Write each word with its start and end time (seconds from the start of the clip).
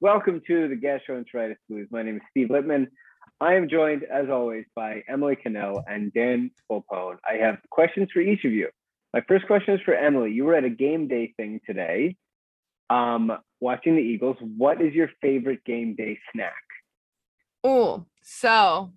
welcome 0.00 0.40
to 0.46 0.66
the 0.66 0.74
Gastroenteritis 0.74 1.56
Blues. 1.68 1.86
My 1.90 2.02
name 2.02 2.16
is 2.16 2.22
Steve 2.30 2.48
Lippman. 2.48 2.88
I 3.38 3.54
am 3.54 3.68
joined, 3.68 4.04
as 4.04 4.30
always, 4.30 4.64
by 4.74 5.02
Emily 5.06 5.36
Cannell 5.36 5.84
and 5.86 6.12
Dan 6.14 6.50
Polpone. 6.70 7.18
I 7.28 7.34
have 7.34 7.58
questions 7.70 8.08
for 8.10 8.20
each 8.20 8.44
of 8.44 8.52
you. 8.52 8.68
My 9.12 9.20
first 9.28 9.46
question 9.46 9.74
is 9.74 9.80
for 9.84 9.94
Emily. 9.94 10.32
You 10.32 10.44
were 10.44 10.54
at 10.54 10.64
a 10.64 10.70
game 10.70 11.06
day 11.06 11.34
thing 11.36 11.60
today, 11.66 12.16
um, 12.88 13.30
watching 13.60 13.94
the 13.94 14.02
Eagles. 14.02 14.36
What 14.40 14.80
is 14.80 14.94
your 14.94 15.10
favorite 15.20 15.64
game 15.64 15.94
day 15.96 16.18
snack? 16.32 16.54
Oh, 17.62 18.06
so 18.22 18.92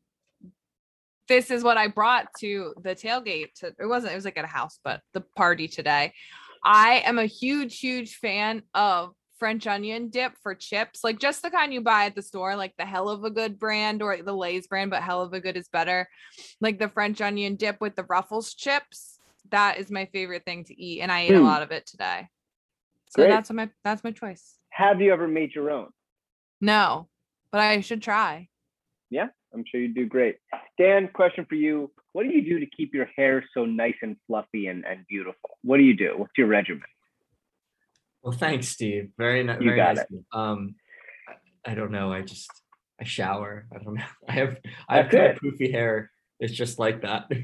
this 1.27 1.51
is 1.51 1.65
what 1.65 1.77
I 1.77 1.87
brought 1.87 2.27
to 2.39 2.73
the 2.81 2.95
tailgate. 2.95 3.55
To, 3.55 3.73
it 3.77 3.85
wasn't, 3.87 4.13
it 4.13 4.15
was 4.15 4.25
like 4.25 4.37
at 4.37 4.45
a 4.45 4.47
house, 4.47 4.79
but 4.85 5.01
the 5.13 5.21
party 5.35 5.67
today. 5.67 6.13
I 6.63 7.03
am 7.05 7.19
a 7.19 7.25
huge, 7.25 7.79
huge 7.79 8.15
fan 8.15 8.63
of 8.73 9.13
French 9.37 9.67
onion 9.67 10.09
dip 10.09 10.33
for 10.41 10.55
chips, 10.55 11.03
like 11.03 11.19
just 11.19 11.41
the 11.41 11.49
kind 11.49 11.73
you 11.73 11.81
buy 11.81 12.05
at 12.05 12.15
the 12.15 12.21
store, 12.21 12.55
like 12.55 12.73
the 12.77 12.83
Heluva 12.83 13.33
Good 13.33 13.59
brand 13.59 14.01
or 14.01 14.17
the 14.17 14.33
Lay's 14.33 14.67
brand, 14.67 14.91
but 14.91 15.01
Heluva 15.01 15.41
Good 15.41 15.57
is 15.57 15.67
better. 15.67 16.07
Like 16.61 16.79
the 16.79 16.89
French 16.89 17.19
onion 17.21 17.55
dip 17.55 17.81
with 17.81 17.95
the 17.95 18.03
Ruffles 18.03 18.53
chips. 18.53 19.19
That 19.51 19.77
is 19.77 19.91
my 19.91 20.05
favorite 20.13 20.45
thing 20.45 20.63
to 20.65 20.81
eat, 20.81 21.01
and 21.01 21.11
I 21.11 21.21
ate 21.21 21.35
a 21.35 21.39
Hmm. 21.39 21.43
lot 21.45 21.61
of 21.63 21.71
it 21.71 21.85
today. 21.85 22.27
So 23.09 23.21
Great. 23.23 23.29
that's 23.29 23.51
my 23.51 23.69
that's 23.83 24.03
my 24.03 24.11
choice. 24.11 24.55
Have 24.69 25.01
you 25.01 25.11
ever 25.13 25.27
made 25.27 25.53
your 25.53 25.69
own? 25.69 25.89
No, 26.61 27.09
but 27.51 27.61
I 27.61 27.81
should 27.81 28.01
try. 28.01 28.47
Yeah, 29.09 29.27
I'm 29.53 29.63
sure 29.69 29.79
you'd 29.81 29.93
do 29.93 30.07
great. 30.07 30.37
Dan, 30.79 31.09
question 31.13 31.45
for 31.47 31.55
you. 31.55 31.91
What 32.13 32.23
do 32.23 32.29
you 32.29 32.41
do 32.43 32.59
to 32.59 32.65
keep 32.65 32.93
your 32.93 33.07
hair 33.15 33.43
so 33.53 33.65
nice 33.65 33.95
and 34.01 34.15
fluffy 34.27 34.67
and, 34.67 34.85
and 34.85 35.05
beautiful? 35.07 35.57
What 35.61 35.77
do 35.77 35.83
you 35.83 35.95
do? 35.95 36.13
What's 36.17 36.37
your 36.37 36.47
regimen? 36.47 36.87
Well, 38.23 38.31
thanks, 38.33 38.69
Steve. 38.69 39.09
Very, 39.17 39.43
ni- 39.43 39.53
You 39.53 39.65
very 39.71 39.75
got 39.75 39.95
nice. 39.97 40.05
it. 40.09 40.25
Um, 40.31 40.75
I, 41.65 41.71
I 41.71 41.75
don't 41.75 41.91
know. 41.91 42.11
I 42.11 42.21
just 42.21 42.49
I 42.99 43.03
shower. 43.03 43.65
I 43.73 43.83
don't 43.83 43.93
know. 43.95 44.03
I 44.27 44.31
have 44.33 44.57
I 44.87 44.97
have 44.97 45.09
kind 45.11 45.25
of 45.27 45.37
poofy 45.39 45.71
hair. 45.71 46.09
It's 46.39 46.53
just 46.53 46.79
like 46.79 47.01
that. 47.01 47.29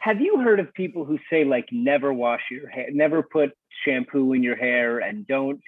Have 0.00 0.20
you 0.20 0.40
heard 0.40 0.58
of 0.58 0.74
people 0.74 1.04
who 1.04 1.16
say 1.30 1.44
like 1.44 1.66
never 1.70 2.12
wash 2.12 2.40
your 2.50 2.68
hair, 2.68 2.88
never 2.92 3.22
put 3.22 3.52
shampoo 3.84 4.32
in 4.32 4.42
your 4.42 4.56
hair, 4.56 4.98
and 4.98 5.24
don't 5.28 5.60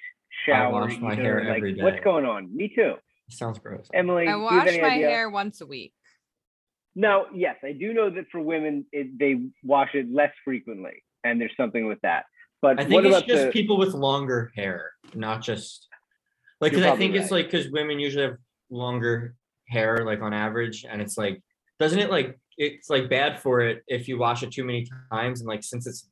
shower? 0.45 0.67
I 0.67 0.81
wash 0.81 0.99
my 0.99 1.13
either? 1.13 1.21
hair 1.21 1.43
like, 1.45 1.57
every 1.57 1.73
day. 1.73 1.83
What's 1.83 2.03
going 2.03 2.25
on? 2.25 2.53
Me 2.53 2.67
too. 2.73 2.95
Sounds 3.29 3.59
gross. 3.59 3.87
Emily, 3.93 4.27
I 4.27 4.33
do 4.33 4.39
you 4.39 4.47
have 4.49 4.65
wash 4.65 4.77
my 4.81 4.89
idea? 4.89 5.07
hair 5.09 5.29
once 5.29 5.61
a 5.61 5.65
week. 5.65 5.93
No, 6.95 7.27
yes, 7.33 7.55
I 7.63 7.71
do 7.71 7.93
know 7.93 8.09
that 8.09 8.25
for 8.29 8.41
women 8.41 8.85
it, 8.91 9.17
they 9.17 9.37
wash 9.63 9.91
it 9.93 10.11
less 10.11 10.31
frequently, 10.43 11.03
and 11.23 11.39
there's 11.39 11.55
something 11.55 11.87
with 11.87 11.99
that. 12.01 12.25
But 12.61 12.79
I 12.79 12.83
what 12.83 13.03
think 13.03 13.05
it's 13.05 13.17
about 13.17 13.27
just 13.27 13.45
the? 13.45 13.51
people 13.51 13.77
with 13.77 13.93
longer 13.93 14.51
hair, 14.55 14.91
not 15.13 15.41
just 15.41 15.87
like 16.61 16.71
because 16.71 16.83
I 16.83 16.89
probably 16.89 17.07
think 17.07 17.21
it's 17.21 17.31
like 17.31 17.49
because 17.49 17.69
women 17.69 17.99
usually 17.99 18.25
have 18.25 18.37
longer 18.69 19.35
hair, 19.67 20.03
like 20.05 20.21
on 20.21 20.33
average, 20.33 20.85
and 20.89 21.01
it's 21.01 21.17
like 21.17 21.41
doesn't 21.79 21.99
it 21.99 22.09
like 22.09 22.37
it's 22.57 22.89
like 22.89 23.09
bad 23.09 23.39
for 23.39 23.61
it 23.61 23.83
if 23.87 24.07
you 24.07 24.17
wash 24.17 24.43
it 24.43 24.51
too 24.51 24.65
many 24.65 24.85
times 25.11 25.39
and 25.39 25.47
like 25.47 25.63
since 25.63 25.87
it's 25.87 26.09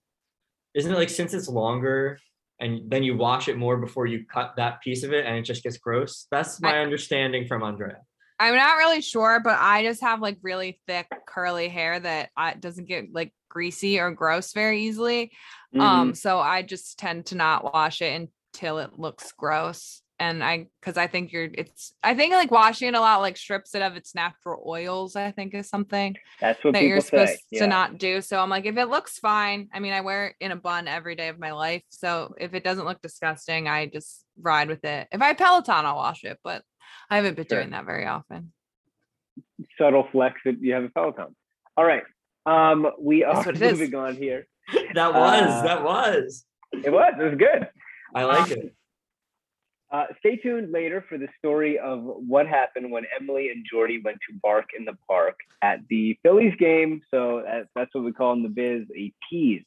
isn't 0.74 0.92
it 0.92 0.98
like 0.98 1.10
since 1.10 1.34
it's 1.34 1.50
longer 1.50 2.18
and 2.60 2.90
then 2.90 3.04
you 3.04 3.16
wash 3.16 3.48
it 3.48 3.58
more 3.58 3.78
before 3.78 4.06
you 4.06 4.26
cut 4.26 4.54
that 4.56 4.82
piece 4.82 5.04
of 5.04 5.14
it 5.14 5.26
and 5.26 5.36
it 5.36 5.44
just 5.44 5.64
gets 5.64 5.78
gross. 5.78 6.28
That's 6.32 6.62
my 6.62 6.78
I- 6.78 6.80
understanding 6.80 7.46
from 7.48 7.64
Andrea. 7.64 7.98
I'm 8.40 8.56
not 8.56 8.78
really 8.78 9.02
sure, 9.02 9.42
but 9.44 9.58
I 9.60 9.84
just 9.84 10.02
have 10.02 10.22
like 10.22 10.38
really 10.44 10.80
thick 10.86 11.08
curly 11.28 11.70
hair 11.70 12.00
that 12.00 12.30
I, 12.38 12.54
doesn't 12.54 12.88
get 12.88 13.12
like 13.12 13.34
greasy 13.58 14.00
or 14.00 14.12
gross 14.12 14.54
very 14.54 14.82
easily. 14.84 15.32
Mhm. 15.74 15.82
Um, 15.82 16.14
so 16.14 16.40
I 16.40 16.62
just 16.62 17.00
tend 17.00 17.26
to 17.28 17.36
not 17.36 17.64
wash 17.74 18.02
it 18.04 18.30
until 18.54 18.78
it 18.78 19.00
looks 19.00 19.32
gross. 19.32 20.04
And 20.20 20.44
I, 20.44 20.68
because 20.80 20.96
I 20.98 21.08
think 21.08 21.32
you're, 21.32 21.50
it's, 21.52 21.94
I 22.04 22.14
think 22.14 22.34
like 22.34 22.52
washing 22.52 22.88
it 22.90 22.94
a 22.94 23.00
lot 23.00 23.22
like 23.22 23.36
strips 23.36 23.74
it 23.74 23.82
of 23.82 23.96
its 23.96 24.14
natural 24.14 24.64
oils. 24.68 25.16
I 25.16 25.32
think 25.32 25.56
is 25.56 25.70
something 25.70 26.16
that's 26.40 26.64
what 26.64 26.74
that 26.74 26.84
you're 26.84 27.02
supposed 27.02 27.40
say. 27.52 27.60
to 27.60 27.68
not 27.68 27.98
do. 27.98 28.22
So 28.22 28.40
I'm 28.40 28.50
like, 28.50 28.66
if 28.66 28.78
it 28.78 28.90
looks 28.90 29.18
fine, 29.18 29.70
I 29.74 29.80
mean, 29.80 29.94
I 29.94 30.02
wear 30.02 30.28
it 30.28 30.36
in 30.40 30.52
a 30.52 30.56
bun 30.56 30.88
every 30.88 31.16
day 31.16 31.30
of 31.30 31.40
my 31.40 31.52
life. 31.52 31.84
So 31.90 32.34
if 32.40 32.54
it 32.54 32.64
doesn't 32.64 32.86
look 32.86 33.02
disgusting, 33.02 33.68
I 33.68 33.88
just 33.88 34.24
ride 34.40 34.70
with 34.70 34.84
it. 34.86 35.08
If 35.12 35.22
I 35.22 35.28
have 35.30 35.38
Peloton, 35.38 35.86
I'll 35.86 35.96
wash 35.96 36.24
it, 36.24 36.38
but 36.44 36.62
I 37.10 37.16
haven't 37.18 37.36
been 37.36 37.48
Sure. 37.50 37.60
doing 37.60 37.72
that 37.72 37.86
very 37.86 38.06
often. 38.06 38.54
subtle 39.80 40.08
flex 40.12 40.40
that 40.46 40.62
you 40.62 40.74
have 40.74 40.84
a 40.84 40.90
Peloton. 40.90 41.36
All 41.76 41.86
right, 41.86 42.04
um, 42.48 42.88
we 43.00 43.24
are 43.24 43.48
it 43.50 43.62
is. 43.62 43.80
moving 43.80 43.96
on 43.96 44.16
here. 44.16 44.48
That 44.96 45.14
was 45.14 45.42
Uh, 45.42 45.62
that 45.64 45.84
was. 45.84 46.46
It 46.74 46.92
was, 46.92 47.14
it 47.20 47.24
was 47.24 47.36
good. 47.38 47.70
I 48.14 48.24
like 48.24 48.52
it. 48.52 48.74
Uh, 49.90 50.06
stay 50.20 50.36
tuned 50.36 50.72
later 50.72 51.06
for 51.08 51.18
the 51.18 51.30
story 51.38 51.80
of 51.80 52.02
what 52.04 52.46
happened 52.48 52.92
when 52.92 53.06
Emily 53.18 53.50
and 53.50 53.66
Jordy 53.70 54.02
went 54.04 54.18
to 54.30 54.36
bark 54.44 54.66
in 54.78 54.84
the 54.84 54.98
park 55.08 55.36
at 55.62 55.80
the 55.90 56.18
Phillies 56.24 56.54
game. 56.60 57.02
So 57.10 57.44
that, 57.46 57.68
that's 57.76 57.94
what 57.96 58.04
we 58.04 58.12
call 58.12 58.34
in 58.34 58.44
the 58.44 58.50
biz 58.50 58.86
a 58.98 59.14
tease. 59.30 59.64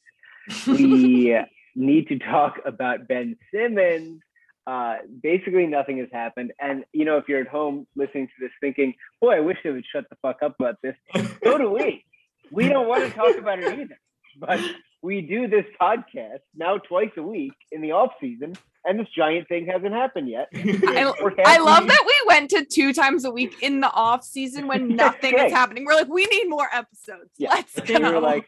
We 0.67 1.35
need 1.75 2.09
to 2.09 2.19
talk 2.19 2.61
about 2.67 3.09
Ben 3.09 3.37
Simmons. 3.53 4.21
Uh, 4.67 4.97
basically, 5.23 5.67
nothing 5.67 5.99
has 5.99 6.09
happened. 6.13 6.53
And, 6.61 6.85
you 6.93 7.07
know, 7.07 7.17
if 7.17 7.25
you're 7.27 7.41
at 7.41 7.49
home 7.49 7.87
listening 7.97 8.27
to 8.27 8.33
this 8.41 8.53
thinking, 8.61 8.93
boy, 9.23 9.37
I 9.37 9.41
wish 9.41 9.57
they 9.65 9.71
would 9.71 9.87
shut 9.91 10.05
the 10.11 10.17
fuck 10.21 10.43
up 10.43 10.57
about 10.61 10.77
this, 10.83 10.95
so 11.43 11.57
do 11.57 11.71
we. 11.71 12.05
We 12.53 12.69
don't 12.69 12.89
want 12.89 13.05
to 13.05 13.11
talk 13.17 13.37
about 13.37 13.59
it 13.61 13.79
either. 13.79 13.99
But 14.39 14.61
we 15.03 15.21
do 15.23 15.49
this 15.49 15.65
podcast 15.81 16.41
now 16.55 16.79
twice 16.79 17.11
a 17.17 17.23
week 17.23 17.53
in 17.73 17.81
the 17.83 17.93
off 17.93 18.13
season, 18.21 18.55
and 18.85 18.99
this 18.99 19.09
giant 19.17 19.49
thing 19.49 19.67
hasn't 19.67 19.93
happened 19.93 20.29
yet. 20.29 20.49
I, 20.55 21.13
I 21.45 21.59
love 21.59 21.87
that 21.87 22.05
we 22.07 22.15
went 22.27 22.51
to 22.51 22.65
two 22.65 22.93
times 22.93 23.25
a 23.25 23.31
week 23.31 23.57
in 23.63 23.81
the 23.81 23.91
off 23.91 24.25
season 24.25 24.67
when 24.69 24.89
nothing 24.97 25.33
great. 25.35 25.47
is 25.47 25.53
happening. 25.53 25.85
We're 25.85 25.95
like, 25.95 26.09
we 26.09 26.27
need 26.27 26.49
more 26.49 26.69
episodes. 26.73 27.31
Yeah, 27.39 27.51
Let's 27.51 27.79
I 27.79 27.83
think 27.83 27.99
We 28.01 28.05
go. 28.05 28.13
were 28.15 28.21
like, 28.21 28.47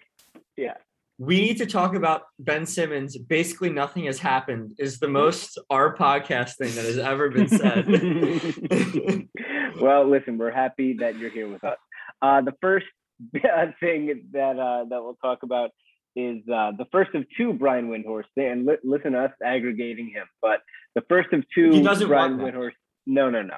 yeah, 0.57 0.75
we 1.19 1.41
need 1.41 1.59
to 1.59 1.67
talk 1.67 1.95
about 1.95 2.23
Ben 2.39 2.67
Simmons. 2.67 3.17
Basically, 3.17 3.71
nothing 3.71 4.05
has 4.05 4.19
happened. 4.19 4.75
Is 4.79 4.99
the 4.99 5.09
most 5.09 5.59
our 5.71 5.95
podcast 5.97 6.57
thing 6.57 6.75
that 6.75 6.84
has 6.84 6.99
ever 6.99 7.29
been 7.31 7.49
said. 7.49 7.87
well, 9.81 10.09
listen, 10.09 10.39
we're 10.39 10.51
happy 10.51 10.95
that 10.95 11.17
you're 11.19 11.31
here 11.31 11.49
with 11.49 11.63
us. 11.65 11.79
Uh, 12.21 12.41
the 12.41 12.55
first 12.61 12.87
thing 13.81 14.28
that 14.33 14.59
uh, 14.59 14.84
that 14.88 15.03
we'll 15.03 15.19
talk 15.22 15.43
about 15.43 15.71
is 16.15 16.38
uh, 16.49 16.72
the 16.77 16.87
first 16.93 17.15
of 17.15 17.25
two 17.37 17.53
Brian 17.53 17.88
Windhorst. 17.88 18.25
And 18.37 18.66
li- 18.66 18.77
listen 18.84 19.12
to 19.12 19.25
us 19.25 19.33
aggregating 19.44 20.10
him, 20.10 20.27
but 20.41 20.60
the 20.94 21.03
first 21.09 21.33
of 21.33 21.44
two 21.55 21.71
He 21.71 21.83
doesn't 21.83 22.09
Brian. 22.09 22.38
Windhorst. 22.38 22.72
No, 23.06 23.31
no, 23.31 23.43
no. 23.43 23.56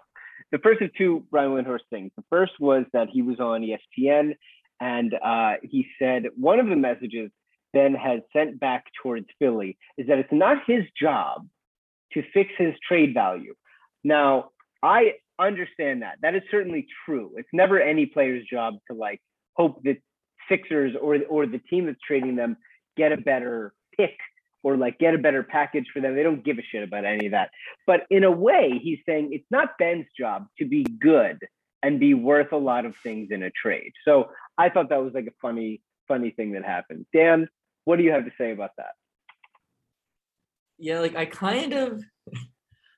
The 0.53 0.59
first 0.59 0.83
of 0.83 0.91
two 0.97 1.25
Brian 1.31 1.51
Windhorst 1.51 1.87
things. 1.91 2.13
The 2.17 2.25
first 2.31 2.53
was 2.61 2.85
that 2.93 3.09
he 3.11 3.23
was 3.23 3.41
on 3.41 3.63
ESPN, 3.63 4.37
and 4.81 5.15
uh, 5.15 5.55
he 5.63 5.87
said 5.99 6.25
one 6.37 6.61
of 6.61 6.67
the 6.67 6.77
messages 6.77 7.31
Ben 7.73 7.95
has 7.95 8.21
sent 8.33 8.61
back 8.61 8.85
towards 9.03 9.27
Philly 9.39 9.77
is 9.99 10.07
that 10.07 10.19
it's 10.19 10.33
not 10.33 10.59
his 10.67 10.85
job 10.99 11.47
to 12.13 12.23
fix 12.33 12.51
his 12.57 12.75
trade 12.87 13.13
value. 13.13 13.55
Now, 14.05 14.51
I 14.83 15.15
understand 15.39 16.03
that. 16.03 16.19
That 16.23 16.35
is 16.35 16.43
certainly 16.51 16.87
true. 17.05 17.33
It's 17.37 17.49
never 17.53 17.81
any 17.81 18.07
player's 18.07 18.47
job 18.51 18.75
to 18.89 18.97
like 18.97 19.21
hope 19.57 19.83
that 19.85 19.99
Sixers 20.49 20.95
or 21.01 21.19
or 21.29 21.47
the 21.47 21.59
team 21.59 21.87
that's 21.87 22.01
trading 22.07 22.37
them 22.37 22.57
get 22.97 23.13
a 23.13 23.17
better 23.17 23.73
pick 23.97 24.17
or 24.63 24.77
like 24.77 24.99
get 24.99 25.15
a 25.15 25.19
better 25.19 25.43
package 25.43 25.87
for 25.93 26.01
them. 26.01 26.15
They 26.15 26.23
don't 26.23 26.45
give 26.45 26.59
a 26.59 26.63
shit 26.63 26.83
about 26.83 27.05
any 27.05 27.27
of 27.27 27.33
that. 27.33 27.51
But 27.87 28.07
in 28.11 28.25
a 28.25 28.31
way, 28.31 28.81
he's 28.83 28.99
saying 29.07 29.31
it's 29.33 29.47
not 29.51 29.79
Ben's 29.79 30.07
job 30.19 30.47
to 30.59 30.67
be 30.67 30.85
good 30.85 31.39
and 31.83 32.01
be 32.01 32.15
worth 32.15 32.53
a 32.53 32.57
lot 32.57 32.87
of 32.87 32.95
things 33.03 33.29
in 33.31 33.43
a 33.43 33.51
trade. 33.51 33.93
So 34.07 34.31
I 34.57 34.71
thought 34.71 34.89
that 34.89 35.03
was 35.03 35.13
like 35.13 35.27
a 35.27 35.35
funny, 35.43 35.83
funny 36.09 36.31
thing 36.31 36.53
that 36.53 36.65
happened. 36.65 37.07
Dan, 37.13 37.49
what 37.85 37.97
do 37.97 38.05
you 38.05 38.13
have 38.13 38.25
to 38.25 38.33
say 38.39 38.53
about 38.53 38.71
that? 38.79 38.93
yeah, 40.79 41.01
like 41.01 41.17
I 41.17 41.27
kind 41.27 41.73
of 41.73 42.03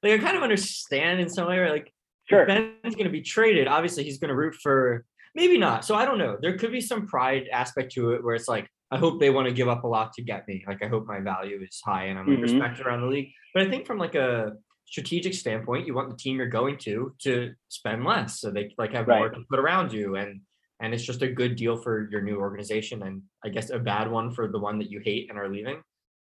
like 0.02 0.12
I 0.12 0.18
kind 0.18 0.36
of 0.36 0.42
understand 0.42 1.20
in 1.20 1.28
some 1.28 1.48
way, 1.48 1.58
right? 1.58 1.72
Like 1.72 1.92
Sure. 2.28 2.44
Ben's 2.44 2.96
gonna 2.96 3.10
be 3.10 3.22
traded, 3.22 3.68
obviously 3.68 4.04
he's 4.04 4.18
gonna 4.18 4.34
root 4.34 4.54
for 4.54 5.04
maybe 5.36 5.58
not. 5.58 5.84
So 5.84 5.94
I 5.94 6.04
don't 6.06 6.18
know. 6.18 6.36
There 6.40 6.56
could 6.58 6.72
be 6.72 6.80
some 6.80 7.06
pride 7.06 7.46
aspect 7.52 7.92
to 7.92 8.12
it 8.12 8.24
where 8.24 8.34
it's 8.34 8.48
like, 8.48 8.68
I 8.90 8.96
hope 8.96 9.20
they 9.20 9.30
want 9.30 9.46
to 9.46 9.54
give 9.54 9.68
up 9.68 9.84
a 9.84 9.86
lot 9.86 10.12
to 10.14 10.22
get 10.22 10.48
me. 10.48 10.64
Like 10.66 10.82
I 10.82 10.88
hope 10.88 11.06
my 11.06 11.20
value 11.20 11.60
is 11.62 11.80
high 11.84 12.04
and 12.04 12.18
I'm 12.18 12.26
like 12.26 12.38
Mhm. 12.38 12.42
respected 12.42 12.86
around 12.86 13.02
the 13.02 13.08
league. 13.08 13.30
But 13.52 13.64
I 13.64 13.70
think 13.70 13.86
from 13.86 13.98
like 13.98 14.14
a 14.14 14.56
strategic 14.86 15.34
standpoint, 15.34 15.86
you 15.86 15.94
want 15.94 16.08
the 16.08 16.16
team 16.16 16.38
you're 16.38 16.46
going 16.60 16.78
to 16.78 17.14
to 17.20 17.52
spend 17.68 18.04
less 18.04 18.40
so 18.40 18.50
they 18.50 18.72
like 18.78 18.92
have 18.92 19.06
more 19.08 19.28
to 19.28 19.44
put 19.50 19.58
around 19.58 19.92
you 19.92 20.16
and 20.16 20.40
and 20.80 20.94
it's 20.94 21.02
just 21.02 21.22
a 21.22 21.28
good 21.40 21.56
deal 21.56 21.76
for 21.76 22.08
your 22.10 22.22
new 22.22 22.38
organization 22.38 23.02
and 23.02 23.22
I 23.44 23.48
guess 23.48 23.70
a 23.70 23.78
bad 23.78 24.10
one 24.10 24.30
for 24.32 24.46
the 24.48 24.58
one 24.58 24.78
that 24.78 24.90
you 24.90 25.00
hate 25.00 25.28
and 25.28 25.38
are 25.38 25.48
leaving. 25.48 25.82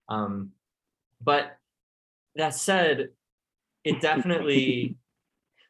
Um, 0.10 0.52
but 1.22 1.58
that 2.36 2.54
said, 2.54 3.10
it 3.84 4.00
definitely 4.10 4.98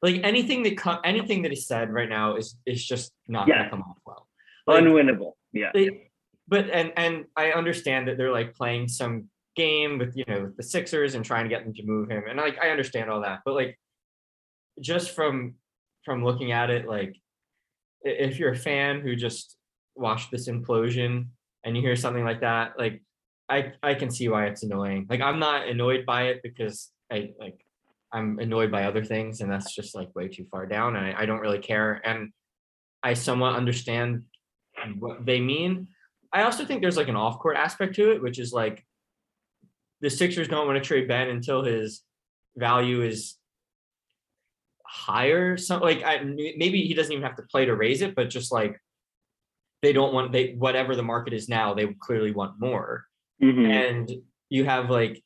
like 0.02 0.22
anything 0.24 0.64
that 0.64 0.78
co- 0.78 1.00
anything 1.04 1.42
that 1.44 1.52
is 1.52 1.68
said 1.68 1.92
right 1.92 2.10
now 2.10 2.36
is 2.36 2.58
is 2.66 2.86
just 2.86 3.12
not 3.28 3.48
Yeah. 3.48 3.58
gonna 3.60 3.70
come 3.70 3.82
off 3.84 3.98
well. 4.06 4.28
Like, 4.68 4.84
Unwinnable. 4.84 5.34
Yeah. 5.54 5.72
they, 5.74 6.10
but 6.48 6.70
and 6.70 6.92
and 6.98 7.26
I 7.36 7.52
understand 7.52 8.08
that 8.08 8.18
they're 8.18 8.32
like 8.32 8.56
playing 8.56 8.88
some 8.88 9.30
game 9.56 9.98
with 9.98 10.16
you 10.16 10.24
know 10.28 10.44
with 10.44 10.58
the 10.58 10.64
Sixers 10.64 11.16
and 11.16 11.24
trying 11.26 11.46
to 11.46 11.50
get 11.50 11.64
them 11.64 11.74
to 11.74 11.84
move 11.86 12.10
him, 12.10 12.24
and 12.30 12.38
like 12.38 12.58
I 12.62 12.70
understand 12.70 13.10
all 13.10 13.22
that, 13.22 13.40
but 13.46 13.54
like 13.54 13.78
just 14.80 15.12
from 15.12 15.56
from 16.06 16.24
looking 16.24 16.52
at 16.52 16.70
it, 16.70 16.88
like 16.88 17.16
if 18.04 18.40
you're 18.40 18.52
a 18.54 18.58
fan 18.58 19.02
who 19.02 19.16
just 19.16 19.56
watched 19.96 20.32
this 20.32 20.48
implosion 20.50 21.28
and 21.64 21.76
you 21.76 21.82
hear 21.84 21.96
something 21.96 22.24
like 22.24 22.42
that, 22.42 22.74
like 22.80 23.02
I 23.50 23.74
I 23.84 23.94
can 23.94 24.10
see 24.10 24.28
why 24.30 24.48
it's 24.48 24.64
annoying. 24.64 25.06
Like 25.10 25.22
I'm 25.22 25.38
not 25.40 25.68
annoyed 25.68 26.06
by 26.06 26.24
it 26.30 26.40
because 26.44 26.92
I 27.12 27.32
like 27.40 27.64
I'm 28.14 28.40
annoyed 28.40 28.72
by 28.72 28.84
other 28.84 29.04
things, 29.04 29.42
and 29.42 29.52
that's 29.52 29.74
just 29.74 29.96
like 29.96 30.14
way 30.16 30.28
too 30.28 30.46
far 30.52 30.66
down, 30.66 30.96
and 30.96 31.06
I, 31.06 31.22
I 31.22 31.26
don't 31.26 31.40
really 31.40 31.60
care, 31.60 32.02
and 32.04 32.32
I 33.04 33.14
somewhat 33.14 33.56
understand 33.56 34.24
what 35.00 35.26
they 35.26 35.40
mean. 35.40 35.88
I 36.34 36.44
also 36.44 36.66
think 36.66 36.82
there's 36.82 36.98
like 36.98 37.08
an 37.08 37.16
off 37.16 37.40
court 37.40 37.58
aspect 37.58 37.96
to 37.96 38.12
it, 38.12 38.22
which 38.22 38.40
is 38.40 38.54
like 38.54 38.86
the 40.02 40.10
Sixers 40.10 40.48
don't 40.48 40.68
want 40.68 40.82
to 40.82 40.88
trade 40.88 41.08
Ben 41.08 41.30
until 41.30 41.64
his 41.64 42.04
value 42.56 43.02
is 43.02 43.38
higher. 44.86 45.58
So 45.58 45.78
like 45.78 46.04
I, 46.04 46.20
maybe 46.24 46.86
he 46.86 46.94
doesn't 46.94 47.12
even 47.12 47.24
have 47.24 47.38
to 47.38 47.44
play 47.44 47.66
to 47.66 47.76
raise 47.76 48.02
it, 48.02 48.16
but 48.16 48.30
just 48.30 48.52
like 48.52 48.78
they 49.82 49.94
don't 49.94 50.14
want 50.14 50.32
they 50.32 50.54
whatever 50.54 50.96
the 50.96 51.04
market 51.04 51.34
is 51.34 51.50
now, 51.50 51.74
they 51.74 51.88
clearly 52.00 52.32
want 52.32 52.60
more. 52.60 53.06
Mhm. 53.42 53.68
And 53.70 54.12
you 54.50 54.66
have 54.66 54.90
like 54.90 55.24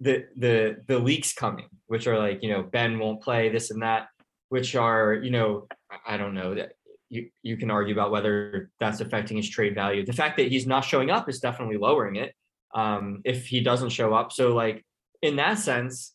the 0.00 0.26
the 0.36 0.76
the 0.86 0.98
leaks 0.98 1.32
coming, 1.32 1.68
which 1.86 2.06
are 2.06 2.18
like 2.18 2.42
you 2.42 2.50
know 2.50 2.62
Ben 2.62 2.98
won't 2.98 3.22
play 3.22 3.48
this 3.48 3.70
and 3.70 3.82
that, 3.82 4.08
which 4.48 4.76
are 4.76 5.14
you 5.14 5.30
know 5.30 5.66
I- 6.06 6.16
don't 6.16 6.34
know 6.34 6.54
that 6.54 6.72
you 7.08 7.30
you 7.42 7.56
can 7.56 7.70
argue 7.70 7.94
about 7.94 8.10
whether 8.10 8.70
that's 8.78 9.00
affecting 9.00 9.36
his 9.36 9.48
trade 9.48 9.74
value. 9.74 10.04
The 10.04 10.12
fact 10.12 10.36
that 10.36 10.48
he's 10.48 10.66
not 10.66 10.84
showing 10.84 11.10
up 11.10 11.28
is 11.28 11.40
definitely 11.40 11.78
lowering 11.78 12.16
it. 12.16 12.34
Um, 12.74 13.22
if 13.24 13.46
he 13.46 13.60
doesn't 13.60 13.90
show 13.90 14.12
up, 14.12 14.32
so 14.32 14.54
like 14.54 14.84
in 15.22 15.36
that 15.36 15.58
sense, 15.58 16.14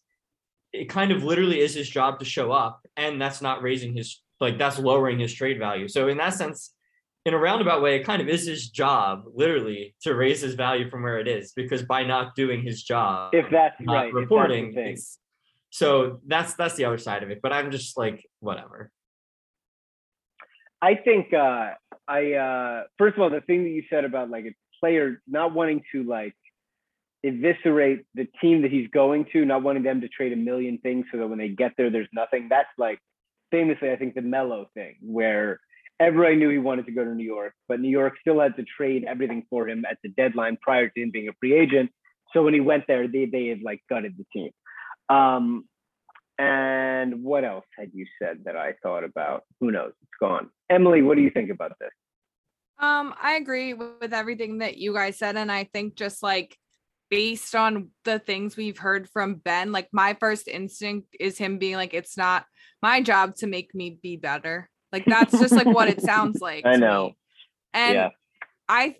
it 0.73 0.89
kind 0.89 1.11
of 1.11 1.23
literally 1.23 1.59
is 1.59 1.73
his 1.73 1.89
job 1.89 2.19
to 2.19 2.25
show 2.25 2.51
up, 2.51 2.85
and 2.97 3.19
that's 3.19 3.41
not 3.41 3.63
raising 3.63 3.95
his 3.95 4.21
like 4.39 4.57
that's 4.57 4.77
lowering 4.77 5.19
his 5.19 5.33
trade 5.33 5.57
value. 5.57 5.87
So 5.87 6.07
in 6.07 6.17
that 6.17 6.33
sense, 6.33 6.73
in 7.25 7.33
a 7.33 7.37
roundabout 7.37 7.81
way, 7.81 7.97
it 7.97 8.03
kind 8.03 8.21
of 8.21 8.27
is 8.27 8.47
his 8.47 8.69
job, 8.69 9.25
literally, 9.33 9.95
to 10.01 10.15
raise 10.15 10.41
his 10.41 10.55
value 10.55 10.89
from 10.89 11.03
where 11.03 11.19
it 11.19 11.27
is, 11.27 11.53
because 11.55 11.83
by 11.83 12.03
not 12.03 12.35
doing 12.35 12.63
his 12.63 12.81
job, 12.83 13.33
If 13.35 13.45
that's 13.51 13.75
not 13.79 13.93
right. 13.93 14.03
that's 14.05 14.13
reporting, 14.15 14.73
thing. 14.73 14.93
it's 14.93 15.19
so 15.69 16.19
that's 16.27 16.55
that's 16.55 16.75
the 16.75 16.85
other 16.85 16.97
side 16.97 17.23
of 17.23 17.29
it. 17.29 17.39
But 17.41 17.53
I'm 17.53 17.71
just 17.71 17.97
like 17.97 18.25
whatever. 18.39 18.91
I 20.81 20.95
think 20.95 21.31
uh 21.33 21.71
I 22.07 22.33
uh 22.33 22.83
first 22.97 23.15
of 23.15 23.21
all 23.21 23.29
the 23.29 23.41
thing 23.41 23.63
that 23.63 23.69
you 23.69 23.83
said 23.89 24.03
about 24.03 24.29
like 24.31 24.45
a 24.45 24.55
player 24.79 25.21
not 25.27 25.53
wanting 25.53 25.83
to 25.91 26.03
like 26.03 26.35
eviscerate 27.23 28.01
the 28.15 28.27
team 28.41 28.63
that 28.63 28.71
he's 28.71 28.87
going 28.89 29.27
to, 29.31 29.45
not 29.45 29.61
wanting 29.61 29.83
them 29.83 30.01
to 30.01 30.07
trade 30.07 30.33
a 30.33 30.35
million 30.35 30.79
things 30.79 31.05
so 31.11 31.19
that 31.19 31.27
when 31.27 31.37
they 31.37 31.49
get 31.49 31.73
there 31.77 31.91
there's 31.91 32.09
nothing. 32.13 32.47
That's 32.49 32.67
like 32.79 32.99
famously 33.51 33.91
I 33.91 33.95
think 33.95 34.15
the 34.15 34.21
Melo 34.23 34.69
thing 34.73 34.95
where 35.01 35.59
everybody 36.01 36.35
knew 36.35 36.49
he 36.49 36.57
wanted 36.57 36.85
to 36.87 36.91
go 36.91 37.05
to 37.05 37.13
New 37.13 37.23
York, 37.23 37.53
but 37.67 37.79
New 37.79 37.89
York 37.89 38.15
still 38.19 38.39
had 38.39 38.55
to 38.55 38.63
trade 38.63 39.05
everything 39.07 39.45
for 39.49 39.69
him 39.69 39.85
at 39.89 39.97
the 40.03 40.09
deadline 40.09 40.57
prior 40.61 40.89
to 40.89 41.01
him 41.01 41.11
being 41.11 41.29
a 41.29 41.33
free 41.39 41.53
agent. 41.53 41.91
So 42.33 42.43
when 42.43 42.53
he 42.53 42.59
went 42.59 42.85
there, 42.87 43.07
they 43.07 43.25
they 43.25 43.47
had 43.47 43.61
like 43.61 43.81
gutted 43.87 44.15
the 44.17 44.25
team. 44.33 44.51
Um 45.09 45.65
and 46.39 47.23
what 47.23 47.43
else 47.43 47.65
had 47.77 47.91
you 47.93 48.07
said 48.19 48.39
that 48.45 48.57
I 48.57 48.73
thought 48.81 49.03
about? 49.03 49.43
Who 49.59 49.69
knows? 49.69 49.91
It's 50.01 50.11
gone. 50.19 50.49
Emily, 50.71 51.03
what 51.03 51.15
do 51.17 51.21
you 51.21 51.29
think 51.29 51.51
about 51.51 51.73
this? 51.79 51.91
Um, 52.79 53.13
I 53.21 53.33
agree 53.33 53.75
with, 53.75 53.91
with 54.01 54.13
everything 54.13 54.57
that 54.57 54.77
you 54.77 54.91
guys 54.95 55.19
said, 55.19 55.37
and 55.37 55.51
I 55.51 55.65
think 55.65 55.95
just 55.95 56.23
like 56.23 56.57
based 57.11 57.53
on 57.53 57.91
the 58.05 58.17
things 58.17 58.57
we've 58.57 58.79
heard 58.79 59.07
from 59.07 59.35
Ben, 59.35 59.71
like 59.71 59.89
my 59.91 60.17
first 60.19 60.47
instinct 60.47 61.15
is 61.19 61.37
him 61.37 61.59
being 61.59 61.75
like, 61.75 61.93
"It's 61.93 62.17
not 62.17 62.45
my 62.81 63.03
job 63.03 63.35
to 63.35 63.47
make 63.47 63.75
me 63.75 63.99
be 64.01 64.17
better." 64.17 64.70
Like 64.91 65.05
that's 65.05 65.37
just 65.39 65.53
like 65.53 65.67
what 65.67 65.87
it 65.87 66.01
sounds 66.11 66.41
like. 66.41 66.65
I 66.65 66.75
know. 66.75 67.07
me. 67.07 67.15
and 67.73 67.93
Yeah. 67.95 68.09
I 68.69 68.95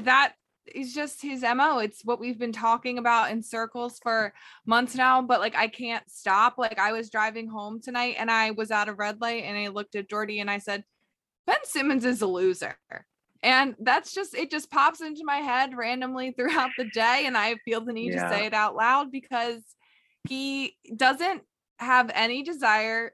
that 0.00 0.34
is 0.74 0.94
just 0.94 1.20
his 1.20 1.42
mo. 1.42 1.78
It's 1.78 2.02
what 2.04 2.18
we've 2.18 2.38
been 2.38 2.52
talking 2.52 2.96
about 2.98 3.30
in 3.30 3.42
circles 3.42 3.98
for 4.02 4.32
months 4.66 4.94
now. 4.94 5.20
But 5.22 5.40
like 5.40 5.54
I 5.54 5.68
can't 5.68 6.08
stop. 6.10 6.56
Like 6.58 6.78
I 6.78 6.92
was 6.92 7.10
driving 7.10 7.48
home 7.48 7.80
tonight, 7.80 8.16
and 8.18 8.30
I 8.30 8.52
was 8.52 8.70
at 8.70 8.88
a 8.88 8.94
red 8.94 9.20
light, 9.20 9.44
and 9.44 9.56
I 9.58 9.68
looked 9.68 9.94
at 9.94 10.08
Jordy, 10.08 10.40
and 10.40 10.50
I 10.50 10.58
said, 10.58 10.84
"Ben 11.46 11.56
Simmons 11.64 12.04
is 12.04 12.22
a 12.22 12.26
loser." 12.26 12.76
And 13.42 13.74
that's 13.78 14.14
just 14.14 14.34
it 14.34 14.50
just 14.50 14.70
pops 14.70 15.02
into 15.02 15.20
my 15.24 15.36
head 15.36 15.76
randomly 15.76 16.32
throughout 16.32 16.70
the 16.78 16.86
day 16.86 17.24
and 17.26 17.36
I 17.36 17.56
feel 17.66 17.82
the 17.84 17.92
need 17.92 18.14
Yeah. 18.14 18.22
to 18.26 18.34
say 18.34 18.46
it 18.46 18.54
out 18.54 18.74
loud 18.74 19.12
because 19.12 19.62
he 20.26 20.76
doesn't 20.96 21.42
have 21.78 22.10
any 22.14 22.42
desire 22.42 23.12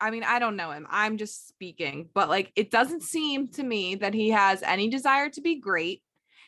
I 0.00 0.10
mean, 0.10 0.22
I 0.22 0.38
don't 0.38 0.56
know 0.56 0.70
him. 0.70 0.86
I'm 0.90 1.16
just 1.16 1.48
speaking, 1.48 2.08
but 2.14 2.28
like 2.28 2.52
it 2.54 2.70
doesn't 2.70 3.02
seem 3.02 3.48
to 3.52 3.62
me 3.62 3.96
that 3.96 4.14
he 4.14 4.30
has 4.30 4.62
any 4.62 4.88
desire 4.88 5.28
to 5.30 5.40
be 5.40 5.56
great. 5.56 6.02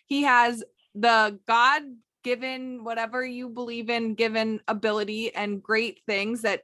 He 0.07 0.23
has 0.23 0.63
the 0.95 1.39
God 1.47 1.83
given, 2.23 2.85
whatever 2.85 3.25
you 3.25 3.49
believe 3.49 3.91
in, 3.91 4.15
given 4.15 4.61
ability 4.69 5.35
and 5.35 5.63
great 5.63 6.01
things 6.07 6.43
that 6.43 6.63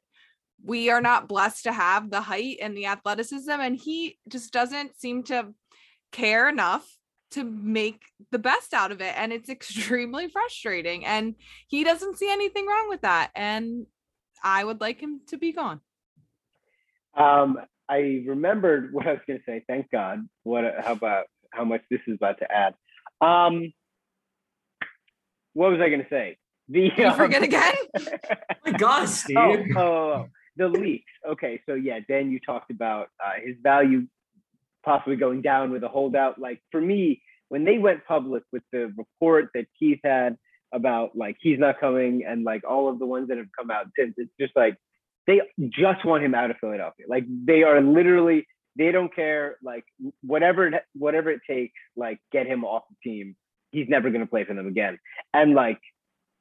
we 0.65 0.91
are 0.91 1.01
not 1.01 1.29
blessed 1.29 1.65
to 1.65 1.73
have 1.73 2.11
the 2.11 2.21
height 2.21 2.59
and 2.61 2.77
the 2.77 2.87
athleticism. 2.87 3.51
And 3.51 3.77
he 3.77 4.19
just 4.29 4.53
doesn't 4.53 4.99
seem 4.99 5.23
to 5.25 5.55
care 6.13 6.49
enough 6.49 6.87
to 7.33 7.45
make 7.45 8.03
the 8.31 8.39
best 8.39 8.73
out 8.73 8.93
of 8.93 9.01
it. 9.01 9.15
And 9.17 9.33
it's 9.33 9.49
extremely 9.49 10.29
frustrating. 10.29 11.05
And 11.05 11.35
he 11.69 11.85
doesn't 11.85 12.19
see 12.19 12.31
anything 12.31 12.67
wrong 12.67 12.89
with 12.89 13.03
that. 13.03 13.31
And 13.35 13.87
I 14.43 14.65
would 14.65 14.81
like 14.81 15.01
him 15.01 15.21
to 15.29 15.39
be 15.39 15.53
gone. 15.53 15.81
Um, 17.17 17.59
I 17.89 18.23
remembered 18.27 18.93
what 18.93 19.07
I 19.07 19.13
was 19.13 19.21
going 19.27 19.39
to 19.39 19.45
say. 19.45 19.65
Thank 19.69 19.91
God. 19.91 20.27
What? 20.43 20.65
How 20.85 20.93
about 20.93 21.27
how 21.53 21.65
much 21.65 21.83
this 21.91 22.01
is 22.07 22.17
about 22.17 22.39
to 22.39 22.53
add? 22.53 22.75
Um, 23.21 23.73
what 25.55 25.71
was 25.71 25.81
I 25.81 25.89
going 25.89 26.03
to 26.03 26.09
say? 26.11 26.37
The 26.69 26.91
You 26.97 27.07
um, 27.07 27.17
forget 27.17 27.43
again? 27.43 27.75
Oh 27.97 28.03
my 28.67 28.73
God, 28.73 29.09
Steve. 29.09 29.37
oh, 29.39 29.57
oh, 29.77 29.81
oh, 29.81 30.27
the 30.57 30.69
leaks. 30.69 31.11
Okay, 31.27 31.61
so 31.67 31.75
yeah, 31.75 32.01
Dan, 32.09 32.31
you 32.31 32.41
talked 32.41 32.71
about 32.71 33.09
uh, 33.25 33.41
his 33.45 33.57
value 33.63 34.07
possibly 34.85 35.17
going 35.17 35.43
down 35.43 35.71
with 35.71 35.83
a 35.85 35.89
holdout. 35.89 36.39
Like 36.39 36.61
for 36.71 36.81
me, 36.81 37.23
when 37.49 37.65
they 37.65 37.79
went 37.79 38.05
public 38.07 38.43
with 38.53 38.63
the 38.73 38.93
report 38.97 39.51
that 39.55 39.67
Keith 39.79 40.01
had 40.05 40.37
about 40.73 41.17
like 41.17 41.37
he's 41.41 41.59
not 41.59 41.79
coming 41.79 42.25
and 42.27 42.45
like 42.45 42.63
all 42.69 42.89
of 42.89 42.99
the 42.99 43.07
ones 43.07 43.29
that 43.29 43.39
have 43.39 43.47
come 43.59 43.71
out 43.71 43.87
since, 43.99 44.15
it's 44.17 44.33
just 44.41 44.55
like 44.57 44.77
they 45.27 45.41
just 45.69 46.05
want 46.05 46.25
him 46.25 46.35
out 46.35 46.51
of 46.51 46.57
Philadelphia. 46.61 47.07
Like 47.09 47.25
they 47.29 47.63
are 47.63 47.81
literally 47.81 48.47
they 48.77 48.93
don't 48.93 49.15
care 49.15 49.57
like 49.63 49.85
whatever 50.23 50.71
whatever 50.95 51.31
it 51.31 51.41
takes 51.49 51.75
like 51.97 52.19
get 52.33 52.47
him 52.47 52.65
off 52.65 52.85
the 52.91 53.11
team. 53.11 53.37
He's 53.73 53.89
never 53.89 54.11
going 54.11 54.21
to 54.21 54.27
play 54.27 54.45
for 54.45 54.55
them 54.55 54.67
again. 54.67 54.99
And 55.35 55.55
like 55.55 55.81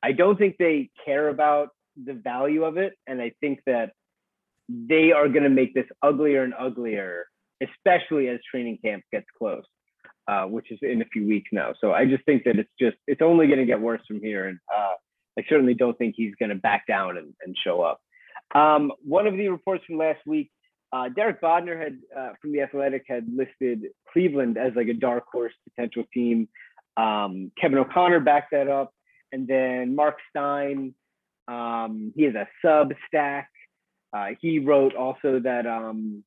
I 0.04 0.12
don't 0.12 0.38
think 0.38 0.58
they 0.58 0.90
care 1.06 1.30
about 1.30 1.70
the 2.02 2.14
value 2.14 2.64
of 2.64 2.78
it 2.78 2.94
and 3.08 3.22
I 3.22 3.32
think 3.40 3.62
that 3.66 3.94
they 4.68 5.12
are 5.12 5.30
going 5.30 5.44
to 5.44 5.50
make 5.50 5.74
this 5.74 5.86
uglier 6.02 6.44
and 6.44 6.54
uglier 6.58 7.26
especially 7.64 8.28
as 8.28 8.40
training 8.50 8.80
camp 8.84 9.04
gets 9.12 9.28
close. 9.38 9.64
Uh, 10.28 10.46
which 10.46 10.72
is 10.72 10.80
in 10.82 11.04
a 11.04 11.06
few 11.14 11.28
weeks 11.28 11.50
now. 11.52 11.72
So 11.80 11.94
I 11.94 12.06
just 12.06 12.26
think 12.26 12.46
that 12.46 12.58
it's 12.58 12.72
just 12.80 12.98
it's 13.06 13.22
only 13.22 13.46
going 13.46 13.60
to 13.60 13.66
get 13.66 13.80
worse 13.80 14.02
from 14.08 14.22
here, 14.22 14.48
and 14.48 14.58
uh, 14.76 14.94
I 15.38 15.44
certainly 15.48 15.76
don't 15.76 15.96
think 16.00 16.16
he's 16.18 16.34
going 16.40 16.50
to 16.50 16.56
back 16.56 16.88
down 16.88 17.18
and, 17.18 17.32
and 17.46 17.56
show 17.56 17.82
up. 17.84 18.00
Um, 18.54 18.92
one 19.04 19.28
of 19.28 19.36
the 19.36 19.50
reports 19.50 19.84
from 19.86 19.98
last 19.98 20.20
week, 20.26 20.52
uh, 20.94 21.10
Derek 21.10 21.42
Bodner 21.42 21.82
had 21.82 21.98
uh, 22.18 22.34
from 22.42 22.54
the 22.54 22.62
Athletic 22.62 23.04
had 23.08 23.28
listed 23.34 23.88
Cleveland 24.12 24.58
as 24.58 24.74
like 24.76 24.88
a 24.88 24.94
dark 24.94 25.26
horse 25.32 25.54
potential 25.70 26.04
team. 26.14 26.48
Um, 26.96 27.52
Kevin 27.60 27.80
O'Connor 27.80 28.22
backed 28.22 28.52
that 28.52 28.70
up, 28.70 28.94
and 29.32 29.48
then 29.48 29.96
Marc 29.96 30.18
Stein, 30.30 30.94
um, 31.48 32.14
he 32.16 32.24
has 32.24 32.36
a 32.36 32.48
sub 32.64 32.94
stack. 33.08 33.50
Uh, 34.16 34.28
he 34.40 34.60
wrote 34.60 34.96
also 34.96 35.40
that 35.40 35.66
um, 35.66 36.24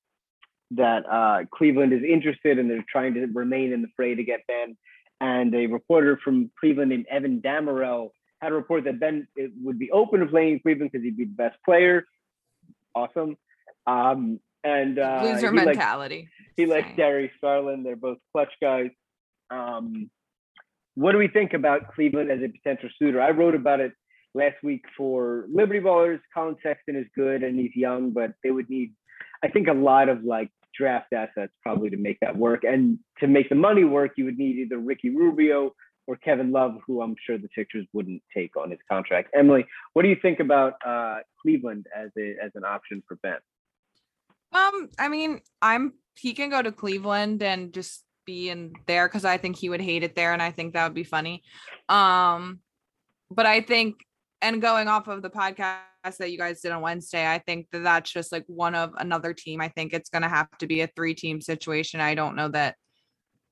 that 0.73 1.05
uh, 1.11 1.45
Cleveland 1.55 1.93
is 1.93 2.03
interested 2.03 2.59
and 2.59 2.71
they're 2.71 2.85
trying 2.91 3.15
to 3.15 3.27
remain 3.33 3.73
in 3.73 3.83
the 3.83 3.89
fray 3.97 4.15
to 4.15 4.23
get 4.23 4.47
Ben. 4.47 4.77
And 5.21 5.55
a 5.55 5.67
reporter 5.67 6.21
from 6.23 6.51
Cleveland 6.61 6.91
named 6.91 7.07
Evan 7.11 7.41
Dammarell 7.41 8.11
had 8.40 8.52
a 8.52 8.54
report 8.54 8.85
that 8.85 9.00
Ben 9.00 9.26
would 9.62 9.78
be 9.78 9.90
open 9.90 10.21
to 10.21 10.26
playing 10.26 10.54
in 10.54 10.61
Cleveland 10.61 10.90
because 10.92 11.04
he'd 11.04 11.16
be 11.16 11.25
the 11.25 11.30
best 11.33 11.57
player. 11.64 12.04
Awesome. 12.95 13.37
Um, 13.87 14.40
and 14.64 14.99
uh, 14.99 15.21
Loser 15.25 15.50
he 15.50 15.57
likes- 15.57 15.66
mentality. 15.66 16.28
he 16.57 16.66
likes. 16.66 16.88
Darius 16.97 17.33
Garland. 17.40 17.85
They're 17.87 17.97
both 17.97 18.18
clutch 18.33 18.52
guys. 18.61 18.90
Um, 19.50 20.11
what 20.95 21.12
do 21.12 21.18
we 21.18 21.28
think 21.28 21.52
about 21.54 21.95
Cleveland 21.95 22.30
as 22.30 22.40
a 22.42 22.49
potential 22.49 22.90
suitor? 22.99 23.21
I 23.21 23.30
wrote 23.30 23.54
about 23.54 23.80
it 23.80 23.92
last 24.35 24.57
week 24.62 24.83
for 24.97 25.47
Liberty 25.52 25.80
Ballers. 25.80 26.21
Collin 26.35 26.57
Sexton 26.62 26.97
is 26.97 27.07
good 27.14 27.42
and 27.42 27.59
he's 27.59 27.75
young, 27.75 28.11
but 28.11 28.33
they 28.42 28.50
would 28.50 28.68
need, 28.68 28.95
I 29.42 29.49
think, 29.49 29.68
a 29.68 29.73
lot 29.73 30.09
of 30.09 30.25
like 30.25 30.50
draft 30.76 31.12
assets 31.12 31.52
probably 31.62 31.90
to 31.90 31.97
make 31.97 32.18
that 32.21 32.37
work. 32.37 32.64
And 32.64 32.99
to 33.21 33.26
make 33.28 33.49
the 33.49 33.54
money 33.54 33.85
work, 33.85 34.12
you 34.16 34.25
would 34.25 34.38
need 34.38 34.57
either 34.57 34.78
Ricky 34.78 35.11
Rubio 35.11 35.73
or 36.09 36.17
Kevin 36.17 36.50
Love, 36.50 36.79
who 36.87 37.03
I'm 37.03 37.15
sure 37.25 37.37
the 37.37 37.50
Sixers 37.55 37.87
wouldn't 37.93 38.23
take 38.35 38.57
on 38.57 38.71
his 38.71 38.81
contract. 38.91 39.29
Emily, 39.35 39.67
what 39.93 40.03
do 40.03 40.09
you 40.09 40.17
think 40.21 40.41
about 40.41 40.75
uh, 40.85 41.19
Cleveland 41.41 41.87
as 41.95 42.11
a 42.19 42.35
as 42.43 42.50
an 42.55 42.65
option 42.65 43.03
for 43.07 43.17
Ben? 43.17 43.37
Um, 44.53 44.88
I 44.99 45.09
mean, 45.09 45.41
I'm 45.61 45.93
he 46.15 46.33
can 46.33 46.49
go 46.49 46.62
to 46.62 46.73
Cleveland 46.73 47.43
and 47.43 47.75
just 47.75 48.05
be 48.25 48.49
in 48.49 48.73
there 48.87 49.07
because 49.07 49.27
I 49.27 49.37
think 49.37 49.57
he 49.57 49.69
would 49.69 49.83
hate 49.83 50.03
it 50.03 50.17
there, 50.17 50.33
and 50.33 50.43
I 50.43 50.50
think 50.50 50.73
that 50.73 50.85
would 50.85 50.95
be 50.95 51.05
funny. 51.05 51.43
Um, 51.91 52.61
but 53.31 53.45
I 53.45 53.61
think, 53.61 53.97
and 54.41 54.62
going 54.62 54.88
off 54.88 55.09
of 55.09 55.21
the 55.21 55.31
podcast 55.31 55.83
that 56.19 56.33
you 56.33 56.38
guys 56.38 56.62
did 56.62 56.73
on 56.73 56.81
Wednesday, 56.81 57.31
I 57.31 57.38
think 57.38 57.67
that 57.73 57.83
that's 57.85 58.11
just 58.11 58.33
like 58.33 58.45
one 58.47 58.75
of 58.75 58.95
another 58.97 59.35
team. 59.35 59.61
I 59.61 59.69
think 59.69 59.93
it's 59.93 60.09
gonna 60.09 60.29
have 60.31 60.49
to 60.61 60.67
be 60.67 60.81
a 60.81 60.87
three 60.87 61.15
team 61.15 61.43
situation. 61.43 62.00
I 62.00 62.15
don't 62.15 62.35
know 62.35 62.49
that 62.49 62.77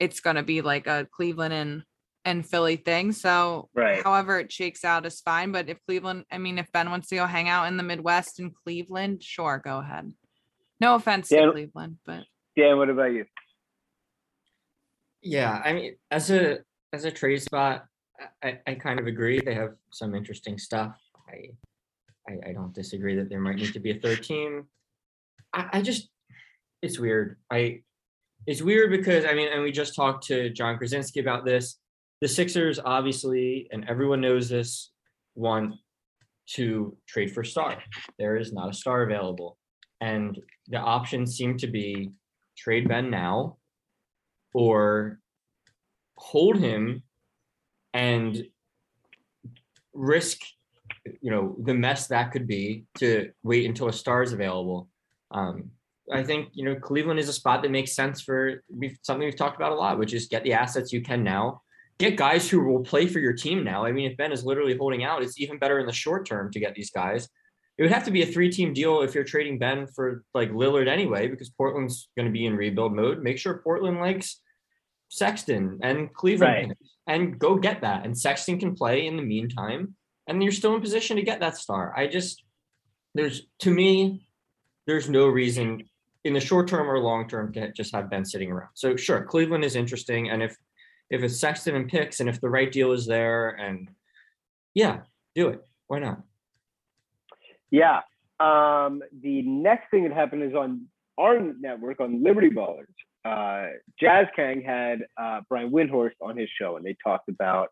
it's 0.01 0.21
gonna 0.21 0.43
be 0.43 0.63
like 0.63 0.87
a 0.87 1.07
Cleveland 1.13 1.53
and 1.53 1.83
and 2.27 2.45
Philly 2.47 2.77
thing. 2.77 3.13
So 3.13 3.71
Right. 3.73 4.03
however 4.03 4.39
it 4.41 4.53
shakes 4.53 4.85
out 4.85 5.07
is 5.07 5.21
fine. 5.21 5.53
But 5.53 5.69
if 5.71 5.79
Cleveland, 5.87 6.25
I 6.31 6.39
mean, 6.39 6.59
if 6.59 6.71
Ben 6.73 6.91
wants 6.91 7.09
to 7.09 7.15
go 7.17 7.25
hang 7.25 7.49
out 7.49 7.69
in 7.69 7.77
the 7.79 7.83
Midwest 7.85 8.41
in 8.41 8.51
Cleveland, 8.51 9.23
sure, 9.23 9.63
go 9.65 9.79
ahead. 9.79 10.13
No 10.81 10.97
offense 10.97 11.31
Yeah. 11.31 11.47
to 11.47 11.53
Cleveland, 11.53 11.99
but 12.05 12.25
Dan, 12.57 12.77
what 12.77 12.91
about 12.91 13.13
you? 13.13 13.25
Yeah, 15.23 15.61
I 15.65 15.73
mean, 15.73 15.97
as 16.11 16.31
a 16.31 16.59
as 16.93 17.05
a 17.05 17.11
trade 17.11 17.43
spot, 17.43 17.87
I, 18.43 18.49
I- 18.49 18.61
I 18.67 18.75
kind 18.75 18.99
of 19.01 19.07
agree. 19.07 19.41
They 19.41 19.55
have 19.55 19.75
some 19.93 20.15
interesting 20.15 20.59
stuff. 20.59 20.97
I, 21.29 21.51
I 22.29 22.51
I 22.51 22.53
don't 22.53 22.75
disagree 22.75 23.17
that 23.17 23.29
there 23.29 23.41
might 23.41 23.57
need 23.57 23.73
to 23.73 23.81
be 23.81 23.91
a 23.93 24.01
third 24.01 24.23
team. 24.23 24.69
I, 25.53 25.69
I 25.75 25.83
just 25.83 26.11
it's 26.83 26.99
weird. 26.99 27.39
I 27.51 27.83
it's 28.47 28.63
weird 28.63 28.91
because 28.91 29.25
I 29.25 29.35
mean, 29.35 29.49
and 29.53 29.63
we 29.63 29.73
just 29.73 29.95
talked 29.95 30.27
to 30.29 30.51
Jon 30.51 30.79
Krawczynski 30.79 31.21
about 31.21 31.45
this. 31.45 31.79
The 32.21 32.29
Sixers 32.29 32.79
obviously, 32.83 33.69
and 33.73 33.89
everyone 33.89 34.21
knows 34.21 34.49
this, 34.49 34.91
want 35.35 35.75
to 36.55 36.97
trade 37.07 37.33
for 37.33 37.45
star. 37.45 37.79
There 38.19 38.37
is 38.37 38.53
not 38.53 38.71
a 38.71 38.75
star 38.75 39.03
available. 39.03 39.59
And 40.01 40.39
the 40.69 40.79
options 40.79 41.37
seem 41.37 41.57
to 41.59 41.67
be 41.67 42.11
trade 42.57 42.89
Ben 42.89 43.11
now 43.11 43.59
or 44.55 45.21
hold 46.17 46.57
him 46.59 47.03
and 47.93 48.45
risk 49.93 50.39
you 51.21 51.31
know 51.31 51.57
the 51.65 51.75
mess 51.75 52.07
that 52.07 52.33
could 52.33 52.47
be 52.47 52.85
to 52.99 53.31
wait 53.43 53.67
until 53.67 53.89
a 53.89 53.93
star 53.93 54.23
is 54.23 54.33
available 54.33 54.89
um 55.31 55.71
i 56.13 56.23
think 56.23 56.49
you 56.53 56.65
know 56.65 56.75
cleveland 56.75 57.19
is 57.19 57.29
a 57.29 57.33
spot 57.33 57.63
that 57.63 57.71
makes 57.71 57.95
sense 57.95 58.21
for 58.21 58.63
something 59.03 59.27
we've 59.27 59.37
talked 59.37 59.57
about 59.57 59.73
a 59.73 59.75
lot 59.75 59.99
which 59.99 60.13
is 60.13 60.27
get 60.27 60.45
the 60.45 60.53
assets 60.53 60.93
you 60.93 61.01
can 61.01 61.23
now 61.23 61.61
get 61.99 62.17
guys 62.17 62.49
who 62.49 62.61
will 62.65 62.83
play 62.83 63.07
for 63.07 63.19
your 63.19 63.33
team 63.33 63.65
now 63.65 63.85
i 63.85 63.93
mean 63.93 64.11
if 64.11 64.17
ben 64.17 64.33
is 64.33 64.45
literally 64.45 64.77
holding 64.77 65.05
out 65.05 65.23
it's 65.23 65.41
even 65.41 65.59
better 65.59 65.79
in 65.79 65.87
the 65.87 65.93
short 65.93 66.27
term 66.27 66.51
to 66.51 66.61
get 66.61 66.75
these 66.75 66.91
guys 66.91 67.29
it 67.79 67.83
would 67.83 67.93
have 67.93 68.05
to 68.05 68.11
be 68.11 68.23
a 68.23 68.27
three 68.27 68.51
team 68.51 68.73
deal 68.73 69.03
if 69.03 69.15
you're 69.15 69.25
trading 69.25 69.59
ben 69.59 69.87
for 69.87 70.25
like 70.35 70.51
lillard 70.51 70.89
anyway 70.89 71.29
because 71.29 71.51
portland's 71.51 72.09
going 72.17 72.27
to 72.27 72.33
be 72.33 72.47
in 72.47 72.57
rebuild 72.57 72.95
mode 72.95 73.23
make 73.23 73.39
sure 73.39 73.59
portland 73.65 73.99
likes 73.99 74.41
Sexton 75.09 75.79
and 75.83 76.13
Cleveland 76.13 76.69
Right. 76.69 76.77
and 77.07 77.39
go 77.39 77.57
get 77.57 77.83
that. 77.83 78.05
And 78.05 78.19
Sexton 78.19 78.59
can 78.59 78.75
play 78.75 79.07
in 79.07 79.17
the 79.17 79.23
meantime, 79.23 79.95
and 80.27 80.43
you're 80.43 80.53
still 80.53 80.75
in 80.75 80.81
position 80.81 81.17
to 81.17 81.23
get 81.23 81.41
that 81.41 81.57
star. 81.57 81.95
I 81.97 82.07
just 82.07 82.43
there's 83.15 83.43
to 83.61 83.71
me, 83.71 84.27
there's 84.87 85.09
no 85.09 85.29
reason 85.29 85.85
in 86.25 86.33
the 86.35 86.41
short 86.41 86.67
term 86.67 86.91
or 86.91 86.99
long 86.99 87.29
term 87.29 87.53
to 87.53 87.73
just 87.73 87.95
have 87.95 88.11
Ben 88.11 88.25
sitting 88.25 88.51
around. 88.51 88.71
So 88.75 88.97
sure, 88.97 89.23
Cleveland 89.23 89.65
is 89.65 89.77
interesting, 89.77 90.29
and 90.31 90.43
if 90.43 90.57
if 91.11 91.23
it's 91.23 91.39
Sexton 91.39 91.77
and 91.77 91.89
picks, 91.89 92.21
and 92.21 92.29
if 92.29 92.41
the 92.41 92.49
right 92.49 92.71
deal 92.71 92.93
is 92.93 93.07
there, 93.07 93.51
and 93.51 93.89
yeah, 94.75 95.01
do 95.35 95.49
it. 95.49 95.67
Why 95.87 96.01
not? 96.01 96.23
Yeah. 97.71 98.01
Um, 98.39 99.03
the 99.23 99.43
next 99.43 99.91
thing 99.91 100.05
that 100.05 100.13
happened 100.13 100.43
is 100.43 100.55
on 100.55 100.87
our 101.19 101.41
network 101.41 102.01
on 102.01 102.23
Liberty 102.23 102.51
Ballers. 102.51 102.87
Uh, 103.25 103.71
Jazz 103.99 104.27
Kang 104.37 104.63
had 104.63 105.01
uh, 105.17 105.41
Brian 105.49 105.71
Windhorst 105.71 106.15
on 106.21 106.37
his 106.37 106.49
show, 106.61 106.77
and 106.77 106.85
they 106.85 106.97
talked 107.03 107.29
about 107.29 107.71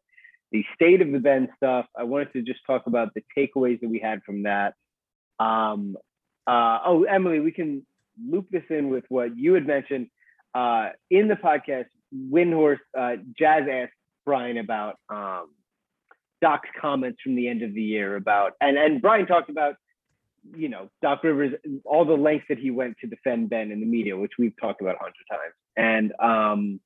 the 0.50 0.64
state 0.74 1.00
of 1.00 1.12
the 1.12 1.18
Ben 1.18 1.48
stuff. 1.56 1.86
I 1.96 2.04
wanted 2.04 2.32
to 2.32 2.42
just 2.42 2.60
talk 2.66 2.86
about 2.86 3.12
the 3.14 3.22
takeaways 3.36 3.80
that 3.80 3.88
we 3.88 3.98
had 3.98 4.22
from 4.24 4.44
that. 4.44 4.74
Um, 5.38 5.96
uh, 6.46 6.78
oh, 6.84 7.04
Emily, 7.04 7.40
we 7.40 7.52
can 7.52 7.86
loop 8.28 8.48
this 8.50 8.64
in 8.70 8.88
with 8.88 9.04
what 9.08 9.36
you 9.36 9.54
had 9.54 9.66
mentioned 9.66 10.08
uh, 10.54 10.90
in 11.10 11.28
the 11.28 11.34
podcast. 11.34 11.86
Windhorst, 12.14 12.78
uh, 12.96 13.16
Jazz 13.38 13.64
asked 13.70 13.92
Brian 14.24 14.58
about 14.58 14.96
um, 15.08 15.50
Doc's 16.40 16.68
comments 16.80 17.20
from 17.22 17.34
the 17.34 17.48
end 17.48 17.62
of 17.62 17.74
the 17.74 17.82
year 17.82 18.16
about, 18.16 18.52
and 18.60 18.76
and 18.78 19.02
Brian 19.02 19.26
talked 19.26 19.50
about 19.50 19.76
you 20.56 20.68
know, 20.68 20.90
Doc 21.02 21.24
Rivers, 21.24 21.54
all 21.84 22.04
the 22.04 22.14
lengths 22.14 22.46
that 22.48 22.58
he 22.58 22.70
went 22.70 22.96
to 23.00 23.06
defend 23.06 23.50
Ben 23.50 23.70
in 23.70 23.80
the 23.80 23.86
media, 23.86 24.16
which 24.16 24.32
we've 24.38 24.54
talked 24.60 24.80
about 24.80 24.96
a 24.96 24.98
hundred 24.98 25.24
times. 25.30 25.54
And 25.76 26.12
um, 26.20 26.80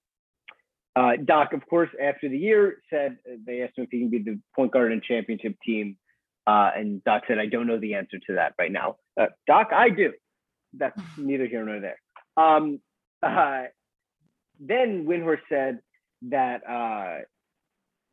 uh, 0.97 1.17
Doc, 1.25 1.53
of 1.53 1.67
course, 1.69 1.91
after 2.01 2.29
the 2.29 2.39
year 2.39 2.79
said 2.91 3.19
they 3.47 3.63
asked 3.63 3.79
him 3.79 3.85
if 3.85 3.91
he 3.91 4.01
can 4.01 4.11
be 4.11 4.19
the 4.19 4.41
point 4.55 4.73
guard 4.73 4.93
and 4.93 5.03
championship 5.03 5.57
team. 5.65 5.97
Uh, 6.47 6.71
and 6.75 7.05
Doc 7.05 7.25
said, 7.29 7.39
I 7.39 7.47
don't 7.47 7.67
know 7.67 7.79
the 7.79 7.95
answer 7.95 8.19
to 8.27 8.35
that 8.35 8.55
right 8.59 8.73
now. 8.73 8.97
Uh, 9.21 9.27
Doc, 9.47 9.69
I 9.73 9.91
do. 9.91 10.13
That's 10.73 10.99
neither 11.17 11.47
here 11.47 11.65
nor 11.65 11.81
there. 11.81 12.01
Um, 12.37 12.81
uh, 13.23 13.65
then 14.59 15.07
Windhorst 15.07 15.41
said 15.49 15.81
that 16.31 16.69
uh, 16.69 17.23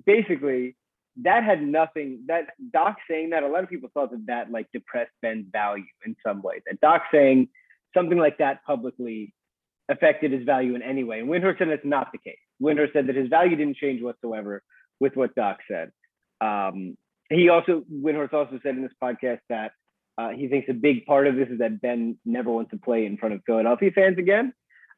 basically 0.06 0.76
that 1.24 1.44
had 1.44 1.62
nothing 1.62 2.24
that 2.28 2.48
doc 2.74 2.98
saying 3.10 3.30
that 3.30 3.44
a 3.44 3.48
lot 3.48 3.64
of 3.64 3.70
people 3.70 3.90
thought 3.94 4.12
that 4.12 4.26
that 4.28 4.52
like 4.52 4.68
depressed 4.74 5.12
ben's 5.22 5.46
value 5.52 5.86
in 6.06 6.16
some 6.26 6.42
way 6.42 6.62
that 6.66 6.80
doc 6.82 7.04
saying 7.12 7.48
something 7.96 8.18
like 8.18 8.38
that 8.38 8.64
publicly 8.66 9.34
affected 9.90 10.32
his 10.32 10.44
value 10.44 10.76
in 10.76 10.82
any 10.82 11.04
way. 11.04 11.20
And 11.20 11.30
windhorst 11.30 11.60
said 11.60 11.70
that's 11.70 11.86
not 11.86 12.12
the 12.12 12.18
case. 12.18 12.38
Windhorst 12.62 12.94
said 12.94 13.08
that 13.08 13.16
his 13.16 13.30
value 13.30 13.56
didn't 13.56 13.78
change 13.78 14.02
whatsoever 14.02 14.62
with 15.00 15.16
what 15.16 15.36
doc 15.36 15.60
said. 15.70 15.92
Um, 16.42 16.98
he 17.30 17.50
also 17.50 17.84
windhorst 17.92 18.34
also 18.34 18.60
said 18.64 18.76
in 18.76 18.82
this 18.82 18.92
podcast 19.02 19.40
that 19.50 19.72
uh, 20.18 20.30
he 20.30 20.48
thinks 20.48 20.70
a 20.70 20.74
big 20.74 21.06
part 21.06 21.28
of 21.28 21.36
this 21.36 21.50
is 21.50 21.60
that 21.60 21.82
ben 21.82 22.18
never 22.26 22.52
wants 22.52 22.72
to 22.72 22.78
play 22.78 23.06
in 23.06 23.18
front 23.18 23.36
of 23.36 23.42
philadelphia 23.46 23.92
fans 23.94 24.18
again 24.18 24.54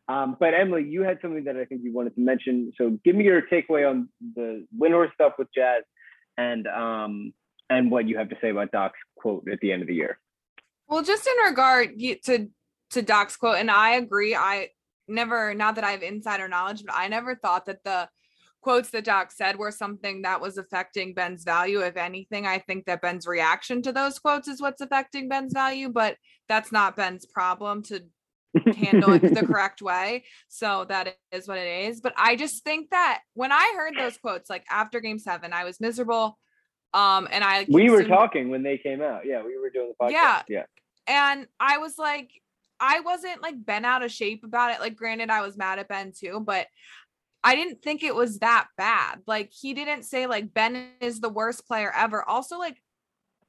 um, 0.08 0.38
but 0.40 0.54
Emily, 0.54 0.84
you 0.84 1.04
had 1.04 1.20
something 1.22 1.44
that 1.46 1.58
I 1.58 1.66
think 1.66 1.82
you 1.84 1.94
wanted 1.94 2.16
to 2.16 2.22
mention. 2.22 2.72
So 2.78 2.98
give 3.04 3.16
me 3.16 3.26
your 3.26 3.42
takeaway 3.42 3.90
on 3.90 4.10
the 4.36 4.66
Windhorst 4.78 5.14
stuff 5.14 5.34
with 5.38 5.48
Jazz 5.54 5.84
and 6.38 6.68
um 6.68 7.34
and 7.70 7.92
what 7.92 8.08
you 8.08 8.18
have 8.18 8.30
to 8.30 8.38
say 8.42 8.50
about 8.50 8.72
Doc's 8.72 9.00
quote 9.18 9.48
at 9.52 9.60
the 9.60 9.72
end 9.72 9.82
of 9.82 9.88
the 9.88 9.96
year. 9.96 10.20
Well, 10.88 11.04
just 11.04 11.28
in 11.28 11.46
regard 11.46 12.00
to 12.00 12.48
to 12.92 13.02
Doc's 13.02 13.36
quote, 13.36 13.58
and 13.58 13.70
I 13.70 13.96
agree. 13.96 14.36
I 14.36 14.70
never, 15.08 15.54
not 15.54 15.76
that 15.76 15.84
I 15.84 15.92
have 15.92 16.04
insider 16.04 16.48
knowledge, 16.48 16.84
but 16.86 16.96
I 16.96 17.08
never 17.08 17.36
thought 17.36 17.66
that 17.66 17.84
the 17.84 18.10
quotes 18.62 18.90
that 18.92 19.06
Doc 19.06 19.32
said 19.32 19.58
were 19.58 19.72
something 19.72 20.22
that 20.22 20.42
was 20.42 20.58
affecting 20.58 21.14
Ben's 21.14 21.44
value. 21.44 21.82
If 21.82 21.98
anything, 21.98 22.46
I 22.46 22.60
think 22.60 22.86
that 22.86 23.02
Ben's 23.02 23.28
reaction 23.28 23.82
to 23.84 23.92
those 23.92 24.20
quotes 24.20 24.48
is 24.48 24.62
what's 24.62 24.82
affecting 24.82 25.30
Ben's 25.30 25.54
value, 25.54 25.90
but 25.90 26.18
that's 26.50 26.72
not 26.72 26.96
Ben's 26.96 27.26
problem 27.26 27.84
to 27.84 28.04
handle 28.76 29.14
it 29.14 29.22
the 29.22 29.46
correct 29.48 29.82
way. 29.82 30.24
So 30.48 30.86
that 30.90 31.16
is 31.32 31.48
what 31.48 31.58
it 31.58 31.88
is. 31.90 32.02
But 32.02 32.14
I 32.18 32.36
just 32.36 32.64
think 32.64 32.90
that 32.92 33.22
when 33.34 33.52
I 33.52 33.74
heard 33.76 33.94
those 33.98 34.18
quotes, 34.18 34.50
like 34.50 34.66
after 34.70 35.00
game 35.00 35.20
seven, 35.20 35.54
I 35.54 35.64
was 35.64 35.80
miserable. 35.80 36.38
Um, 36.94 37.28
and 37.32 37.44
I 37.44 37.66
we 37.70 37.90
were 37.90 38.04
talking 38.04 38.50
when 38.50 38.64
they 38.64 38.78
came 38.78 39.02
out. 39.02 39.22
Yeah, 39.26 39.44
we 39.44 39.58
were 39.60 39.70
doing 39.70 39.92
the 39.98 40.06
podcast. 40.06 40.12
Yeah. 40.12 40.42
Yeah. 40.48 40.64
and 41.08 41.48
I 41.60 41.78
was 41.78 41.98
like, 41.98 42.32
I 42.80 43.02
wasn't 43.02 43.42
like 43.42 43.64
bent 43.66 43.86
out 43.86 44.04
of 44.04 44.12
shape 44.12 44.44
about 44.44 44.72
it. 44.72 44.80
Like, 44.80 44.96
granted, 44.96 45.30
I 45.30 45.42
was 45.42 45.58
mad 45.58 45.80
at 45.80 45.88
Ben 45.88 46.12
too, 46.18 46.40
but 46.40 46.68
I 47.44 47.56
didn't 47.56 47.82
think 47.82 48.04
it 48.04 48.16
was 48.16 48.40
that 48.40 48.68
bad. 48.78 49.20
Like, 49.26 49.52
he 49.52 49.74
didn't 49.74 50.04
say 50.04 50.28
like 50.28 50.54
Ben 50.54 50.90
is 51.02 51.20
the 51.20 51.30
worst 51.30 51.68
player 51.68 51.92
ever. 51.96 52.24
Also, 52.28 52.58
like, 52.58 52.82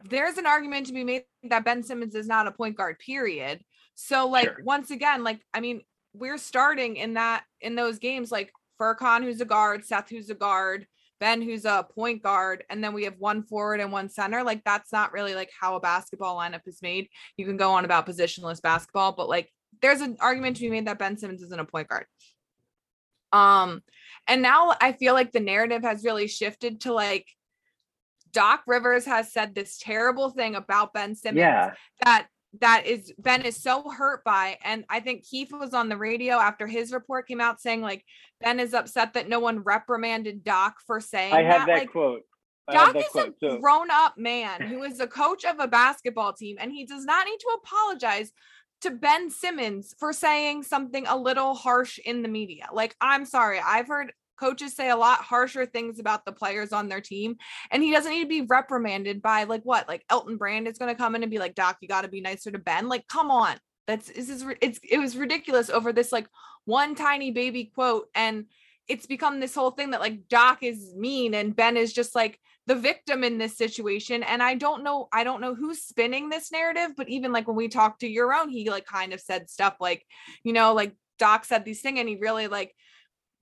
there's 0.08 0.38
an 0.38 0.46
argument 0.46 0.86
to 0.86 0.92
be 0.92 1.04
made 1.04 1.24
that 1.44 1.64
Ben 1.64 1.82
Simmons 1.82 2.14
is 2.14 2.26
not 2.26 2.46
a 2.46 2.52
point 2.52 2.76
guard, 2.76 2.98
period. 2.98 3.62
So, 4.00 4.28
like, 4.28 4.44
Sure. 4.44 4.58
once 4.62 4.92
again, 4.92 5.24
like, 5.24 5.44
I 5.52 5.58
mean, 5.58 5.82
we're 6.12 6.38
starting 6.38 6.94
in 6.96 7.14
that 7.14 7.44
in 7.60 7.74
those 7.74 7.98
games, 7.98 8.30
like 8.30 8.52
Furkan, 8.80 9.24
who's 9.24 9.40
a 9.40 9.44
guard, 9.44 9.84
Seth, 9.84 10.08
who's 10.08 10.30
a 10.30 10.36
guard, 10.36 10.86
Ben, 11.18 11.42
who's 11.42 11.64
a 11.64 11.84
point 11.96 12.22
guard, 12.22 12.62
and 12.70 12.82
then 12.82 12.94
we 12.94 13.02
have 13.04 13.18
one 13.18 13.42
forward 13.42 13.80
and 13.80 13.90
one 13.90 14.08
center. 14.08 14.44
Like, 14.44 14.62
that's 14.62 14.92
not 14.92 15.12
really 15.12 15.34
like 15.34 15.50
how 15.58 15.74
a 15.74 15.80
basketball 15.80 16.36
lineup 16.36 16.60
is 16.66 16.80
made. 16.80 17.08
You 17.36 17.44
can 17.44 17.56
go 17.56 17.72
on 17.72 17.84
about 17.84 18.06
positionless 18.06 18.62
basketball, 18.62 19.10
but 19.10 19.28
like, 19.28 19.52
there's 19.82 20.00
an 20.00 20.16
argument 20.20 20.56
to 20.58 20.62
be 20.62 20.70
made 20.70 20.86
that 20.86 21.00
Ben 21.00 21.16
Simmons 21.16 21.42
isn't 21.42 21.58
a 21.60 21.64
point 21.64 21.88
guard. 21.88 22.06
Um, 23.32 23.82
and 24.28 24.42
now 24.42 24.76
I 24.80 24.92
feel 24.92 25.12
like 25.12 25.32
the 25.32 25.40
narrative 25.40 25.82
has 25.82 26.04
really 26.04 26.28
shifted 26.28 26.82
to 26.82 26.92
like 26.92 27.26
Doc 28.32 28.62
Rivers 28.68 29.04
has 29.06 29.32
said 29.32 29.54
this 29.56 29.76
terrible 29.76 30.30
thing 30.30 30.54
about 30.54 30.94
Ben 30.94 31.16
Simmons 31.16 31.40
Yeah. 31.40 31.74
that 32.04 32.28
that 32.60 32.86
is 32.86 33.12
Ben 33.18 33.42
is 33.42 33.60
so 33.62 33.90
hurt 33.90 34.24
by. 34.24 34.58
And 34.64 34.84
I 34.88 35.00
think 35.00 35.26
Keith 35.26 35.52
was 35.52 35.74
on 35.74 35.88
the 35.88 35.96
radio 35.96 36.36
after 36.36 36.66
his 36.66 36.92
report 36.92 37.28
came 37.28 37.40
out 37.40 37.60
saying 37.60 37.82
like 37.82 38.04
Ben 38.40 38.60
is 38.60 38.74
upset 38.74 39.14
that 39.14 39.28
no 39.28 39.40
one 39.40 39.60
reprimanded 39.60 40.44
Doc 40.44 40.76
for 40.86 41.00
saying 41.00 41.34
I 41.34 41.42
have 41.42 41.60
that. 41.62 41.66
that 41.66 41.78
Like 41.78 41.92
quote. 41.92 42.22
I 42.66 42.72
Doc 42.74 42.96
is 42.96 43.04
quote. 43.08 43.34
a 43.42 43.58
grown 43.58 43.90
up 43.90 44.18
man 44.18 44.60
who 44.60 44.82
is 44.82 44.98
the 44.98 45.06
coach 45.06 45.44
of 45.44 45.58
a 45.58 45.68
basketball 45.68 46.32
team, 46.32 46.56
and 46.60 46.70
he 46.70 46.84
does 46.84 47.04
not 47.04 47.26
need 47.26 47.38
to 47.38 47.58
apologize 47.62 48.32
to 48.82 48.90
Ben 48.90 49.30
Simmons 49.30 49.94
for 49.98 50.12
saying 50.12 50.62
something 50.62 51.06
a 51.06 51.16
little 51.16 51.54
harsh 51.54 51.98
in 52.04 52.22
the 52.22 52.28
media. 52.28 52.68
Like, 52.72 52.94
I'm 53.00 53.24
sorry, 53.24 53.58
I've 53.64 53.88
heard 53.88 54.12
coaches 54.38 54.74
say 54.74 54.90
a 54.90 54.96
lot 54.96 55.20
harsher 55.20 55.66
things 55.66 55.98
about 55.98 56.24
the 56.24 56.32
players 56.32 56.72
on 56.72 56.88
their 56.88 57.00
team, 57.00 57.36
and 57.70 57.82
he 57.82 57.92
doesn't 57.92 58.10
need 58.10 58.22
to 58.22 58.28
be 58.28 58.42
reprimanded 58.42 59.22
by 59.22 59.44
like 59.44 59.62
what, 59.62 59.88
like 59.88 60.04
Elton 60.10 60.36
Brand 60.36 60.68
is 60.68 60.78
going 60.78 60.94
to 60.94 61.00
come 61.00 61.14
in 61.14 61.22
and 61.22 61.30
be 61.30 61.38
like, 61.38 61.54
Doc, 61.54 61.78
you 61.80 61.88
got 61.88 62.02
to 62.02 62.08
be 62.08 62.20
nicer 62.20 62.50
to 62.50 62.58
Ben. 62.58 62.88
Like, 62.88 63.06
come 63.08 63.30
on, 63.30 63.56
that's 63.86 64.08
this 64.08 64.28
is 64.28 64.44
it's 64.60 64.80
it 64.88 64.98
was 64.98 65.16
ridiculous 65.16 65.70
over 65.70 65.92
this 65.92 66.12
like 66.12 66.28
one 66.64 66.94
tiny 66.94 67.30
baby 67.30 67.70
quote, 67.74 68.08
and 68.14 68.46
it's 68.86 69.06
become 69.06 69.40
this 69.40 69.54
whole 69.54 69.70
thing 69.70 69.90
that 69.90 70.00
like 70.00 70.28
Doc 70.28 70.62
is 70.62 70.94
mean 70.96 71.34
and 71.34 71.54
Ben 71.54 71.76
is 71.76 71.92
just 71.92 72.14
like 72.14 72.38
the 72.68 72.74
victim 72.74 73.24
in 73.24 73.38
this 73.38 73.56
situation 73.56 74.22
and 74.22 74.42
i 74.42 74.54
don't 74.54 74.84
know 74.84 75.08
i 75.10 75.24
don't 75.24 75.40
know 75.40 75.54
who's 75.54 75.80
spinning 75.80 76.28
this 76.28 76.52
narrative 76.52 76.90
but 76.98 77.08
even 77.08 77.32
like 77.32 77.48
when 77.48 77.56
we 77.56 77.66
talked 77.66 78.00
to 78.00 78.06
your 78.06 78.34
own 78.34 78.50
he 78.50 78.68
like 78.68 78.84
kind 78.84 79.14
of 79.14 79.20
said 79.20 79.48
stuff 79.48 79.76
like 79.80 80.04
you 80.44 80.52
know 80.52 80.74
like 80.74 80.94
doc 81.18 81.46
said 81.46 81.64
these 81.64 81.80
thing 81.80 81.98
and 81.98 82.10
he 82.10 82.16
really 82.16 82.46
like 82.46 82.74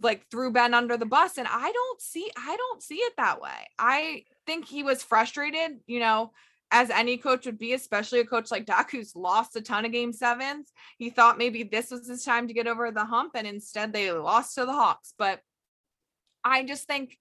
like 0.02 0.26
threw 0.30 0.52
ben 0.52 0.74
under 0.74 0.96
the 0.96 1.06
bus 1.06 1.38
and 1.38 1.48
i 1.50 1.72
don't 1.72 2.00
see 2.00 2.30
i 2.36 2.56
don't 2.56 2.82
see 2.82 2.96
it 2.96 3.14
that 3.16 3.40
way. 3.40 3.68
I 3.78 4.24
think 4.46 4.66
he 4.66 4.82
was 4.82 5.02
frustrated 5.02 5.78
you 5.86 6.00
know 6.00 6.32
as 6.72 6.90
any 6.90 7.16
coach 7.16 7.46
would 7.46 7.58
be 7.58 7.72
especially 7.74 8.20
a 8.20 8.24
coach 8.24 8.50
like 8.50 8.66
doc 8.66 8.90
who's 8.90 9.14
lost 9.14 9.56
a 9.56 9.60
ton 9.60 9.84
of 9.84 9.92
game 9.92 10.12
sevens. 10.12 10.72
He 10.98 11.10
thought 11.10 11.38
maybe 11.38 11.62
this 11.62 11.90
was 11.90 12.08
his 12.08 12.24
time 12.24 12.48
to 12.48 12.54
get 12.54 12.66
over 12.66 12.90
the 12.90 13.04
hump 13.04 13.32
and 13.34 13.46
instead 13.46 13.92
they 13.92 14.10
lost 14.10 14.56
to 14.56 14.66
the 14.66 14.72
hawks. 14.72 15.14
But 15.16 15.40
i 16.44 16.64
just 16.64 16.86
think 16.86 17.16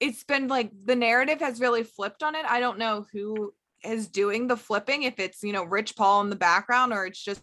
it's 0.00 0.24
been 0.24 0.48
like 0.48 0.70
the 0.84 0.96
narrative 0.96 1.40
has 1.40 1.60
really 1.60 1.84
flipped 1.84 2.22
on 2.22 2.34
it. 2.34 2.44
I 2.46 2.60
don't 2.60 2.78
know 2.78 3.06
who 3.12 3.54
is 3.84 4.08
doing 4.08 4.46
the 4.46 4.56
flipping, 4.56 5.04
if 5.04 5.18
it's, 5.18 5.42
you 5.42 5.52
know, 5.52 5.64
Rich 5.64 5.96
Paul 5.96 6.20
in 6.22 6.30
the 6.30 6.36
background 6.36 6.92
or 6.92 7.06
it's 7.06 7.22
just 7.22 7.42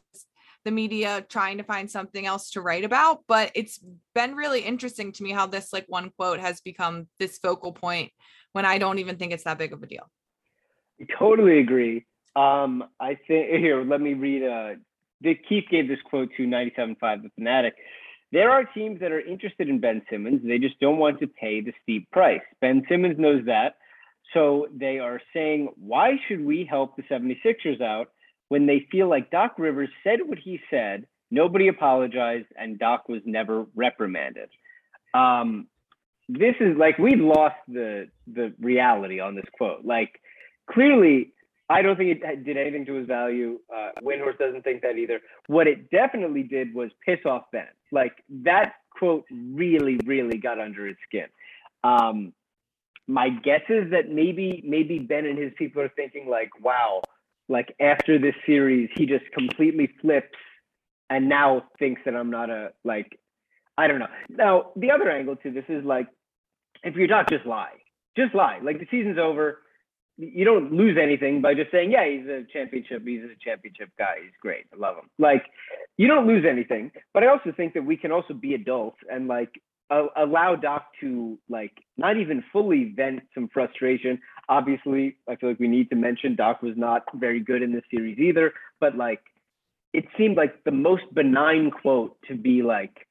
the 0.66 0.72
media 0.72 1.26
trying 1.30 1.58
to 1.58 1.64
find 1.64 1.90
something 1.90 2.26
else 2.26 2.52
to 2.52 2.62
write 2.62 2.84
about. 2.84 3.22
But 3.28 3.52
it's 3.56 3.80
been 4.16 4.36
really 4.36 4.62
interesting 4.62 5.12
to 5.14 5.24
me 5.24 5.32
how 5.32 5.48
this 5.48 5.74
like 5.74 5.86
one 5.88 6.12
quote 6.18 6.40
has 6.40 6.62
become 6.62 7.08
this 7.20 7.38
focal 7.38 7.72
point 7.72 8.12
when 8.54 8.66
I 8.66 8.78
don't 8.78 9.00
even 9.00 9.18
think 9.18 9.34
it's 9.34 9.44
that 9.44 9.58
big 9.58 9.74
of 9.74 9.84
a 9.84 9.88
deal. 9.88 10.10
I 11.02 11.06
Totally 11.18 11.60
agree. 11.60 12.06
Um, 12.36 12.84
I 13.00 13.16
think 13.28 13.50
here, 13.60 13.84
let 13.84 14.02
me 14.02 14.14
read. 14.14 14.44
Uh, 14.44 14.80
the 15.22 15.36
Keith 15.36 15.66
gave 15.70 15.88
this 15.88 16.00
quote 16.04 16.30
to 16.38 16.44
97.5 16.44 17.24
The 17.24 17.30
Fanatic. 17.36 17.76
There 18.32 18.50
are 18.50 18.66
teams 18.66 19.00
that 19.00 19.12
are 19.12 19.22
interested 19.22 19.70
in 19.70 19.80
Ben 19.80 20.02
Simmons. 20.10 20.42
They 20.44 20.58
just 20.58 20.80
don't 20.80 20.98
want 20.98 21.20
to 21.20 21.28
pay 21.28 21.62
the 21.62 21.72
steep 21.84 22.10
price. 22.12 22.42
Ben 22.62 22.84
Simmons 22.90 23.18
knows 23.20 23.46
that. 23.46 23.76
So 24.34 24.68
they 24.76 24.98
are 24.98 25.22
saying, 25.34 25.70
why 25.76 26.18
should 26.28 26.44
we 26.44 26.66
help 26.66 26.96
the 26.96 27.04
76ers 27.04 27.80
out 27.80 28.08
when 28.50 28.66
they 28.66 28.88
feel 28.92 29.10
like 29.10 29.32
Doc 29.32 29.56
Rivers 29.58 29.90
said 30.04 30.20
what 30.26 30.38
he 30.38 30.60
said, 30.70 31.06
nobody 31.32 31.68
apologized, 31.68 32.48
and 32.58 32.78
Doc 32.78 33.10
was 33.10 33.22
never 33.26 33.66
reprimanded? 33.76 34.50
Um, 35.14 35.68
this 36.30 36.56
is 36.60 36.78
like 36.78 36.98
we've 36.98 37.20
lost 37.20 37.56
the 37.68 38.08
the 38.28 38.54
reality 38.60 39.20
on 39.20 39.36
this 39.36 39.46
quote. 39.58 39.84
Like 39.84 40.20
clearly, 40.72 41.34
I 41.70 41.82
don't 41.82 41.98
think 41.98 42.22
it 42.22 42.46
did 42.46 42.58
anything 42.58 42.86
to 42.86 42.94
his 42.94 43.08
value. 43.08 43.60
Uh, 43.74 43.90
Windhorst 44.02 44.38
doesn't 44.38 44.64
think 44.64 44.82
that 44.84 44.98
either. 44.98 45.20
What 45.48 45.68
it 45.68 45.90
definitely 45.90 46.44
did 46.44 46.74
was 46.74 46.92
piss 47.06 47.20
off 47.26 47.44
Ben. 47.52 47.68
Like 47.92 48.14
that 48.44 48.76
quote 48.98 49.26
really, 49.32 50.00
really 50.06 50.38
got 50.38 50.60
under 50.60 50.88
his 50.88 50.98
skin. 51.08 51.28
Um, 51.84 52.34
my 53.08 53.30
guess 53.30 53.62
is 53.70 53.92
that 53.92 54.10
maybe 54.10 54.64
maybe 54.66 55.00
Ben 55.00 55.26
and 55.26 55.38
his 55.38 55.52
people 55.58 55.82
are 55.82 55.90
thinking 55.90 56.30
like, 56.30 56.50
wow, 56.62 57.02
like 57.50 57.76
after 57.80 58.18
this 58.20 58.36
series, 58.46 58.90
he 58.96 59.06
just 59.06 59.26
completely 59.34 59.90
flips 60.02 60.38
and 61.10 61.30
now 61.30 61.64
thinks 61.80 62.02
that 62.06 62.16
I'm 62.16 62.32
not 62.32 62.50
a 62.50 62.72
like 62.84 63.20
I 63.78 63.88
don't 63.88 64.00
know. 64.00 64.08
Now 64.30 64.72
the 64.76 64.92
other 64.92 65.10
angle 65.10 65.36
to 65.38 65.52
this 65.52 65.66
is 65.70 65.84
like 65.84 66.08
if 66.84 66.96
you're 66.96 67.08
not 67.08 67.30
just 67.30 67.46
lie. 67.46 67.74
Just 68.16 68.36
lie. 68.36 68.60
Like 68.62 68.80
the 68.80 68.88
season's 68.92 69.18
over. 69.18 69.60
You 70.18 70.46
don't 70.46 70.72
lose 70.72 70.96
anything 71.02 71.42
by 71.42 71.56
just 71.56 71.72
saying, 71.72 71.92
yeah, 71.92 72.08
he's 72.08 72.28
a 72.28 72.44
championship, 72.54 73.02
he's 73.04 73.24
a 73.24 73.36
championship 73.44 73.90
guy, 73.98 74.16
he's 74.22 74.34
great. 74.40 74.66
I 74.72 74.78
love 74.78 74.96
him. 74.98 75.10
Like 75.18 75.46
you 75.98 76.08
don't 76.08 76.28
lose 76.28 76.46
anything. 76.50 76.92
But 77.14 77.24
I 77.24 77.28
also 77.28 77.52
think 77.56 77.74
that 77.74 77.84
we 77.84 77.98
can 77.98 78.12
also 78.12 78.34
be 78.34 78.54
adults 78.54 78.98
and 79.10 79.28
like 79.28 79.50
allow 80.16 80.56
Doc 80.56 80.88
to 81.02 81.38
like 81.50 81.74
not 81.98 82.18
even 82.18 82.44
fully 82.52 82.94
vent 82.96 83.22
some 83.34 83.50
frustration. 83.54 84.20
Obviously, 84.50 85.18
I 85.30 85.36
feel 85.36 85.50
like 85.50 85.60
we 85.60 85.68
need 85.68 85.90
to 85.90 85.96
mention 85.96 86.36
Doc 86.36 86.62
was 86.62 86.76
not 86.76 87.04
very 87.16 87.40
good 87.40 87.62
in 87.62 87.72
this 87.72 87.84
series 87.90 88.20
either, 88.20 88.54
but 88.80 88.98
like 88.98 89.22
it 89.94 90.06
seemed 90.18 90.38
like 90.38 90.64
the 90.64 90.72
most 90.72 91.04
benign 91.14 91.72
quote 91.72 92.18
to 92.28 92.36
be 92.36 92.62
like 92.62 93.08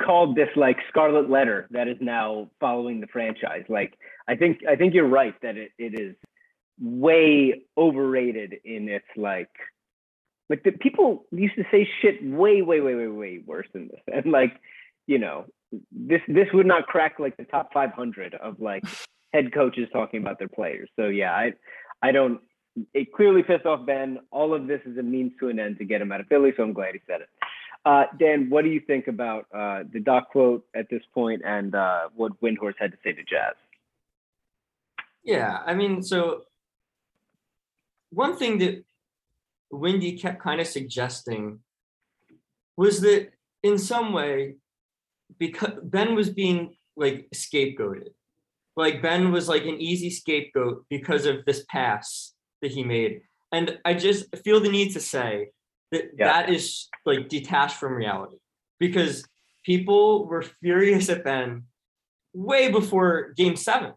called 0.00 0.36
this 0.36 0.48
like 0.56 0.78
scarlet 0.88 1.30
letter 1.30 1.68
that 1.70 1.88
is 1.88 1.96
now 2.00 2.50
following 2.60 3.00
the 3.00 3.06
franchise. 3.06 3.64
Like 3.68 3.98
I 4.28 4.36
think 4.36 4.60
I 4.68 4.76
think 4.76 4.94
you're 4.94 5.08
right 5.08 5.34
that 5.42 5.56
it, 5.56 5.72
it 5.78 5.98
is 5.98 6.14
way 6.80 7.62
overrated 7.78 8.56
in 8.64 8.88
its 8.88 9.06
like 9.16 9.50
like 10.48 10.62
the 10.62 10.72
people 10.72 11.24
used 11.30 11.56
to 11.56 11.64
say 11.70 11.88
shit 12.02 12.22
way 12.22 12.62
way 12.62 12.80
way 12.80 12.94
way 12.94 13.06
way 13.06 13.42
worse 13.44 13.66
than 13.72 13.88
this 13.88 14.00
and 14.12 14.30
like 14.30 14.60
you 15.06 15.18
know 15.18 15.46
this 15.90 16.20
this 16.28 16.48
would 16.52 16.66
not 16.66 16.86
crack 16.86 17.18
like 17.18 17.36
the 17.36 17.44
top 17.44 17.72
500 17.72 18.34
of 18.34 18.60
like 18.60 18.84
head 19.32 19.52
coaches 19.52 19.88
talking 19.92 20.20
about 20.20 20.38
their 20.38 20.48
players. 20.48 20.88
So 20.96 21.08
yeah 21.08 21.32
i 21.32 21.52
i 22.02 22.12
don't 22.12 22.40
it 22.92 23.12
clearly 23.12 23.42
pissed 23.42 23.66
off 23.66 23.86
ben. 23.86 24.18
All 24.30 24.52
of 24.54 24.66
this 24.66 24.80
is 24.84 24.98
a 24.98 25.02
means 25.02 25.32
to 25.40 25.48
an 25.48 25.58
end 25.58 25.78
to 25.78 25.84
get 25.84 26.00
him 26.00 26.12
out 26.12 26.20
of 26.20 26.26
philly 26.26 26.52
so 26.56 26.62
i'm 26.62 26.72
glad 26.72 26.94
he 26.94 27.00
said 27.06 27.22
it. 27.22 27.28
Uh, 27.84 28.04
dan 28.18 28.50
what 28.50 28.64
do 28.64 28.70
you 28.70 28.80
think 28.80 29.06
about 29.08 29.46
uh, 29.54 29.84
the 29.92 30.00
doc 30.00 30.30
quote 30.30 30.64
at 30.74 30.88
this 30.90 31.02
point 31.14 31.42
and 31.44 31.74
uh, 31.74 32.08
what 32.14 32.32
windhorst 32.40 32.74
had 32.78 32.90
to 32.90 32.98
say 33.04 33.12
to 33.12 33.22
jazz? 33.22 33.54
Yeah, 35.26 35.58
I 35.66 35.74
mean, 35.74 36.04
so 36.04 36.42
one 38.10 38.36
thing 38.36 38.58
that 38.58 38.84
Windy 39.72 40.16
kept 40.16 40.40
kind 40.40 40.60
of 40.60 40.68
suggesting 40.68 41.58
was 42.76 43.00
that 43.00 43.30
in 43.62 43.76
some 43.76 44.12
way, 44.12 44.54
because 45.36 45.72
Ben 45.82 46.14
was 46.14 46.30
being 46.30 46.76
like 46.96 47.28
scapegoated, 47.34 48.10
like 48.76 49.02
Ben 49.02 49.32
was 49.32 49.48
like 49.48 49.64
an 49.64 49.80
easy 49.80 50.10
scapegoat 50.10 50.84
because 50.90 51.26
of 51.26 51.44
this 51.46 51.64
pass 51.68 52.34
that 52.62 52.70
he 52.70 52.84
made. 52.84 53.22
And 53.52 53.78
I 53.84 53.94
just 53.94 54.34
feel 54.44 54.60
the 54.60 54.68
need 54.68 54.92
to 54.92 55.00
say 55.00 55.48
that 55.92 56.10
Yeah. 56.18 56.26
that 56.26 56.50
is 56.50 56.88
like 57.04 57.28
detached 57.28 57.76
from 57.76 57.94
reality 57.94 58.36
because 58.78 59.24
people 59.64 60.26
were 60.26 60.42
furious 60.42 61.08
at 61.08 61.24
Ben 61.24 61.64
way 62.34 62.70
before 62.70 63.32
game 63.36 63.56
seven. 63.56 63.94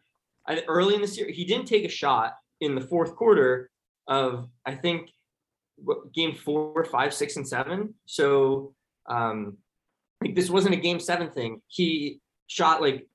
I, 0.48 0.64
early 0.68 0.96
in 0.96 1.02
the 1.02 1.08
series, 1.08 1.36
he 1.36 1.46
didn't 1.46 1.68
take 1.68 1.86
a 1.86 1.90
shot 1.90 2.36
in 2.62 2.76
the 2.76 2.82
fourth 2.82 3.16
quarter 3.16 3.70
of 4.08 4.50
I 4.66 4.76
think 4.76 5.12
what, 5.76 6.14
game 6.14 6.36
four, 6.36 6.84
five, 6.86 7.14
six, 7.14 7.36
and 7.36 7.48
seven. 7.48 7.94
So 8.06 8.74
um, 9.08 9.58
like 10.22 10.36
this 10.36 10.50
wasn't 10.50 10.76
a 10.76 10.80
game 10.80 11.00
seven 11.00 11.30
thing. 11.32 11.62
He 11.68 12.20
shot 12.48 12.82
like 12.82 13.08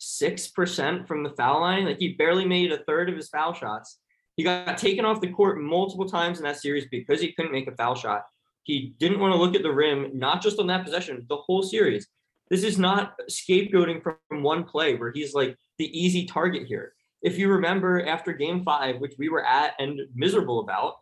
36% 0.00 1.06
from 1.06 1.22
the 1.22 1.30
foul 1.30 1.60
line. 1.60 1.84
Like 1.84 1.98
he 1.98 2.14
barely 2.14 2.46
made 2.46 2.72
a 2.72 2.84
third 2.84 3.08
of 3.08 3.16
his 3.16 3.28
foul 3.28 3.52
shots. 3.52 3.98
He 4.36 4.42
got 4.42 4.76
taken 4.76 5.04
off 5.04 5.20
the 5.20 5.32
court 5.32 5.60
multiple 5.60 6.08
times 6.08 6.38
in 6.38 6.44
that 6.44 6.60
series 6.60 6.86
because 6.90 7.20
he 7.20 7.32
couldn't 7.32 7.52
make 7.52 7.68
a 7.68 7.76
foul 7.76 7.94
shot. 7.94 8.24
He 8.64 8.94
didn't 8.98 9.20
want 9.20 9.32
to 9.32 9.38
look 9.38 9.54
at 9.54 9.62
the 9.62 9.72
rim, 9.72 10.10
not 10.12 10.42
just 10.42 10.58
on 10.58 10.66
that 10.66 10.84
possession, 10.84 11.24
the 11.28 11.36
whole 11.36 11.62
series. 11.62 12.08
This 12.50 12.62
is 12.62 12.78
not 12.78 13.18
scapegoating 13.30 14.02
from 14.02 14.42
one 14.42 14.64
play 14.64 14.94
where 14.94 15.12
he's 15.12 15.34
like 15.34 15.56
the 15.78 15.98
easy 15.98 16.26
target 16.26 16.66
here. 16.66 16.92
If 17.22 17.38
you 17.38 17.48
remember 17.48 18.04
after 18.06 18.32
game 18.32 18.64
five, 18.64 19.00
which 19.00 19.14
we 19.18 19.28
were 19.28 19.44
at 19.44 19.74
and 19.78 20.00
miserable 20.14 20.60
about, 20.60 20.96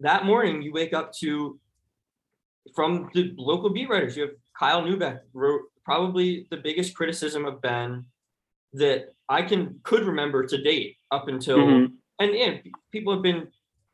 that 0.00 0.24
morning 0.24 0.62
you 0.62 0.72
wake 0.72 0.94
up 0.94 1.12
to 1.20 1.60
from 2.74 3.10
the 3.14 3.34
local 3.36 3.70
beat 3.70 3.88
writers. 3.88 4.16
You 4.16 4.22
have 4.22 4.32
Kyle 4.58 4.82
Neubeck 4.82 5.20
wrote 5.32 5.62
probably 5.84 6.46
the 6.50 6.56
biggest 6.56 6.94
criticism 6.94 7.44
of 7.44 7.60
Ben 7.60 8.04
that 8.74 9.12
I 9.28 9.42
can 9.42 9.80
could 9.82 10.04
remember 10.04 10.46
to 10.46 10.62
date 10.62 10.96
up 11.10 11.28
until 11.28 11.58
Mhm. 11.58 11.92
and 12.20 12.34
yeah, 12.34 12.58
people 12.92 13.12
have 13.12 13.22
been 13.22 13.48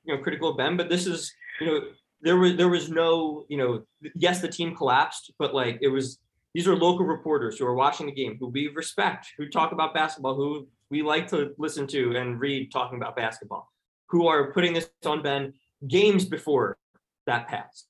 you 0.04 0.14
know 0.16 0.22
critical 0.22 0.50
of 0.50 0.56
Ben, 0.56 0.76
but 0.76 0.88
this 0.88 1.06
is 1.06 1.32
you 1.60 1.66
know 1.66 1.80
there 2.20 2.36
was 2.36 2.56
there 2.56 2.68
was 2.68 2.90
no 2.90 3.46
you 3.48 3.56
know 3.56 3.84
yes 4.14 4.40
the 4.40 4.48
team 4.48 4.74
collapsed, 4.74 5.32
but 5.38 5.54
like 5.54 5.78
it 5.80 5.88
was 5.88 6.18
these 6.54 6.66
are 6.66 6.76
local 6.76 7.04
reporters 7.04 7.58
who 7.58 7.66
are 7.66 7.74
watching 7.74 8.06
the 8.06 8.12
game, 8.12 8.36
who 8.38 8.48
we 8.48 8.68
respect, 8.68 9.28
who 9.36 9.48
talk 9.48 9.72
about 9.72 9.92
basketball, 9.92 10.34
who 10.34 10.66
we 10.90 11.02
like 11.02 11.26
to 11.28 11.54
listen 11.58 11.86
to 11.88 12.16
and 12.16 12.40
read 12.40 12.72
talking 12.72 12.96
about 12.96 13.14
basketball, 13.14 13.70
who 14.08 14.26
are 14.26 14.52
putting 14.52 14.72
this 14.72 14.88
on 15.04 15.22
Ben 15.22 15.52
games 15.86 16.24
before 16.24 16.78
that 17.26 17.46
pass. 17.48 17.86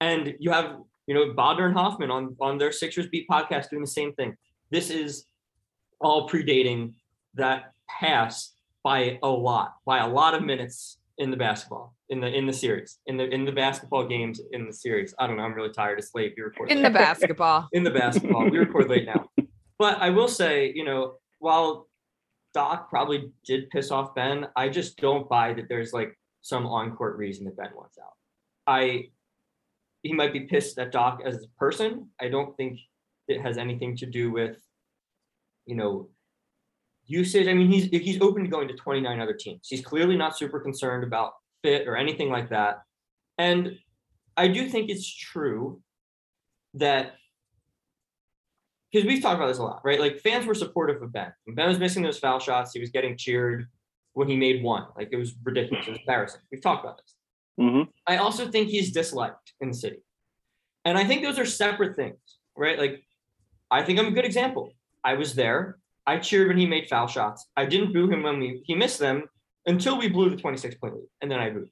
And 0.00 0.34
you 0.38 0.52
have, 0.52 0.80
you 1.08 1.14
know, 1.14 1.32
Bodner 1.34 1.66
and 1.66 1.74
Hofmann 1.74 2.10
on 2.10 2.36
on 2.40 2.58
their 2.58 2.70
Sixers 2.70 3.08
Beat 3.08 3.26
podcast 3.28 3.70
doing 3.70 3.82
the 3.82 3.88
same 3.88 4.12
thing. 4.12 4.36
This 4.70 4.90
is 4.90 5.24
all 6.00 6.28
predating 6.28 6.92
that 7.34 7.72
pass 7.88 8.52
by 8.84 9.18
a 9.22 9.28
lot, 9.28 9.74
by 9.84 9.98
a 9.98 10.08
lot 10.08 10.34
of 10.34 10.44
minutes 10.44 10.98
in 11.16 11.30
the 11.32 11.36
basketball, 11.36 11.94
in 12.10 12.20
the 12.20 12.28
in 12.28 12.46
the 12.46 12.52
series, 12.52 12.98
in 13.06 13.16
the 13.16 13.24
in 13.28 13.44
the 13.44 13.52
basketball 13.52 14.06
games 14.06 14.40
in 14.52 14.66
the 14.66 14.72
series. 14.72 15.14
I 15.18 15.26
don't 15.26 15.36
know. 15.38 15.42
I'm 15.42 15.54
really 15.54 15.72
tired. 15.72 15.98
It's 15.98 16.14
late. 16.14 16.34
We 16.36 16.42
record 16.44 16.70
In 16.70 16.78
late. 16.82 16.92
the 16.92 16.98
basketball. 17.06 17.68
in 17.72 17.82
the 17.82 17.90
basketball. 17.90 18.48
we 18.50 18.58
record 18.58 18.88
late 18.88 19.06
now. 19.06 19.28
But 19.78 19.98
I 20.00 20.10
will 20.10 20.28
say, 20.28 20.72
you 20.74 20.84
know, 20.84 21.14
while 21.38 21.88
Doc 22.54 22.90
probably 22.90 23.32
did 23.46 23.70
piss 23.70 23.90
off 23.90 24.14
Ben, 24.14 24.46
I 24.56 24.68
just 24.68 24.96
don't 24.98 25.28
buy 25.28 25.54
that 25.54 25.68
there's 25.68 25.92
like 25.92 26.18
some 26.42 26.66
on-court 26.66 27.16
reason 27.16 27.44
that 27.46 27.56
Ben 27.56 27.70
wants 27.74 27.98
out. 27.98 28.12
I 28.66 29.10
he 30.02 30.12
might 30.12 30.32
be 30.32 30.40
pissed 30.40 30.78
at 30.78 30.92
Doc 30.92 31.20
as 31.24 31.36
a 31.36 31.58
person. 31.58 32.08
I 32.20 32.28
don't 32.28 32.56
think 32.56 32.78
it 33.26 33.40
has 33.40 33.58
anything 33.58 33.96
to 33.96 34.06
do 34.06 34.30
with, 34.30 34.56
you 35.66 35.74
know, 35.74 36.08
usage. 37.04 37.48
I 37.48 37.54
mean, 37.54 37.70
he's 37.70 37.84
he's 37.90 38.20
open 38.20 38.44
to 38.44 38.50
going 38.50 38.68
to 38.68 38.74
29 38.74 39.20
other 39.20 39.34
teams. 39.34 39.66
He's 39.68 39.84
clearly 39.84 40.16
not 40.16 40.36
super 40.36 40.60
concerned 40.60 41.04
about 41.04 41.32
fit 41.62 41.88
or 41.88 41.96
anything 41.96 42.30
like 42.30 42.50
that. 42.50 42.82
And 43.38 43.78
I 44.36 44.48
do 44.48 44.68
think 44.68 44.90
it's 44.90 45.12
true 45.12 45.82
that 46.74 47.14
because 48.92 49.06
we've 49.06 49.20
talked 49.20 49.36
about 49.36 49.48
this 49.48 49.58
a 49.58 49.62
lot, 49.62 49.80
right? 49.84 50.00
Like 50.00 50.20
fans 50.20 50.46
were 50.46 50.54
supportive 50.54 51.02
of 51.02 51.12
Ben. 51.12 51.32
When 51.44 51.54
Ben 51.54 51.68
was 51.68 51.78
missing 51.78 52.02
those 52.02 52.18
foul 52.18 52.38
shots, 52.38 52.72
he 52.72 52.80
was 52.80 52.90
getting 52.90 53.16
cheered 53.16 53.66
when 54.14 54.28
he 54.28 54.36
made 54.36 54.62
one. 54.62 54.86
Like 54.96 55.08
it 55.12 55.16
was 55.16 55.34
ridiculous. 55.42 55.86
It 55.86 55.90
was 55.90 56.00
embarrassing. 56.00 56.40
We've 56.50 56.62
talked 56.62 56.84
about 56.84 56.98
this. 56.98 57.17
Hmm 57.58 57.82
I 58.06 58.16
also 58.18 58.50
think 58.50 58.68
he's 58.68 58.92
disliked 58.92 59.52
in 59.60 59.68
the 59.68 59.74
city. 59.74 59.98
And 60.84 60.96
I 60.96 61.04
think 61.04 61.22
those 61.22 61.38
are 61.38 61.44
separate 61.44 61.96
things, 61.96 62.18
right? 62.56 62.78
Like, 62.78 63.02
I 63.70 63.82
think 63.82 63.98
I'm 63.98 64.06
a 64.06 64.12
good 64.12 64.24
example. 64.24 64.72
I 65.04 65.14
was 65.14 65.34
there. 65.34 65.78
I 66.06 66.18
cheered 66.18 66.48
when 66.48 66.56
he 66.56 66.66
made 66.66 66.88
foul 66.88 67.06
shots. 67.06 67.46
I 67.56 67.66
didn't 67.66 67.92
boo 67.92 68.08
him 68.10 68.22
when 68.22 68.38
we, 68.38 68.62
he 68.64 68.74
missed 68.74 68.98
them 68.98 69.24
until 69.66 69.98
we 69.98 70.08
blew 70.08 70.30
the 70.30 70.36
26 70.36 70.76
point 70.76 70.94
lead. 70.94 71.08
And 71.20 71.30
then 71.30 71.40
I 71.40 71.50
booed. 71.50 71.68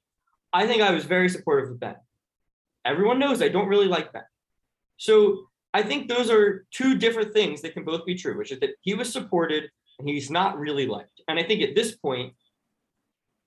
I 0.53 0.67
think 0.67 0.81
I 0.81 0.91
was 0.91 1.05
very 1.05 1.29
supportive 1.29 1.71
of 1.71 1.79
Ben. 1.79 1.95
Everyone 2.85 3.19
knows 3.19 3.41
I 3.41 3.49
don't 3.49 3.67
really 3.67 3.87
like 3.87 4.13
Ben. 4.13 4.23
So 4.97 5.47
I 5.73 5.83
think 5.83 6.07
those 6.07 6.29
are 6.29 6.65
two 6.71 6.97
different 6.97 7.33
things 7.33 7.61
that 7.61 7.73
can 7.73 7.83
both 7.83 8.05
be 8.05 8.15
true, 8.15 8.37
which 8.37 8.51
is 8.51 8.59
that 8.59 8.71
he 8.81 8.93
was 8.93 9.11
supported 9.11 9.69
and 9.99 10.07
he's 10.07 10.29
not 10.29 10.59
really 10.59 10.87
liked. 10.87 11.21
And 11.27 11.39
I 11.39 11.43
think 11.43 11.61
at 11.61 11.75
this 11.75 11.95
point, 11.95 12.33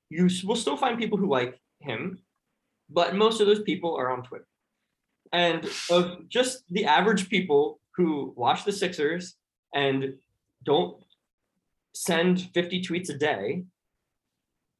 you 0.08 0.28
will 0.44 0.56
still 0.56 0.76
find 0.76 0.98
people 0.98 1.18
who 1.18 1.28
like 1.28 1.60
him, 1.80 2.18
but 2.90 3.14
most 3.14 3.40
of 3.40 3.46
those 3.46 3.62
people 3.62 3.96
are 3.96 4.10
on 4.10 4.22
Twitter. 4.22 4.46
And 5.32 5.68
of 5.90 6.28
just 6.28 6.64
the 6.70 6.84
average 6.86 7.28
people 7.28 7.80
who 7.96 8.32
watch 8.36 8.64
the 8.64 8.72
Sixers 8.72 9.36
and 9.74 10.14
don't 10.64 11.02
send 11.94 12.50
50 12.54 12.82
tweets 12.82 13.10
a 13.10 13.16
day, 13.18 13.64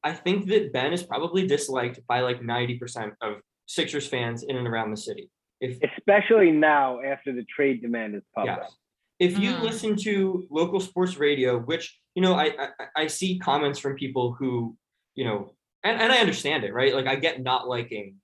I 0.03 0.13
think 0.13 0.47
that 0.49 0.73
Ben 0.73 0.93
is 0.93 1.03
probably 1.03 1.47
disliked 1.47 2.01
by 2.07 2.21
like 2.21 2.41
90% 2.41 3.13
of 3.21 3.37
Sixers 3.67 4.07
fans 4.09 4.43
in 4.43 4.57
and 4.57 4.67
around 4.67 4.91
the 4.91 4.97
city. 4.97 5.31
If 5.61 5.79
Especially 5.97 6.51
now 6.51 7.01
after 7.03 7.33
the 7.33 7.45
trade 7.45 7.83
demand 7.83 8.15
is 8.15 8.23
popped 8.35 8.47
Yes. 8.47 8.59
up. 8.63 8.71
If 9.19 9.39
you 9.39 9.51
Mhm. 9.53 9.61
listen 9.63 9.97
to 9.97 10.47
local 10.51 10.81
sports 10.81 11.17
radio, 11.19 11.59
which 11.59 11.99
you 12.17 12.23
know, 12.23 12.35
I, 12.35 12.47
I 12.59 12.87
I 13.03 13.07
see 13.07 13.39
comments 13.39 13.79
from 13.79 13.95
people 13.95 14.33
who, 14.33 14.77
you 15.15 15.25
know, 15.25 15.55
and, 15.83 16.01
and 16.01 16.13
I 16.13 16.19
understand 16.19 16.65
it, 16.65 16.75
right? 16.75 16.95
Like 16.95 17.07
I 17.07 17.17
get 17.17 17.43
not 17.43 17.69
liking 17.69 18.17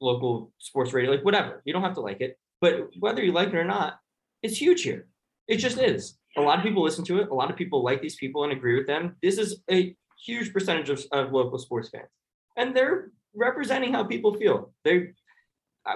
local 0.00 0.52
sports 0.58 0.92
radio, 0.92 1.10
like 1.10 1.24
whatever. 1.24 1.62
You 1.64 1.72
don't 1.72 1.82
have 1.82 1.94
to 1.94 2.00
like 2.00 2.20
it, 2.20 2.38
but 2.60 2.88
whether 2.98 3.22
you 3.22 3.32
like 3.32 3.48
it 3.48 3.54
or 3.54 3.64
not, 3.64 3.98
it's 4.42 4.60
huge 4.60 4.82
here. 4.82 5.06
It 5.48 5.56
just 5.56 5.78
is. 5.78 6.18
A 6.36 6.40
lot 6.40 6.58
of 6.58 6.64
people 6.64 6.82
listen 6.82 7.04
to 7.06 7.20
it. 7.20 7.28
A 7.28 7.34
lot 7.34 7.50
of 7.50 7.56
people 7.56 7.84
like 7.84 8.02
these 8.02 8.16
people 8.16 8.44
and 8.44 8.52
agree 8.52 8.76
with 8.76 8.86
them. 8.86 9.16
This 9.22 9.38
is 9.38 9.62
a 9.70 9.94
huge 10.24 10.52
percentage 10.52 10.90
of, 10.90 11.04
of 11.12 11.32
local 11.32 11.58
sports 11.58 11.90
fans, 11.90 12.08
and 12.56 12.74
they're 12.74 13.10
representing 13.34 13.92
how 13.92 14.04
people 14.04 14.34
feel. 14.34 14.72
They, 14.84 15.10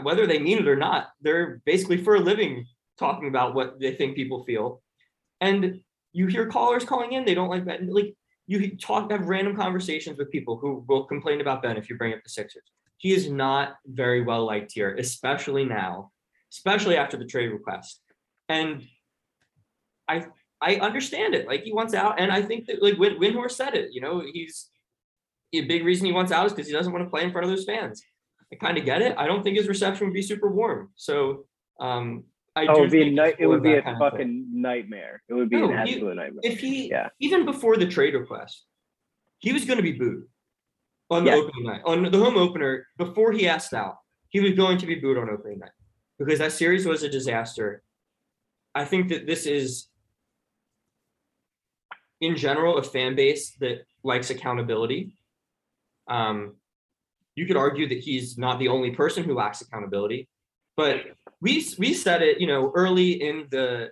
whether 0.03 0.27
they 0.27 0.39
mean 0.39 0.59
it 0.59 0.69
or 0.69 0.77
not, 0.77 1.09
they're 1.21 1.61
basically 1.65 2.03
for 2.03 2.17
a 2.17 2.21
living 2.21 2.67
talking 2.99 3.29
about 3.29 3.55
what 3.55 3.81
they 3.81 3.95
think 3.95 4.17
people 4.17 4.45
feel. 4.45 4.83
And 5.41 5.81
you 6.13 6.27
hear 6.27 6.47
callers 6.47 6.85
calling 6.85 7.13
in, 7.13 7.25
they 7.25 7.35
don't 7.35 7.49
like 7.49 7.65
that. 7.67 7.87
Like 7.87 8.15
you 8.49 8.77
talk, 8.77 9.11
have 9.13 9.29
random 9.29 9.55
conversations 9.55 10.19
with 10.19 10.31
people 10.31 10.57
who 10.57 10.85
will 10.89 11.05
complain 11.05 11.41
about 11.41 11.63
Ben 11.63 11.77
if 11.77 11.89
you 11.89 11.97
bring 11.97 12.15
up 12.15 12.23
the 12.25 12.31
Sixers. 12.31 12.65
He 12.97 13.13
is 13.13 13.31
not 13.31 13.77
very 13.87 14.23
well 14.23 14.45
liked 14.45 14.73
here, 14.73 14.97
especially 14.97 15.65
now, 15.65 16.11
especially 16.53 16.97
after 16.97 17.17
the 17.17 17.27
trade 17.27 17.49
request. 17.49 18.01
And 18.49 18.83
I 20.09 20.27
I 20.61 20.77
understand 20.77 21.35
it. 21.35 21.47
Like 21.47 21.63
he 21.63 21.73
wants 21.73 21.95
out, 21.95 22.19
and 22.19 22.33
I 22.33 22.43
think 22.43 22.67
that 22.67 22.83
like 22.83 22.99
Win 22.99 23.19
Windhorst 23.19 23.53
said 23.53 23.75
it. 23.75 23.91
You 23.93 24.01
know, 24.01 24.23
he's 24.33 24.71
a 25.55 25.61
big 25.67 25.85
reason 25.85 26.07
he 26.07 26.13
wants 26.13 26.33
out 26.33 26.47
is 26.47 26.53
because 26.53 26.67
he 26.67 26.73
doesn't 26.73 26.93
want 26.93 27.05
to 27.05 27.11
play 27.11 27.23
in 27.23 27.31
front 27.31 27.45
of 27.45 27.51
those 27.51 27.65
fans. 27.65 28.03
I 28.53 28.57
kind 28.57 28.79
of 28.79 28.85
get 28.87 29.03
it. 29.03 29.15
I 29.19 29.27
don't 29.27 29.43
think 29.43 29.57
his 29.59 29.69
reception 29.69 30.07
would 30.07 30.15
be 30.15 30.23
super 30.23 30.51
warm. 30.51 30.89
So 30.97 31.45
um, 31.79 32.25
I 32.57 32.67
Oh, 32.67 32.79
It'd 32.79 32.91
be 32.91 33.03
a 33.03 33.11
night. 33.11 33.37
It 33.39 33.47
would 33.47 33.63
be 33.63 33.73
a 33.73 33.77
that 33.77 33.85
kind 33.85 34.03
of 34.03 34.13
thing. 34.13 34.19
fucking 34.19 34.48
nightmare. 34.61 35.23
It 35.29 35.35
would 35.35 35.49
be 35.51 35.57
No, 35.57 35.71
an 35.71 35.79
absolute 35.79 36.17
nightmare. 36.17 36.41
if 36.43 36.61
he 36.61 36.89
Yeah. 36.91 37.09
even 37.21 37.45
before 37.45 37.77
the 37.77 37.87
trade 37.87 38.15
request, 38.15 38.67
he 39.39 39.53
was 39.53 39.65
going 39.65 39.77
to 39.77 39.83
be 39.83 39.93
booed 39.93 40.29
on 41.11 41.25
the 41.25 41.31
Yeah. 41.31 41.37
opening 41.37 41.65
night 41.65 41.83
on 41.85 42.03
the 42.11 42.19
home 42.19 42.37
opener 42.37 42.87
before 42.97 43.33
he 43.33 43.47
asked 43.49 43.73
out. 43.75 43.97
He 44.31 44.41
was 44.41 44.53
going 44.53 44.79
to 44.79 44.87
be 44.87 44.97
booed 44.97 45.17
on 45.19 45.31
opening 45.31 45.61
night 45.61 45.73
because 46.19 46.39
that 46.39 46.53
series 46.53 46.85
was 46.87 47.03
a 47.03 47.09
disaster. 47.09 47.83
I 48.75 48.85
think 48.85 49.09
that 49.09 49.27
this 49.27 49.47
is, 49.47 49.89
in 52.21 52.37
general, 52.37 52.77
a 52.79 52.83
fan 52.83 53.15
base 53.15 53.53
that 53.57 53.87
likes 54.03 54.31
accountability. 54.31 55.17
Um, 56.09 56.57
you 57.37 57.47
could 57.47 57.57
argue 57.57 57.89
that 57.89 57.99
he's 58.01 58.37
not 58.37 58.59
the 58.59 58.69
only 58.69 58.91
person 58.91 59.23
who 59.25 59.35
lacks 59.35 59.61
accountability, 59.61 60.29
but 60.77 61.05
we 61.41 61.65
we 61.79 61.95
said 61.95 62.23
it, 62.23 62.41
you 62.41 62.47
know, 62.47 62.73
early 62.75 63.23
in 63.23 63.47
the 63.51 63.91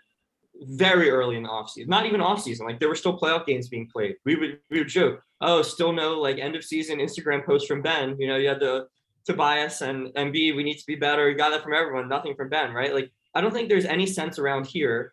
very 0.62 1.10
early 1.10 1.36
in 1.36 1.42
the 1.42 1.48
offseason, 1.48 1.88
not 1.88 2.06
even 2.06 2.20
offseason. 2.20 2.60
Like 2.64 2.80
there 2.80 2.88
were 2.88 2.94
still 2.94 3.18
playoff 3.18 3.46
games 3.46 3.68
being 3.68 3.88
played. 3.92 4.16
We 4.24 4.36
would 4.36 4.58
we 4.70 4.78
would 4.78 4.88
joke, 4.88 5.22
oh, 5.40 5.62
still 5.62 5.92
no 5.92 6.20
like 6.20 6.38
end 6.38 6.56
of 6.56 6.64
season 6.64 6.98
Instagram 6.98 7.44
post 7.44 7.66
from 7.68 7.82
Ben. 7.82 8.16
You 8.18 8.28
know, 8.28 8.36
you 8.36 8.48
had 8.48 8.60
the 8.60 8.88
Tobias 9.26 9.80
and 9.82 10.10
and 10.16 10.32
B, 10.32 10.52
we 10.52 10.62
need 10.62 10.78
to 10.78 10.86
be 10.86 10.94
better. 10.96 11.28
You 11.30 11.36
got 11.36 11.50
that 11.50 11.62
from 11.62 11.74
everyone, 11.74 12.08
nothing 12.08 12.34
from 12.34 12.48
Ben, 12.48 12.72
right? 12.72 12.94
Like 12.94 13.10
I 13.34 13.40
don't 13.40 13.52
think 13.52 13.68
there's 13.68 13.84
any 13.84 14.06
sense 14.06 14.38
around 14.38 14.66
here 14.66 15.12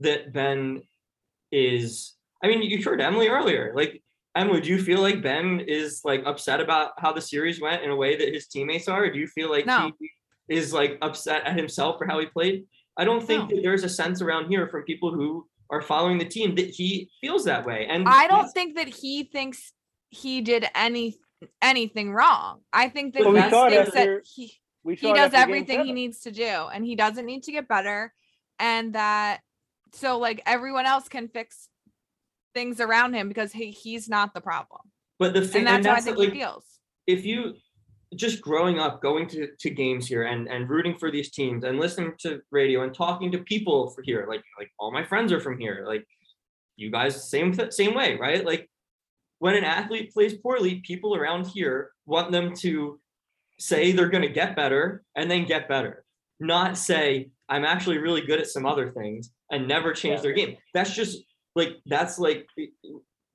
that 0.00 0.32
Ben 0.32 0.82
is. 1.50 2.14
I 2.42 2.48
mean, 2.48 2.62
you 2.62 2.82
heard 2.82 3.00
Emily 3.00 3.28
earlier. 3.28 3.72
Like 3.74 4.02
Emily, 4.34 4.60
do 4.60 4.70
you 4.70 4.82
feel 4.82 5.00
like 5.00 5.22
Ben 5.22 5.60
is 5.60 6.00
like 6.04 6.22
upset 6.26 6.60
about 6.60 6.92
how 6.98 7.12
the 7.12 7.20
series 7.20 7.60
went 7.60 7.82
in 7.82 7.90
a 7.90 7.96
way 7.96 8.16
that 8.16 8.32
his 8.34 8.46
teammates 8.48 8.88
are? 8.88 9.04
Or 9.04 9.10
do 9.12 9.18
you 9.18 9.26
feel 9.28 9.50
like 9.50 9.66
No. 9.66 9.92
he 10.00 10.10
is 10.48 10.72
like 10.72 10.98
upset 11.02 11.46
at 11.46 11.56
himself 11.56 11.98
for 11.98 12.06
how 12.06 12.18
he 12.18 12.26
played? 12.26 12.64
I 12.96 13.04
don't 13.04 13.24
think 13.26 13.48
No. 13.50 13.56
that 13.56 13.62
there's 13.62 13.84
a 13.84 13.88
sense 13.88 14.20
around 14.20 14.48
here 14.48 14.68
from 14.68 14.82
people 14.84 15.12
who 15.12 15.46
are 15.70 15.80
following 15.82 16.18
the 16.18 16.24
team 16.26 16.54
that 16.56 16.68
he 16.68 17.10
feels 17.20 17.44
that 17.44 17.64
way. 17.64 17.86
And 17.88 18.06
I 18.06 18.26
don't 18.26 18.50
think 18.52 18.76
that 18.76 18.88
he 18.88 19.24
thinks 19.24 19.72
he 20.10 20.42
did 20.42 20.66
any 20.74 21.16
anything 21.60 22.12
wrong. 22.12 22.60
I 22.72 22.88
think 22.88 23.14
that 23.14 23.24
Well, 23.24 23.34
he 23.34 23.42
we 23.42 23.50
saw 23.50 23.66
it 23.66 23.70
thinks 23.70 23.88
after- 23.96 24.16
that 24.16 24.26
he 24.32 24.60
he 24.84 25.12
does 25.12 25.32
everything 25.32 25.84
he 25.84 25.92
needs 25.92 26.20
to 26.20 26.30
do 26.30 26.42
and 26.44 26.84
he 26.84 26.94
doesn't 26.96 27.24
need 27.24 27.44
to 27.44 27.52
get 27.52 27.68
better 27.68 28.12
and 28.58 28.94
that 28.94 29.40
so 29.92 30.18
like 30.18 30.42
everyone 30.44 30.86
else 30.86 31.08
can 31.08 31.28
fix 31.28 31.68
things 32.52 32.80
around 32.80 33.14
him 33.14 33.28
because 33.28 33.52
he, 33.52 33.70
he's 33.70 34.08
not 34.08 34.34
the 34.34 34.40
problem 34.40 34.80
but 35.20 35.34
the 35.34 35.46
thing 35.46 35.66
and 35.68 35.84
that's 35.84 35.86
how 35.86 35.94
i 35.94 36.00
think 36.00 36.16
like, 36.18 36.32
he 36.32 36.40
feels 36.40 36.64
if 37.06 37.24
you 37.24 37.54
just 38.16 38.40
growing 38.42 38.78
up 38.78 39.00
going 39.02 39.26
to, 39.28 39.48
to 39.58 39.70
games 39.70 40.06
here 40.06 40.24
and, 40.24 40.48
and 40.48 40.68
rooting 40.68 40.96
for 40.98 41.10
these 41.10 41.30
teams 41.30 41.64
and 41.64 41.78
listening 41.78 42.12
to 42.18 42.40
radio 42.50 42.82
and 42.82 42.94
talking 42.94 43.30
to 43.32 43.38
people 43.38 43.90
for 43.90 44.02
here 44.02 44.26
like 44.28 44.42
like 44.58 44.70
all 44.78 44.92
my 44.92 45.04
friends 45.04 45.32
are 45.32 45.40
from 45.40 45.58
here 45.58 45.84
like 45.86 46.06
you 46.76 46.90
guys 46.90 47.28
same 47.30 47.54
same 47.70 47.94
way 47.94 48.16
right 48.16 48.44
like 48.44 48.68
when 49.38 49.54
an 49.54 49.64
athlete 49.64 50.12
plays 50.12 50.34
poorly 50.34 50.76
people 50.86 51.16
around 51.16 51.46
here 51.46 51.90
want 52.06 52.30
them 52.30 52.54
to 52.54 53.00
say 53.58 53.92
they're 53.92 54.08
going 54.08 54.22
to 54.22 54.28
get 54.32 54.56
better 54.56 55.02
and 55.16 55.30
then 55.30 55.44
get 55.44 55.68
better 55.68 56.04
not 56.40 56.76
say 56.76 57.28
i'm 57.48 57.64
actually 57.64 57.98
really 57.98 58.20
good 58.22 58.40
at 58.40 58.46
some 58.46 58.66
other 58.66 58.90
things 58.90 59.30
and 59.50 59.66
never 59.68 59.92
change 59.92 60.16
Yeah. 60.18 60.22
their 60.22 60.32
game 60.32 60.56
that's 60.74 60.94
just 60.94 61.18
like 61.54 61.76
that's 61.86 62.18
like 62.18 62.46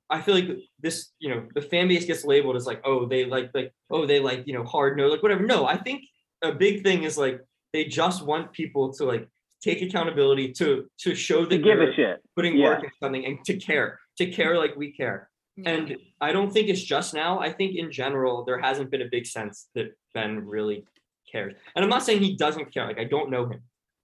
I 0.09 0.21
feel 0.21 0.35
like 0.35 0.49
this, 0.79 1.11
you 1.19 1.29
know, 1.29 1.47
the 1.53 1.61
fan 1.61 1.87
base 1.87 2.05
gets 2.05 2.23
labeled 2.23 2.55
as 2.55 2.65
like, 2.65 2.81
oh, 2.85 3.05
they 3.05 3.25
like 3.25 3.51
like, 3.53 3.73
oh, 3.91 4.05
they 4.05 4.19
like, 4.19 4.43
you 4.45 4.53
know, 4.53 4.63
hard 4.63 4.97
no, 4.97 5.07
like 5.07 5.21
whatever. 5.23 5.45
No, 5.45 5.65
I 5.65 5.77
think 5.77 6.03
a 6.41 6.51
big 6.51 6.83
thing 6.83 7.03
is 7.03 7.17
like 7.17 7.41
they 7.73 7.85
just 7.85 8.25
want 8.25 8.53
people 8.53 8.93
to 8.93 9.03
like 9.05 9.27
take 9.61 9.81
accountability, 9.81 10.53
to 10.53 10.85
to 10.99 11.15
show 11.15 11.45
To 11.45 11.57
give 11.57 11.65
you're 11.65 11.89
a 11.89 11.93
shit. 11.93 12.19
putting 12.35 12.57
Yeah. 12.57 12.69
work 12.69 12.83
in 12.83 12.89
something 13.01 13.25
and 13.25 13.43
to 13.45 13.57
care, 13.57 13.99
to 14.17 14.25
care 14.31 14.57
like 14.57 14.75
we 14.75 14.91
care. 14.91 15.29
Yeah. 15.57 15.71
And 15.71 15.97
I 16.21 16.31
don't 16.31 16.51
think 16.51 16.69
it's 16.69 16.81
just 16.83 17.13
now. 17.13 17.39
I 17.39 17.51
think 17.51 17.75
in 17.75 17.91
general, 17.91 18.45
there 18.45 18.59
hasn't 18.59 18.91
been 18.91 19.01
a 19.01 19.09
big 19.11 19.25
sense 19.25 19.67
that 19.75 19.87
Ben 20.13 20.45
really 20.45 20.85
cares. 21.31 21.53
And 21.75 21.83
I'm 21.83 21.89
not 21.89 22.03
saying 22.03 22.21
he 22.21 22.35
doesn't 22.37 22.71
care. 22.73 22.85
Like 22.87 22.99
I 22.99 23.05
don't 23.05 23.29
know 23.29 23.45
him. 23.47 23.61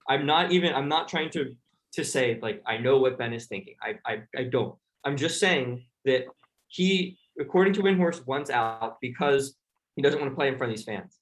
I'm 0.10 0.26
not 0.26 0.52
even, 0.52 0.74
I'm 0.74 0.90
not 0.90 1.08
trying 1.08 1.30
to 1.32 1.56
to 1.94 2.04
say 2.04 2.40
like 2.42 2.62
I 2.66 2.78
know 2.78 2.98
what 2.98 3.18
Ben 3.18 3.34
is 3.34 3.48
thinking. 3.48 3.76
I 3.82 4.00
I, 4.06 4.24
I 4.36 4.44
don't. 4.46 4.76
I'm 5.06 5.16
just 5.16 5.40
saying 5.40 5.86
that 6.06 6.26
he, 6.68 7.18
according 7.40 7.74
to 7.74 7.82
Windhorst, 7.82 8.26
wants 8.26 8.50
out 8.50 8.98
because 9.02 9.56
he 9.96 10.02
doesn't 10.02 10.20
want 10.20 10.32
to 10.32 10.36
play 10.36 10.48
in 10.48 10.58
front 10.58 10.72
of 10.72 10.78
these 10.78 10.86
fans. 10.86 11.20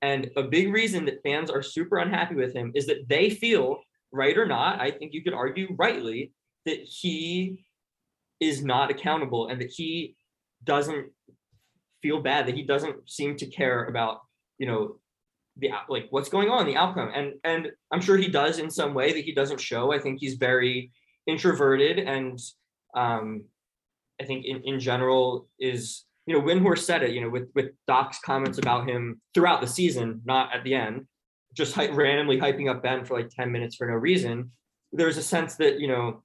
And 0.00 0.30
a 0.36 0.42
big 0.42 0.72
reason 0.72 1.04
that 1.06 1.22
fans 1.22 1.50
are 1.50 1.62
super 1.62 1.98
unhappy 1.98 2.34
with 2.34 2.54
him 2.54 2.72
is 2.74 2.86
that 2.86 3.08
they 3.08 3.30
feel, 3.30 3.80
right 4.12 4.36
or 4.36 4.46
not, 4.46 4.80
I 4.80 4.90
think 4.90 5.12
you 5.12 5.22
could 5.22 5.34
argue 5.34 5.74
rightly, 5.78 6.32
that 6.66 6.80
he 6.80 7.64
is 8.40 8.64
not 8.64 8.90
accountable 8.90 9.48
and 9.48 9.60
that 9.60 9.70
he 9.70 10.16
doesn't 10.64 11.10
feel 12.02 12.20
bad 12.20 12.46
that 12.46 12.56
he 12.56 12.62
doesn't 12.62 13.08
seem 13.08 13.36
to 13.36 13.46
care 13.46 13.84
about 13.84 14.20
you 14.58 14.66
know 14.66 14.96
the 15.58 15.70
like 15.88 16.06
what's 16.10 16.28
going 16.28 16.48
on 16.48 16.66
the 16.66 16.76
outcome 16.76 17.10
and 17.14 17.34
and 17.44 17.70
i'm 17.92 18.00
sure 18.00 18.16
he 18.16 18.28
does 18.28 18.58
in 18.58 18.70
some 18.70 18.94
way 18.94 19.12
that 19.12 19.24
he 19.24 19.32
doesn't 19.32 19.60
show 19.60 19.92
i 19.92 19.98
think 19.98 20.18
he's 20.18 20.34
very 20.34 20.90
introverted 21.26 21.98
and 21.98 22.38
um 22.96 23.44
i 24.20 24.24
think 24.24 24.44
in, 24.44 24.60
in 24.64 24.78
general 24.80 25.48
is 25.58 26.04
you 26.26 26.34
know 26.34 26.42
Windhorst 26.44 26.78
said 26.84 27.02
it 27.02 27.10
you 27.10 27.20
know 27.20 27.30
with 27.30 27.48
with 27.54 27.70
doc's 27.86 28.18
comments 28.20 28.58
about 28.58 28.88
him 28.88 29.20
throughout 29.34 29.60
the 29.60 29.66
season 29.66 30.20
not 30.24 30.54
at 30.54 30.64
the 30.64 30.74
end 30.74 31.06
just 31.54 31.74
hy- 31.74 31.88
randomly 31.88 32.38
hyping 32.38 32.70
up 32.70 32.82
ben 32.82 33.04
for 33.04 33.18
like 33.18 33.28
10 33.30 33.50
minutes 33.52 33.76
for 33.76 33.86
no 33.86 33.94
reason 33.94 34.50
there 34.92 35.06
was 35.06 35.16
a 35.18 35.22
sense 35.22 35.56
that 35.56 35.80
you 35.80 35.88
know 35.88 36.22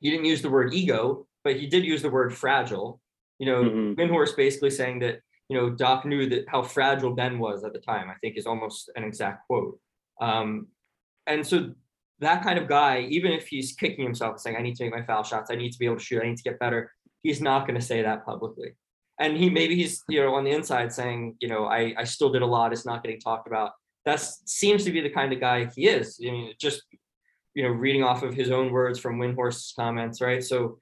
he 0.00 0.10
didn't 0.10 0.26
use 0.26 0.42
the 0.42 0.50
word 0.50 0.72
ego 0.74 1.26
but 1.44 1.56
he 1.56 1.66
did 1.66 1.84
use 1.84 2.02
the 2.02 2.10
word 2.10 2.36
fragile. 2.36 3.00
You 3.38 3.46
know, 3.46 3.62
Mhm. 3.64 3.94
Windhorst 3.96 4.36
basically 4.36 4.70
saying 4.70 4.98
that, 4.98 5.20
you 5.48 5.56
know, 5.56 5.70
Doc 5.70 6.04
knew 6.04 6.28
that 6.28 6.46
how 6.48 6.62
fragile 6.62 7.14
Ben 7.14 7.38
was 7.38 7.64
at 7.64 7.72
the 7.72 7.78
time, 7.78 8.10
I 8.10 8.14
think 8.20 8.36
is 8.36 8.44
almost 8.46 8.90
an 8.96 9.04
exact 9.04 9.46
quote. 9.46 9.78
Um, 10.20 10.66
and 11.26 11.46
so 11.46 11.72
that 12.18 12.42
kind 12.42 12.58
of 12.58 12.68
guy, 12.68 13.00
even 13.02 13.32
if 13.32 13.46
he's 13.46 13.72
kicking 13.72 14.04
himself 14.04 14.32
and 14.32 14.40
saying, 14.40 14.56
I 14.56 14.62
need 14.62 14.74
to 14.76 14.84
make 14.84 14.92
my 14.92 15.04
foul 15.06 15.22
shots, 15.22 15.50
I 15.50 15.54
need 15.54 15.70
to 15.72 15.78
be 15.78 15.86
able 15.86 15.96
to 15.96 16.02
shoot, 16.04 16.22
I 16.22 16.26
need 16.26 16.36
to 16.36 16.42
get 16.42 16.58
better, 16.58 16.92
he's 17.22 17.40
not 17.40 17.66
going 17.66 17.78
to 17.78 17.84
say 17.84 18.02
that 18.02 18.24
publicly. 18.24 18.72
And 19.20 19.36
he 19.36 19.50
maybe 19.50 19.74
he's, 19.74 20.02
you 20.08 20.20
know, 20.20 20.34
on 20.34 20.44
the 20.44 20.50
inside 20.50 20.92
saying, 20.92 21.36
you 21.40 21.48
know, 21.48 21.64
I, 21.64 21.94
I 21.98 22.04
still 22.04 22.30
did 22.30 22.42
a 22.42 22.46
lot, 22.46 22.72
it's 22.72 22.86
not 22.86 23.02
getting 23.02 23.20
talked 23.20 23.48
about. 23.48 23.72
That 24.04 24.20
seems 24.20 24.84
to 24.84 24.92
be 24.92 25.00
the 25.00 25.10
kind 25.10 25.32
of 25.32 25.40
guy 25.40 25.68
he 25.74 25.88
is. 25.88 26.20
I 26.24 26.30
mean, 26.30 26.54
just, 26.58 26.82
you 27.54 27.64
know, 27.64 27.70
reading 27.70 28.04
off 28.04 28.22
of 28.22 28.34
his 28.34 28.50
own 28.50 28.70
words 28.70 28.98
from 28.98 29.18
Windhorst's 29.18 29.74
comments, 29.76 30.20
right? 30.20 30.42
So 30.42 30.78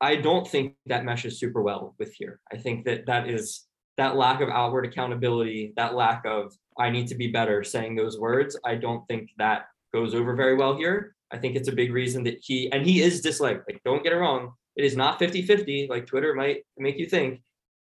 I 0.00 0.16
don't 0.16 0.46
think 0.46 0.74
that 0.86 1.04
meshes 1.04 1.38
super 1.38 1.62
well 1.62 1.94
with 1.98 2.14
here. 2.14 2.40
I 2.52 2.56
think 2.56 2.84
that 2.86 3.06
that 3.06 3.28
is 3.28 3.66
that 3.96 4.16
lack 4.16 4.40
of 4.40 4.48
outward 4.48 4.86
accountability, 4.86 5.72
that 5.76 5.94
lack 5.94 6.24
of 6.26 6.52
I 6.78 6.90
need 6.90 7.06
to 7.08 7.14
be 7.14 7.28
better 7.28 7.62
saying 7.62 7.94
those 7.94 8.18
words. 8.18 8.58
I 8.64 8.74
don't 8.74 9.06
think 9.06 9.30
that 9.38 9.66
goes 9.92 10.14
over 10.14 10.34
very 10.34 10.56
well 10.56 10.76
here. 10.76 11.14
I 11.32 11.38
think 11.38 11.54
it's 11.56 11.68
a 11.68 11.72
big 11.72 11.92
reason 11.92 12.24
that 12.24 12.38
he 12.42 12.70
and 12.72 12.84
he 12.84 13.02
is 13.02 13.20
disliked. 13.20 13.68
Like, 13.68 13.80
don't 13.84 14.02
get 14.02 14.12
it 14.12 14.16
wrong. 14.16 14.52
It 14.76 14.84
is 14.84 14.96
not 14.96 15.20
50-50, 15.20 15.88
like 15.88 16.06
Twitter 16.06 16.34
might 16.34 16.64
make 16.76 16.98
you 16.98 17.06
think. 17.06 17.40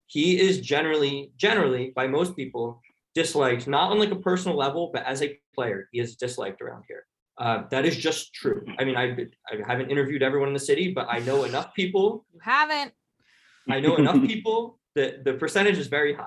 He 0.08 0.40
is 0.40 0.60
generally, 0.60 1.32
generally 1.38 1.92
by 1.96 2.08
most 2.08 2.36
people, 2.36 2.82
disliked, 3.14 3.68
not 3.68 3.92
on 3.92 4.00
like 4.00 4.12
a 4.12 4.16
personal 4.16 4.58
level, 4.58 4.90
but 4.94 5.06
as 5.06 5.22
a 5.22 5.38
player, 5.54 5.88
he 5.92 6.00
is 6.00 6.16
disliked 6.16 6.62
around 6.62 6.84
here. 6.88 7.06
Uh, 7.38 7.64
that 7.72 7.86
is 7.86 7.96
just 7.96 8.34
true. 8.34 8.66
I 8.78 8.84
mean, 8.84 8.98
I, 8.98 9.16
I 9.50 9.56
haven't 9.66 9.90
interviewed 9.90 10.22
everyone 10.22 10.50
in 10.50 10.54
the 10.54 10.60
city, 10.60 10.92
but 10.94 11.08
I 11.10 11.20
know 11.20 11.46
enough 11.46 11.74
people 11.74 12.26
you 12.34 12.40
haven't. 12.42 12.92
I 13.70 13.80
know 13.80 13.96
enough 13.96 14.22
people 14.26 14.80
that 14.96 15.24
the 15.24 15.34
percentage 15.34 15.78
is 15.78 15.88
very 15.88 16.14
high. 16.14 16.26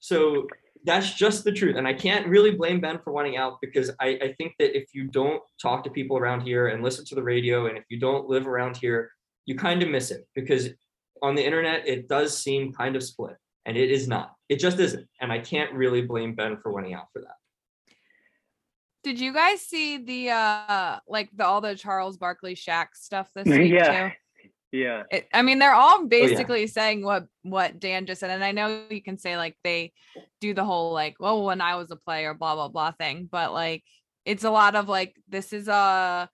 So 0.00 0.46
that's 0.84 1.14
just 1.14 1.44
the 1.44 1.52
truth. 1.52 1.76
And 1.76 1.86
I 1.86 1.94
can't 1.94 2.26
really 2.26 2.52
blame 2.52 2.80
Ben 2.80 2.98
for 3.02 3.12
wanting 3.12 3.36
out 3.36 3.58
because 3.60 3.90
I, 4.00 4.18
I 4.22 4.34
think 4.38 4.54
that 4.58 4.76
if 4.76 4.90
you 4.92 5.08
don't 5.08 5.42
talk 5.60 5.84
to 5.84 5.90
people 5.90 6.16
around 6.18 6.42
here 6.42 6.68
and 6.68 6.82
listen 6.82 7.04
to 7.06 7.14
the 7.14 7.22
radio, 7.22 7.66
and 7.66 7.78
if 7.78 7.84
you 7.88 7.98
don't 7.98 8.28
live 8.28 8.46
around 8.46 8.76
here, 8.76 9.10
you 9.46 9.54
kind 9.56 9.82
of 9.82 9.88
miss 9.88 10.10
it 10.10 10.26
because 10.34 10.68
on 11.22 11.34
the 11.34 11.44
internet, 11.44 11.88
it 11.88 12.08
does 12.08 12.36
seem 12.36 12.72
kind 12.72 12.96
of 12.96 13.02
split 13.02 13.36
and 13.64 13.76
it 13.76 13.90
is 13.90 14.06
not. 14.06 14.34
It 14.48 14.58
just 14.58 14.78
isn't. 14.78 15.08
And 15.20 15.32
I 15.32 15.38
can't 15.38 15.72
really 15.72 16.02
blame 16.02 16.34
Ben 16.34 16.58
for 16.58 16.72
winning 16.72 16.94
out 16.94 17.06
for 17.12 17.20
that. 17.22 17.36
Did 19.02 19.20
you 19.20 19.32
guys 19.32 19.60
see 19.60 19.98
the 19.98 20.30
uh 20.30 20.98
like 21.08 21.30
the 21.34 21.46
all 21.46 21.60
the 21.60 21.76
Charles 21.76 22.16
Barkley 22.16 22.54
Shaq 22.56 22.88
stuff 22.94 23.28
this 23.34 23.46
week 23.58 23.72
Yeah. 23.72 24.08
too? 24.10 24.14
Yeah. 24.72 25.04
It, 25.10 25.28
I 25.32 25.42
mean, 25.42 25.58
they're 25.60 25.72
all 25.72 26.06
basically 26.06 26.66
saying 26.66 27.04
what 27.04 27.26
what 27.42 27.78
Dan 27.78 28.06
just 28.06 28.20
said, 28.20 28.30
and 28.30 28.44
I 28.44 28.50
know 28.50 28.82
you 28.90 29.02
can 29.02 29.16
say 29.16 29.36
like 29.36 29.56
they 29.62 29.92
do 30.40 30.54
the 30.54 30.64
whole 30.64 30.92
like, 30.92 31.16
well, 31.20 31.44
when 31.44 31.60
I 31.60 31.76
was 31.76 31.90
a 31.92 31.96
player, 31.96 32.34
blah 32.34 32.56
blah 32.56 32.68
blah 32.68 32.90
thing, 32.90 33.28
but 33.30 33.52
like 33.52 33.84
it's 34.24 34.44
a 34.44 34.50
lot 34.50 34.74
of 34.74 34.88
like 34.88 35.14
this 35.28 35.52
is 35.52 35.68
a 35.68 36.28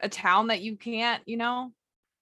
a 0.00 0.08
town 0.08 0.48
that 0.48 0.62
you 0.62 0.76
can't, 0.76 1.22
you 1.26 1.36
know, 1.36 1.72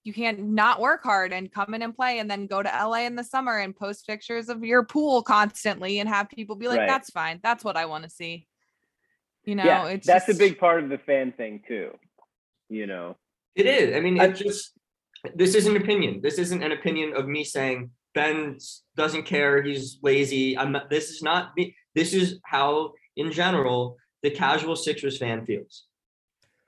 you 0.05 0.13
can't 0.13 0.39
not 0.39 0.79
work 0.79 1.01
hard 1.03 1.33
and 1.33 1.51
come 1.51 1.73
in 1.73 1.81
and 1.81 1.95
play, 1.95 2.19
and 2.19 2.29
then 2.29 2.45
go 2.45 2.61
to 2.61 2.69
LA 2.69 2.99
in 3.05 3.15
the 3.15 3.23
summer 3.23 3.57
and 3.57 3.75
post 3.75 4.05
pictures 4.05 4.49
of 4.49 4.63
your 4.63 4.83
pool 4.83 5.23
constantly 5.23 5.99
and 5.99 6.07
have 6.07 6.29
people 6.29 6.55
be 6.55 6.67
like, 6.67 6.77
Right. 6.79 6.87
that's 6.87 7.09
fine, 7.09 7.39
that's 7.43 7.63
what 7.63 7.75
I 7.75 7.87
want 7.87 8.03
to 8.03 8.09
see. 8.09 8.47
You 9.45 9.55
know, 9.55 9.63
yeah. 9.65 9.87
it's 9.87 10.07
That's 10.07 10.27
just- 10.27 10.39
a 10.39 10.39
big 10.39 10.57
part 10.59 10.83
of 10.83 10.89
the 10.89 10.99
fan 10.99 11.31
thing 11.33 11.61
too. 11.67 11.91
You 12.69 12.87
know. 12.87 13.17
It 13.55 13.65
is. 13.65 13.95
I 13.95 13.99
mean, 13.99 14.19
I- 14.19 14.25
it 14.25 14.35
just 14.35 14.71
this 15.33 15.55
is 15.55 15.65
an 15.65 15.75
opinion. 15.75 16.21
This 16.21 16.37
isn't 16.37 16.61
an 16.61 16.71
opinion 16.71 17.15
of 17.15 17.27
me 17.27 17.43
saying 17.43 17.89
Ben 18.13 18.57
doesn't 18.95 19.23
care. 19.23 19.61
He's 19.63 19.97
lazy. 20.03 20.55
I'm 20.57 20.71
not. 20.71 20.89
This 20.89 21.09
is 21.09 21.23
not 21.23 21.51
me. 21.57 21.75
This 21.95 22.13
is 22.13 22.39
how, 22.43 22.93
in 23.15 23.31
general, 23.31 23.97
the 24.21 24.29
casual 24.29 24.75
Sixers 24.75 25.17
fan 25.17 25.45
feels 25.45 25.85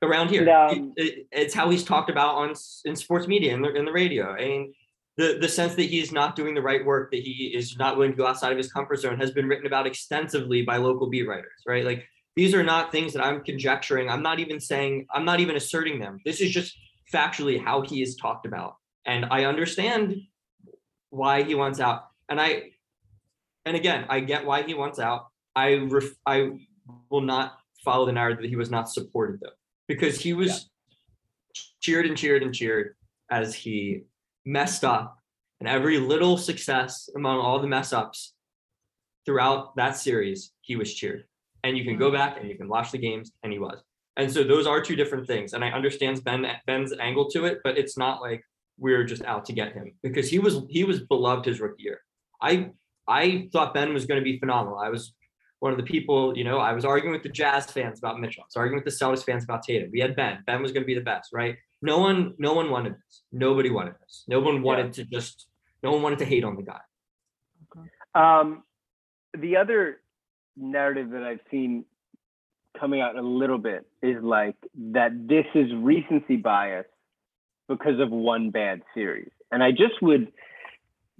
around 0.02 0.30
here. 0.30 0.44
Um, 0.72 0.94
It- 0.96 1.04
it- 1.04 1.28
it's 1.32 1.54
how 1.54 1.70
he's 1.70 1.84
talked 1.84 2.10
about 2.10 2.36
on 2.36 2.54
in 2.86 2.96
sports 2.96 3.28
media 3.28 3.54
and 3.54 3.64
the, 3.64 3.74
in 3.74 3.86
the 3.86 3.92
radio. 3.92 4.32
I 4.32 4.46
mean, 4.46 4.74
the 5.18 5.38
the 5.42 5.48
sense 5.50 5.76
that 5.76 5.84
he's 5.84 6.12
not 6.12 6.36
doing 6.36 6.54
the 6.54 6.62
right 6.62 6.86
work, 6.86 7.12
that 7.12 7.22
he 7.22 7.52
is 7.56 7.78
not 7.78 7.98
willing 7.98 8.12
to 8.12 8.18
go 8.18 8.28
outside 8.28 8.52
of 8.52 8.58
his 8.58 8.72
comfort 8.72 8.98
zone, 9.00 9.18
has 9.18 9.32
been 9.32 9.48
written 9.48 9.66
about 9.66 9.88
extensively 9.88 10.62
by 10.62 10.78
local 10.78 11.10
beat 11.10 11.28
writers. 11.28 11.62
Right, 11.66 11.84
like 11.84 12.08
these 12.36 12.54
are 12.54 12.64
not 12.64 12.92
things 12.92 13.14
that 13.14 13.26
I'm 13.26 13.44
conjecturing. 13.44 14.10
I'm 14.10 14.22
not 14.22 14.40
even 14.40 14.60
saying, 14.60 15.08
I'm 15.12 15.26
not 15.26 15.40
even 15.40 15.56
asserting 15.56 16.00
them. 16.00 16.20
This 16.24 16.40
is 16.40 16.52
just 16.52 16.78
factually 17.12 17.60
how 17.60 17.82
he 17.82 18.04
is 18.04 18.16
talked 18.16 18.46
about. 18.46 18.76
And 19.06 19.26
I 19.32 19.46
understand 19.46 20.22
why 21.10 21.42
he 21.42 21.56
wants 21.56 21.80
out. 21.80 22.04
And 22.30 22.40
I, 22.40 22.74
and 23.66 23.76
again, 23.76 24.06
I 24.10 24.20
get 24.20 24.46
why 24.46 24.62
he 24.62 24.76
wants 24.76 25.00
out. 25.00 25.28
I, 25.56 25.76
ref, 25.76 26.04
I 26.28 26.52
will 27.10 27.22
not 27.22 27.58
follow 27.84 28.06
the 28.06 28.12
narrative 28.12 28.42
that 28.44 28.50
he 28.50 28.56
was 28.56 28.70
not 28.70 28.88
supported 28.88 29.40
though, 29.40 29.56
because 29.88 30.20
he 30.20 30.34
was 30.34 30.70
cheered 31.82 32.06
and 32.06 32.18
cheered 32.18 32.44
and 32.44 32.54
cheered 32.54 32.96
as 33.32 33.54
he 33.54 34.02
messed 34.46 34.84
up. 34.84 35.18
And 35.60 35.68
every 35.68 35.98
little 35.98 36.38
success 36.38 37.10
among 37.16 37.40
all 37.40 37.60
the 37.60 37.68
mess 37.68 37.92
ups 37.92 38.34
throughout 39.26 39.76
that 39.76 39.98
series, 39.98 40.52
he 40.62 40.76
was 40.76 40.94
cheered. 40.94 41.24
And 41.64 41.78
you 41.78 41.84
can 41.84 41.98
go 41.98 42.12
back 42.12 42.38
and 42.40 42.48
you 42.48 42.56
can 42.56 42.70
watch 42.70 42.92
the 42.92 42.98
games 42.98 43.32
and 43.44 43.52
he 43.52 43.60
was. 43.60 43.82
And 44.18 44.32
so 44.32 44.44
those 44.44 44.68
are 44.68 44.82
two 44.82 44.96
different 44.96 45.28
things. 45.28 45.54
And 45.54 45.64
i 45.64 45.70
understand 45.70 46.24
ben 46.24 46.46
ben's 46.66 46.94
angle 46.94 47.30
to 47.32 47.46
it 47.46 47.60
but 47.64 47.78
it's 47.78 47.98
not 47.98 48.22
like 48.22 48.44
we're 48.80 49.04
just 49.04 49.24
out 49.24 49.46
to 49.46 49.54
get 49.54 49.74
him 49.74 49.92
because 50.04 50.30
he 50.30 50.40
was 50.40 50.62
he 50.70 50.84
was 50.84 51.02
beloved 51.02 51.46
his 51.46 51.60
rookie 51.60 51.84
year. 51.84 52.02
I 52.42 52.72
i 53.08 53.50
thought 53.52 53.74
ben 53.74 53.94
was 53.94 54.06
going 54.06 54.20
to 54.20 54.24
be 54.24 54.40
phenomenal. 54.40 54.78
I 54.78 54.90
was 54.90 55.14
one 55.60 55.72
of 55.72 55.78
the 55.78 55.84
people 55.84 56.38
you 56.38 56.44
know 56.44 56.60
i 56.60 56.74
was 56.74 56.86
arguing 56.86 57.14
with 57.14 57.24
the 57.24 57.30
jazz 57.30 57.66
fans 57.66 58.00
about 58.00 58.20
mitchell. 58.20 58.44
I 58.44 58.48
was 58.48 58.56
arguing 58.56 58.84
with 58.84 58.86
the 58.86 59.06
celtics 59.06 59.26
fans 59.26 59.44
about 59.44 59.64
tatum. 59.64 59.90
We 59.92 60.00
had 60.00 60.16
ben. 60.16 60.44
Ben 60.46 60.62
was 60.62 60.72
going 60.72 60.84
to 60.84 60.88
be 60.88 60.96
the 60.96 61.02
best 61.02 61.32
right? 61.34 61.56
No 61.82 62.00
one 62.00 62.34
no 62.38 62.54
one 62.54 62.70
wanted 62.70 62.94
this. 62.94 63.24
Nobody 63.32 63.70
wanted 63.70 63.96
this. 64.02 64.24
No 64.28 64.40
one 64.40 64.62
wanted 64.62 64.94
to 64.94 65.06
just 65.06 65.48
no 65.84 65.92
one 65.92 66.02
wanted 66.02 66.20
to 66.20 66.26
hate 66.26 66.44
on 66.44 66.56
the 66.56 66.64
guy. 66.64 66.80
Um, 68.16 68.64
the 69.38 69.58
other 69.58 70.02
narrative 70.56 71.12
that 71.12 71.24
I've 71.24 71.40
seen 71.52 71.86
coming 72.80 73.02
out 73.02 73.16
a 73.16 73.22
little 73.22 73.58
bit 73.58 73.86
is 74.02 74.18
like 74.24 74.56
that 74.94 75.12
this 75.28 75.46
is 75.54 75.68
recency 75.76 76.36
bias 76.36 76.86
because 77.68 78.00
of 78.00 78.10
one 78.10 78.50
bad 78.50 78.82
series. 78.94 79.30
And 79.52 79.64
I 79.64 79.72
just 79.72 80.02
would, 80.02 80.32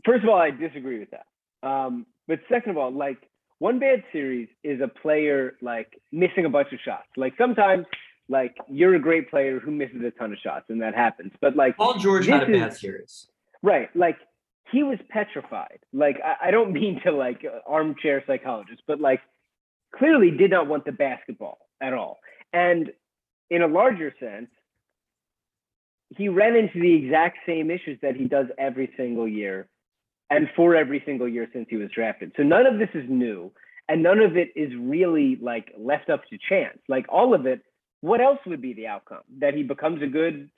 first 0.06 0.24
of 0.24 0.30
all, 0.30 0.40
I 0.40 0.52
disagree 0.52 1.00
with 1.00 1.10
that. 1.12 1.68
Um, 1.68 2.06
but 2.28 2.40
second 2.50 2.72
of 2.72 2.78
all, 2.78 2.92
like 2.92 3.18
one 3.60 3.80
bad 3.80 4.04
series 4.12 4.48
is 4.64 4.82
a 4.82 4.88
player 4.88 5.56
like 5.62 6.00
missing 6.12 6.46
a 6.46 6.50
bunch 6.50 6.72
of 6.74 6.80
shots. 6.84 7.08
Like 7.16 7.34
sometimes, 7.38 7.86
like 8.30 8.56
you're 8.70 8.96
a 8.96 9.00
great 9.00 9.30
player 9.30 9.60
who 9.60 9.72
misses 9.72 10.02
a 10.06 10.12
ton 10.12 10.32
of 10.34 10.40
shots, 10.40 10.66
and 10.70 10.82
that 10.82 10.96
happens. 10.96 11.32
But 11.42 11.56
like 11.56 11.78
paul 11.78 11.96
george 11.96 12.28
had 12.28 12.44
a 12.44 12.46
bad 12.46 12.72
is- 12.72 12.80
series 12.80 13.28
Right. 13.64 13.90
Like 13.96 14.18
he 14.72 14.84
was 14.84 15.00
petrified. 15.10 15.80
Like 15.94 16.18
I, 16.24 16.48
I 16.48 16.52
don't 16.52 16.72
mean 16.82 17.02
to 17.06 17.12
like 17.12 17.44
armchair 17.66 18.24
psychologist, 18.28 18.84
but 18.88 19.00
like 19.00 19.22
clearly 19.96 20.32
did 20.32 20.52
not 20.52 20.68
want 20.68 20.86
the 20.86 20.92
basketball 20.92 21.60
at 21.82 21.94
all. 21.94 22.20
And 22.54 22.92
in 23.50 23.62
a 23.62 23.68
larger 23.68 24.14
sense, 24.20 24.50
he 26.16 26.30
ran 26.30 26.56
into 26.56 26.80
the 26.80 26.94
exact 26.94 27.40
same 27.46 27.70
issues 27.70 28.00
that 28.02 28.16
he 28.16 28.26
does 28.26 28.48
every 28.58 28.92
single 28.96 29.28
year 29.28 29.68
and 30.30 30.50
for 30.56 30.76
every 30.76 31.02
single 31.06 31.28
year 31.28 31.48
since 31.54 31.68
he 31.70 31.78
was 31.78 31.90
drafted. 31.92 32.34
So 32.36 32.44
none 32.44 32.66
of 32.66 32.80
this 32.80 32.90
is 32.94 33.06
new 33.10 33.52
and 33.90 34.04
none 34.04 34.20
of 34.20 34.36
it 34.36 34.50
is 34.56 34.72
really 34.78 35.38
like 35.42 35.74
left 35.78 36.10
up 36.10 36.22
to 36.30 36.38
chance. 36.50 36.80
Like 36.88 37.06
all 37.10 37.34
of 37.34 37.46
it, 37.46 37.62
what 38.02 38.22
else 38.22 38.40
would 38.46 38.62
be 38.62 38.74
the 38.74 38.88
outcome? 38.88 39.22
That 39.40 39.54
he 39.54 39.64
becomes 39.64 40.02
a 40.02 40.08
good 40.08 40.50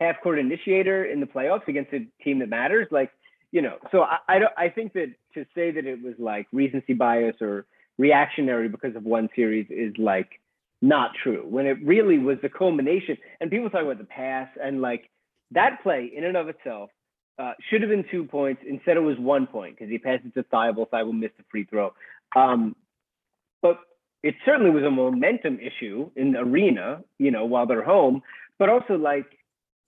half 0.00 0.16
court 0.22 0.38
initiator 0.38 1.04
in 1.04 1.20
the 1.20 1.26
playoffs 1.26 1.68
against 1.68 1.92
a 1.92 2.06
team 2.22 2.38
that 2.38 2.48
matters? 2.48 2.86
Like, 2.90 3.10
you 3.52 3.62
know, 3.62 3.76
so 3.92 4.02
I, 4.02 4.18
I 4.28 4.38
don't 4.38 4.52
I 4.56 4.68
think 4.68 4.94
that 4.94 5.12
to 5.34 5.44
say 5.54 5.70
that 5.70 5.86
it 5.86 6.02
was 6.02 6.14
like 6.18 6.46
recency 6.52 6.94
bias 6.94 7.36
or 7.40 7.66
reactionary 7.98 8.68
because 8.68 8.96
of 8.96 9.04
one 9.04 9.28
series 9.34 9.66
is 9.70 9.92
like 9.98 10.40
not 10.80 11.10
true 11.22 11.44
when 11.48 11.66
it 11.66 11.76
really 11.84 12.18
was 12.18 12.38
the 12.42 12.48
culmination. 12.48 13.18
And 13.40 13.50
people 13.50 13.68
talk 13.70 13.82
about 13.82 13.98
the 13.98 14.04
pass 14.04 14.48
and 14.62 14.80
like 14.80 15.10
that 15.50 15.82
play 15.82 16.10
in 16.14 16.24
and 16.24 16.36
of 16.36 16.48
itself 16.48 16.90
uh, 17.38 17.52
should 17.68 17.82
have 17.82 17.90
been 17.90 18.04
two 18.10 18.24
points. 18.24 18.62
Instead, 18.68 18.96
it 18.96 19.00
was 19.00 19.16
one 19.18 19.46
point 19.46 19.76
because 19.76 19.90
he 19.90 19.98
passed 19.98 20.24
it 20.24 20.34
to 20.34 20.42
Thybulle. 20.44 20.88
Thybulle 20.88 21.18
missed 21.18 21.34
a 21.38 21.44
free 21.50 21.64
throw. 21.64 21.92
Um, 22.34 22.74
but 23.62 23.78
it 24.22 24.34
certainly 24.44 24.70
was 24.70 24.84
a 24.84 24.90
momentum 24.90 25.58
issue 25.60 26.10
in 26.16 26.32
the 26.32 26.40
arena, 26.40 27.02
you 27.18 27.30
know, 27.30 27.44
while 27.44 27.66
they're 27.66 27.84
home. 27.84 28.22
But 28.58 28.68
also, 28.68 28.94
like, 28.94 29.26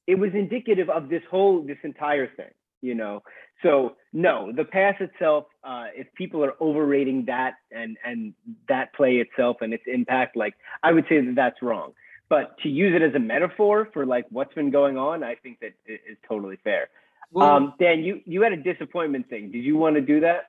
it 0.07 0.19
was 0.19 0.31
indicative 0.35 0.89
of 0.89 1.09
this 1.09 1.23
whole, 1.31 1.63
this 1.63 1.79
entire 1.83 2.29
thing, 2.29 2.51
you 2.83 2.95
know. 2.95 3.23
So 3.63 3.97
no, 4.13 4.53
the 4.53 4.65
pass 4.65 4.95
itself, 5.01 5.47
uh, 5.65 5.87
if 5.95 6.07
people 6.15 6.45
are 6.45 6.55
overrating 6.61 7.25
that 7.27 7.55
and 7.71 7.97
and 8.05 8.33
that 8.69 8.95
play 8.95 9.17
itself 9.17 9.59
and 9.61 9.75
its 9.75 9.85
impact, 9.87 10.37
like 10.37 10.55
I 10.83 10.93
would 10.93 11.05
say 11.09 11.21
that 11.21 11.35
that's 11.35 11.61
wrong. 11.63 11.93
But 12.29 12.57
to 12.63 12.69
use 12.69 12.95
it 12.95 13.03
as 13.03 13.15
a 13.15 13.19
metaphor 13.19 13.89
for 13.93 14.07
like 14.07 14.25
what's 14.31 14.55
been 14.55 14.71
going 14.71 14.97
on, 14.97 15.23
I 15.23 15.35
think 15.35 15.61
that 15.61 15.73
is 15.87 16.17
totally 16.27 16.59
fair. 16.63 16.89
Well, 17.31 17.49
um, 17.49 17.75
Dan, 17.79 18.03
you 18.03 18.21
you 18.27 18.43
had 18.43 18.53
a 18.53 18.57
disappointment 18.57 19.29
thing. 19.29 19.51
Did 19.53 19.65
you 19.65 19.77
want 19.77 19.97
to 19.97 20.01
do 20.03 20.21
that? 20.21 20.47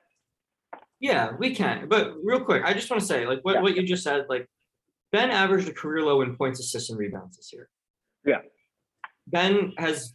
yeah, 1.00 1.32
we 1.36 1.52
can. 1.54 1.88
But 1.88 2.12
real 2.22 2.44
quick, 2.44 2.62
I 2.64 2.72
just 2.72 2.88
want 2.88 3.00
to 3.00 3.06
say, 3.06 3.26
like 3.26 3.40
what, 3.42 3.54
Yeah. 3.56 3.60
what 3.62 3.76
you 3.76 3.82
just 3.82 4.04
said, 4.04 4.26
like 4.28 4.46
Ben 5.10 5.30
averaged 5.30 5.68
a 5.68 5.72
career 5.72 6.02
low 6.04 6.22
in 6.22 6.36
points, 6.36 6.60
assists, 6.60 6.90
and 6.90 6.98
rebounds 6.98 7.36
this 7.36 7.52
year. 7.52 7.68
Yeah. 8.24 8.42
Ben 9.26 9.72
has 9.78 10.14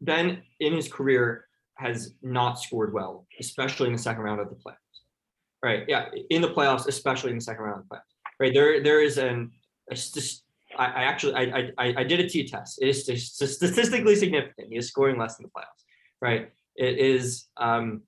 Ben 0.00 0.42
in 0.60 0.72
his 0.74 0.88
career 0.92 1.46
has 1.76 2.14
not 2.22 2.54
scored 2.60 2.92
well, 2.92 3.26
especially 3.40 3.88
in 3.88 3.92
the 3.92 3.98
second 3.98 4.22
round 4.22 4.40
of 4.40 4.48
the 4.48 4.54
playoffs. 4.56 4.76
Right. 5.62 5.84
Yeah. 5.88 6.08
In 6.30 6.40
the 6.42 6.48
playoffs, 6.50 6.86
especially 6.86 7.30
in 7.30 7.36
the 7.38 7.42
second 7.44 7.64
round 7.64 7.80
of 7.80 7.88
the 7.88 7.94
playoffs. 7.96 8.12
Right. 8.40 8.54
There 8.54 8.82
there 8.82 9.00
is 9.02 9.18
an 9.18 9.50
a 9.90 9.96
I, 10.78 10.86
I 10.86 11.02
actually 11.04 11.34
I, 11.34 11.42
I 11.42 11.70
I- 11.78 11.94
I 11.98 12.04
did 12.04 12.20
a 12.20 12.28
T 12.28 12.46
test. 12.46 12.80
It 12.80 12.88
is 12.88 13.02
statistically 13.34 14.14
significant. 14.16 14.68
He 14.70 14.76
is 14.76 14.88
scoring 14.88 15.18
less 15.18 15.38
in 15.38 15.44
the 15.44 15.50
playoffs. 15.50 15.81
Right. 16.22 16.52
It 16.76 16.98
is 16.98 17.48
um 17.58 18.02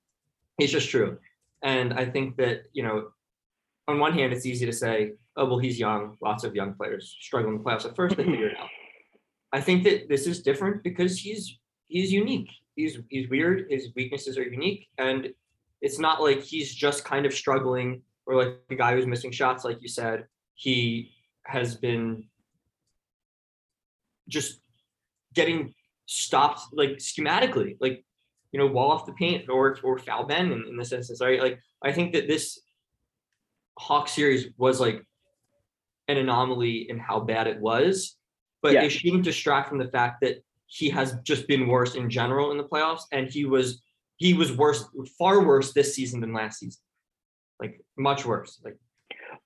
it's 0.57 0.71
just 0.71 0.89
true. 0.89 1.17
And 1.61 1.93
I 1.93 2.05
think 2.05 2.37
that, 2.37 2.63
you 2.73 2.81
know, 2.81 3.09
on 3.87 3.99
one 3.99 4.13
hand, 4.13 4.31
it's 4.31 4.45
easy 4.45 4.65
to 4.65 4.71
say, 4.71 5.13
oh, 5.35 5.45
well, 5.45 5.59
he's 5.59 5.77
young. 5.77 6.15
Lots 6.21 6.43
of 6.45 6.55
young 6.55 6.73
players 6.73 7.15
struggle 7.19 7.51
in 7.51 7.57
the 7.57 7.63
playoffs. 7.63 7.85
At 7.85 7.95
first, 7.95 8.15
they 8.15 8.23
figure 8.23 8.47
it 8.47 8.57
out. 8.57 8.69
I 9.51 9.59
think 9.59 9.83
that 9.83 10.07
this 10.07 10.27
is 10.27 10.41
different 10.41 10.81
because 10.81 11.19
he's 11.19 11.59
he's 11.87 12.11
unique. 12.11 12.49
He's 12.75 12.99
he's 13.09 13.29
weird. 13.29 13.67
His 13.69 13.89
weaknesses 13.95 14.37
are 14.37 14.43
unique, 14.43 14.87
and 14.97 15.33
it's 15.81 15.99
not 15.99 16.21
like 16.21 16.41
he's 16.41 16.73
just 16.73 17.03
kind 17.03 17.25
of 17.25 17.33
struggling 17.33 18.01
or 18.25 18.35
like 18.35 18.55
a 18.69 18.75
guy 18.75 18.95
who's 18.95 19.05
missing 19.05 19.31
shots, 19.31 19.65
like 19.65 19.81
you 19.81 19.89
said. 19.89 20.25
He 20.53 21.11
has 21.45 21.75
been 21.75 22.27
just 24.29 24.61
getting 25.33 25.73
stopped 26.05 26.61
like 26.71 26.97
schematically, 26.97 27.75
like 27.81 28.04
you 28.55 28.61
know, 28.61 28.67
wall 28.67 28.89
off 28.89 29.05
the 29.05 29.11
paint 29.11 29.49
or 29.49 29.77
or 29.83 29.97
foul 29.97 30.23
Ben 30.23 30.49
in, 30.49 30.65
in 30.69 30.77
this 30.77 30.93
instance, 30.93 31.19
right? 31.21 31.41
Like 31.41 31.59
I 31.83 31.91
think 31.91 32.13
that 32.13 32.25
this 32.29 32.61
Hawk 33.77 34.07
series 34.07 34.47
was 34.57 34.79
like 34.79 35.05
an 36.07 36.15
anomaly 36.15 36.89
in 36.89 36.97
how 36.97 37.19
bad 37.19 37.47
it 37.47 37.59
was, 37.59 38.15
but 38.61 38.71
Yeah. 38.71 38.83
it 38.83 38.91
shouldn't 38.91 39.23
distract 39.25 39.67
from 39.67 39.77
the 39.77 39.89
fact 39.89 40.21
that 40.21 40.37
he 40.67 40.89
has 40.89 41.17
just 41.23 41.49
been 41.49 41.67
worse 41.67 41.95
in 41.95 42.09
general 42.09 42.51
in 42.51 42.57
the 42.57 42.63
playoffs, 42.63 43.01
and 43.11 43.27
he 43.29 43.43
was 43.43 43.83
he 44.15 44.33
was 44.33 44.55
worse, 44.55 44.85
far 45.19 45.45
worse 45.45 45.73
this 45.73 45.93
season 45.93 46.21
than 46.21 46.31
last 46.31 46.59
season, 46.59 46.81
like 47.59 47.81
much 47.97 48.25
worse. 48.25 48.61
Like 48.63 48.77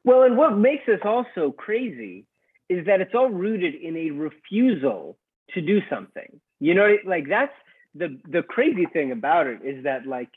Well, 0.03 0.21
and 0.21 0.37
what 0.37 0.55
makes 0.55 0.85
this 0.85 1.01
also 1.03 1.51
crazy 1.51 2.27
is 2.69 2.85
that 2.85 3.01
it's 3.01 3.15
all 3.15 3.31
rooted 3.31 3.73
in 3.73 3.97
a 3.97 4.11
refusal 4.11 5.17
to 5.55 5.61
do 5.61 5.81
something. 5.89 6.39
You 6.59 6.75
know, 6.75 6.97
like 7.07 7.27
that's 7.27 7.55
the 7.95 8.19
the 8.29 8.43
crazy 8.43 8.85
thing 8.85 9.11
about 9.11 9.47
it 9.47 9.61
is 9.63 9.83
that 9.83 10.05
like 10.05 10.29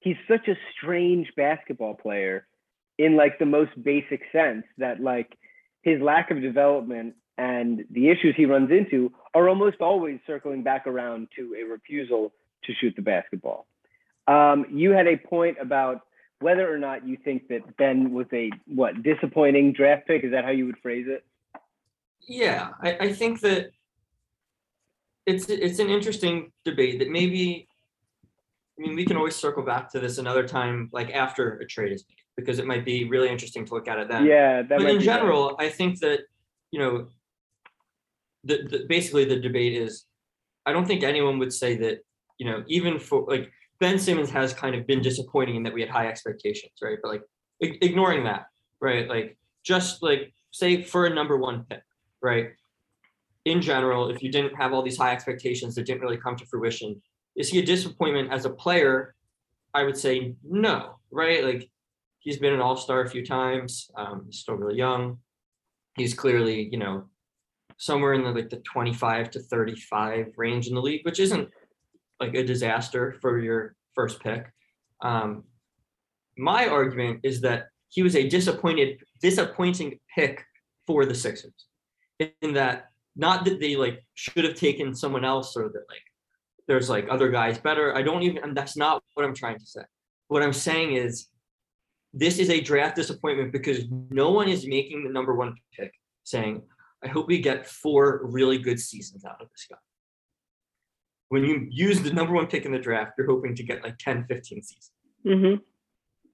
he's 0.00 0.16
such 0.28 0.48
a 0.48 0.56
strange 0.76 1.28
basketball 1.36 1.94
player 1.94 2.46
in 2.98 3.16
like 3.16 3.38
the 3.38 3.46
most 3.46 3.70
basic 3.82 4.22
sense 4.32 4.64
that 4.78 5.00
like 5.00 5.36
his 5.82 6.00
lack 6.00 6.30
of 6.30 6.40
development 6.40 7.14
and 7.38 7.84
the 7.90 8.10
issues 8.10 8.34
he 8.36 8.44
runs 8.44 8.70
into 8.70 9.12
are 9.34 9.48
almost 9.48 9.80
always 9.80 10.18
circling 10.26 10.62
back 10.62 10.86
around 10.86 11.28
to 11.36 11.54
a 11.58 11.64
refusal 11.64 12.32
to 12.64 12.74
shoot 12.74 12.94
the 12.96 13.02
basketball. 13.02 13.66
Um, 14.28 14.66
you 14.70 14.90
had 14.90 15.06
a 15.06 15.16
point 15.16 15.56
about 15.60 16.02
whether 16.40 16.72
or 16.72 16.78
not 16.78 17.06
you 17.06 17.16
think 17.16 17.48
that 17.48 17.76
Ben 17.76 18.12
was 18.12 18.26
a 18.32 18.50
what 18.66 19.02
disappointing 19.02 19.72
draft 19.72 20.06
pick. 20.06 20.24
Is 20.24 20.32
that 20.32 20.44
how 20.44 20.50
you 20.50 20.66
would 20.66 20.78
phrase 20.78 21.06
it? 21.08 21.24
Yeah, 22.28 22.68
I, 22.82 22.96
I 23.00 23.12
think 23.12 23.40
that 23.40 23.70
it's 25.30 25.48
it's 25.48 25.78
an 25.78 25.88
interesting 25.88 26.52
debate 26.64 26.98
that 26.98 27.10
maybe 27.10 27.68
I 28.78 28.82
mean 28.82 28.94
we 28.96 29.04
can 29.04 29.16
always 29.16 29.36
circle 29.36 29.62
back 29.62 29.90
to 29.92 30.00
this 30.00 30.18
another 30.18 30.46
time, 30.46 30.88
like 30.92 31.10
after 31.12 31.58
a 31.58 31.66
trade 31.66 31.92
is 31.92 32.04
made, 32.08 32.16
because 32.36 32.58
it 32.58 32.66
might 32.66 32.84
be 32.84 33.08
really 33.08 33.28
interesting 33.28 33.64
to 33.66 33.74
look 33.74 33.88
at 33.88 33.98
it 33.98 34.08
then. 34.08 34.24
yeah, 34.26 34.62
that 34.62 34.78
but 34.78 34.90
in 34.90 35.00
general, 35.00 35.56
I 35.58 35.68
think 35.68 36.00
that 36.00 36.20
you 36.70 36.78
know, 36.78 37.08
the, 38.44 38.62
the 38.70 38.86
basically 38.88 39.24
the 39.24 39.40
debate 39.40 39.74
is, 39.74 40.06
I 40.66 40.72
don't 40.72 40.86
think 40.86 41.02
anyone 41.02 41.38
would 41.38 41.52
say 41.52 41.76
that 41.76 41.98
you 42.38 42.46
know 42.46 42.64
even 42.66 42.98
for 42.98 43.24
like 43.28 43.50
Ben 43.80 43.98
Simmons 43.98 44.30
has 44.30 44.52
kind 44.52 44.74
of 44.74 44.86
been 44.86 45.00
disappointing 45.00 45.56
in 45.56 45.62
that 45.64 45.72
we 45.72 45.80
had 45.80 45.90
high 45.90 46.08
expectations, 46.08 46.72
right? 46.82 46.98
But 47.02 47.10
like 47.12 47.22
ignoring 47.60 48.24
that, 48.24 48.46
right? 48.80 49.08
Like 49.08 49.36
just 49.62 50.02
like 50.02 50.32
say 50.50 50.82
for 50.82 51.06
a 51.06 51.14
number 51.14 51.36
one 51.36 51.64
pick, 51.68 51.82
right? 52.22 52.50
In 53.44 53.62
general, 53.62 54.10
if 54.10 54.22
you 54.22 54.30
didn't 54.30 54.54
have 54.56 54.72
all 54.72 54.82
these 54.82 54.98
high 54.98 55.12
expectations 55.12 55.74
that 55.74 55.86
didn't 55.86 56.02
really 56.02 56.18
come 56.18 56.36
to 56.36 56.46
fruition, 56.46 57.00
is 57.36 57.48
he 57.48 57.58
a 57.58 57.64
disappointment 57.64 58.32
as 58.32 58.44
a 58.44 58.50
player? 58.50 59.14
I 59.72 59.84
would 59.84 59.96
say 59.96 60.34
no, 60.42 60.96
right? 61.10 61.44
Like 61.44 61.70
he's 62.18 62.38
been 62.38 62.52
an 62.52 62.60
all-star 62.60 63.02
a 63.02 63.08
few 63.08 63.24
times. 63.24 63.90
Um, 63.96 64.24
he's 64.26 64.40
still 64.40 64.56
really 64.56 64.76
young. 64.76 65.18
He's 65.96 66.14
clearly, 66.14 66.68
you 66.70 66.78
know, 66.78 67.04
somewhere 67.78 68.12
in 68.12 68.22
the 68.22 68.30
like 68.30 68.50
the 68.50 68.58
25 68.58 69.30
to 69.30 69.40
35 69.40 70.34
range 70.36 70.68
in 70.68 70.74
the 70.74 70.82
league, 70.82 71.04
which 71.04 71.18
isn't 71.18 71.48
like 72.20 72.34
a 72.34 72.44
disaster 72.44 73.16
for 73.20 73.38
your 73.38 73.74
first 73.94 74.20
pick. 74.20 74.52
Um, 75.02 75.44
my 76.36 76.66
argument 76.68 77.20
is 77.22 77.40
that 77.40 77.68
he 77.88 78.02
was 78.02 78.14
a 78.14 78.28
disappointed, 78.28 79.02
disappointing 79.20 79.98
pick 80.14 80.44
for 80.86 81.06
the 81.06 81.14
Sixers. 81.14 81.66
In 82.18 82.52
that, 82.54 82.89
not 83.16 83.44
that 83.44 83.60
they 83.60 83.76
like 83.76 84.04
should 84.14 84.44
have 84.44 84.54
taken 84.54 84.94
someone 84.94 85.24
else 85.24 85.56
or 85.56 85.68
that 85.68 85.84
like 85.88 86.02
there's 86.66 86.88
like 86.88 87.06
other 87.10 87.30
guys 87.30 87.58
better. 87.58 87.96
I 87.96 88.02
don't 88.02 88.22
even. 88.22 88.42
And 88.42 88.56
that's 88.56 88.76
not 88.76 89.02
what 89.14 89.26
I'm 89.26 89.34
trying 89.34 89.58
to 89.58 89.66
say. 89.66 89.82
What 90.28 90.42
I'm 90.42 90.52
saying 90.52 90.92
is 90.94 91.26
this 92.12 92.38
is 92.38 92.50
a 92.50 92.60
draft 92.60 92.96
disappointment 92.96 93.52
because 93.52 93.84
no 94.10 94.30
one 94.30 94.48
is 94.48 94.66
making 94.66 95.04
the 95.04 95.10
number 95.10 95.34
one 95.34 95.54
pick 95.76 95.92
saying, 96.24 96.62
I 97.04 97.08
hope 97.08 97.26
we 97.26 97.40
get 97.40 97.66
four 97.66 98.20
really 98.24 98.58
good 98.58 98.78
seasons 98.78 99.24
out 99.24 99.40
of 99.40 99.48
this 99.50 99.66
guy. 99.68 99.76
When 101.28 101.44
you 101.44 101.66
use 101.70 102.00
the 102.00 102.12
number 102.12 102.34
one 102.34 102.46
pick 102.46 102.64
in 102.64 102.72
the 102.72 102.78
draft, 102.78 103.12
you're 103.16 103.26
hoping 103.28 103.54
to 103.54 103.62
get 103.62 103.82
like 103.82 103.98
10, 103.98 104.26
15 104.28 104.62
seasons. 104.62 104.90
Mhm. 105.24 105.60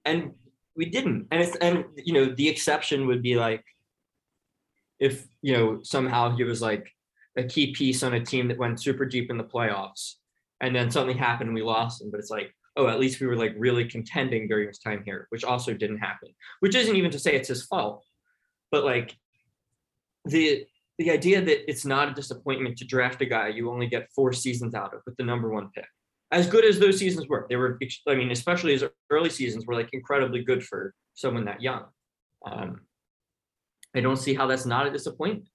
And 0.05 0.33
we 0.75 0.85
didn't. 0.85 1.27
And 1.31 1.41
it's 1.41 1.55
and 1.57 1.85
you 1.95 2.13
know, 2.13 2.25
the 2.25 2.47
exception 2.47 3.07
would 3.07 3.21
be 3.21 3.35
like 3.35 3.63
if 4.99 5.27
you 5.41 5.53
know 5.53 5.79
somehow 5.83 6.35
he 6.35 6.43
was 6.43 6.61
like 6.61 6.87
a 7.37 7.43
key 7.43 7.73
piece 7.73 8.03
on 8.03 8.13
a 8.13 8.25
team 8.25 8.47
that 8.47 8.57
went 8.57 8.81
super 8.81 9.05
deep 9.05 9.29
in 9.29 9.37
the 9.37 9.43
playoffs 9.43 10.15
and 10.61 10.75
then 10.75 10.91
something 10.91 11.17
happened 11.17 11.49
and 11.49 11.55
we 11.55 11.61
lost 11.61 12.01
him. 12.01 12.09
But 12.11 12.19
it's 12.19 12.31
like, 12.31 12.53
oh, 12.75 12.87
at 12.87 12.99
least 12.99 13.19
we 13.19 13.27
were 13.27 13.35
like 13.35 13.53
really 13.57 13.85
contending 13.85 14.47
during 14.47 14.67
his 14.67 14.79
time 14.79 15.03
here, 15.05 15.27
which 15.29 15.43
also 15.43 15.73
didn't 15.73 15.99
happen. 15.99 16.29
Which 16.59 16.75
isn't 16.75 16.95
even 16.95 17.11
to 17.11 17.19
say 17.19 17.35
it's 17.35 17.49
his 17.49 17.65
fault, 17.65 18.03
but 18.71 18.83
like 18.83 19.15
the 20.25 20.65
the 20.97 21.11
idea 21.11 21.41
that 21.41 21.69
it's 21.69 21.85
not 21.85 22.09
a 22.09 22.13
disappointment 22.13 22.75
to 22.75 22.85
draft 22.85 23.21
a 23.21 23.25
guy 23.25 23.49
you 23.49 23.69
only 23.69 23.85
get 23.85 24.09
four 24.15 24.33
seasons 24.33 24.73
out 24.73 24.95
of 24.95 25.01
with 25.05 25.15
the 25.17 25.23
number 25.23 25.49
one 25.49 25.69
pick. 25.75 25.85
As 26.31 26.47
good 26.47 26.65
as 26.65 26.79
those 26.79 26.97
seasons 26.97 27.27
were, 27.27 27.45
they 27.49 27.55
were. 27.55 27.79
I 28.07 28.15
mean, 28.15 28.31
especially 28.31 28.73
his 28.73 28.83
early 29.09 29.29
seasons 29.29 29.65
were 29.65 29.75
like 29.75 29.89
incredibly 29.93 30.43
good 30.43 30.63
for 30.63 30.93
someone 31.13 31.45
that 31.45 31.61
young. 31.61 31.85
Um, 32.45 32.81
I 33.97 34.01
don't 34.01 34.15
see 34.17 34.33
how 34.35 34.45
that's 34.47 34.65
not 34.65 34.85
a 34.85 34.91
disappointment. 34.91 35.49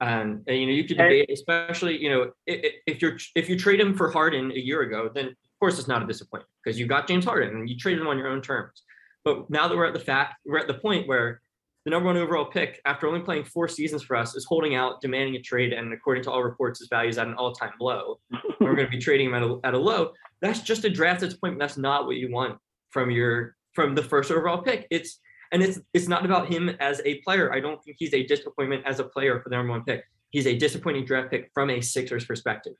And, 0.00 0.42
and, 0.48 0.56
you 0.58 0.66
know, 0.66 0.72
you 0.72 0.82
could 0.84 0.98
debate, 1.20 1.30
especially, 1.32 1.96
you 2.02 2.10
know, 2.10 2.22
i- 2.48 2.60
i- 2.64 2.72
if 2.88 3.00
you're 3.00 3.16
if 3.36 3.48
you 3.48 3.56
trade 3.56 3.78
him 3.80 3.94
for 3.94 4.10
Harden 4.10 4.50
a 4.50 4.58
year 4.58 4.80
ago, 4.82 5.08
then 5.14 5.26
of 5.28 5.58
course 5.60 5.78
it's 5.78 5.86
not 5.86 6.02
a 6.02 6.06
disappointment 6.06 6.50
because 6.64 6.78
you 6.78 6.86
got 6.88 7.06
James 7.06 7.24
Harden 7.24 7.50
and 7.56 7.68
you 7.70 7.76
traded 7.76 8.00
him 8.00 8.08
on 8.08 8.18
your 8.18 8.26
own 8.26 8.42
terms. 8.42 8.82
But 9.24 9.48
now 9.48 9.68
that 9.68 9.76
we're 9.76 9.86
at 9.86 9.94
the 9.94 10.00
fact, 10.00 10.34
we're 10.44 10.58
at 10.58 10.66
the 10.66 10.74
point 10.74 11.06
where 11.06 11.40
the 11.84 11.90
number 11.90 12.06
one 12.06 12.16
overall 12.16 12.44
pick, 12.46 12.80
after 12.84 13.06
only 13.06 13.20
playing 13.20 13.44
four 13.44 13.68
seasons 13.68 14.02
for 14.02 14.16
us, 14.16 14.34
is 14.34 14.44
holding 14.44 14.74
out, 14.74 15.00
demanding 15.00 15.36
a 15.36 15.40
trade, 15.42 15.72
and 15.72 15.92
according 15.92 16.24
to 16.24 16.30
all 16.32 16.42
reports, 16.42 16.80
his 16.80 16.88
value 16.88 17.10
is 17.10 17.18
at 17.18 17.28
an 17.28 17.34
all-time 17.34 17.72
low. 17.80 18.18
We're 18.60 18.74
going 18.74 18.86
to 18.86 18.90
be 18.90 18.98
trading 18.98 19.28
him 19.28 19.34
at 19.34 19.42
a, 19.44 19.60
at 19.64 19.74
a 19.74 19.78
low. 19.78 20.12
That's 20.40 20.60
just 20.60 20.84
a 20.84 20.90
draft 20.90 21.20
disappointment. 21.20 21.60
That's 21.60 21.76
not 21.78 22.06
what 22.06 22.16
you 22.16 22.30
want 22.32 22.58
from 22.90 23.10
your 23.12 23.54
from 23.74 23.94
the 23.94 24.02
first 24.02 24.30
overall 24.32 24.62
pick. 24.62 24.86
It's 24.90 25.18
and 25.52 25.62
it's 25.62 25.78
it's 25.92 26.08
not 26.08 26.24
about 26.24 26.52
him 26.52 26.70
as 26.80 27.00
a 27.04 27.20
player. 27.20 27.52
I 27.52 27.60
don't 27.60 27.82
think 27.84 27.96
he's 28.00 28.14
a 28.14 28.24
disappointment 28.24 28.84
as 28.86 28.98
a 28.98 29.04
player 29.04 29.40
for 29.40 29.50
the 29.50 29.56
number 29.56 29.70
one 29.70 29.84
pick. 29.84 30.02
He's 30.30 30.46
a 30.46 30.56
disappointing 30.56 31.04
draft 31.04 31.30
pick 31.30 31.50
from 31.52 31.70
a 31.70 31.80
Sixers 31.80 32.24
perspective. 32.24 32.72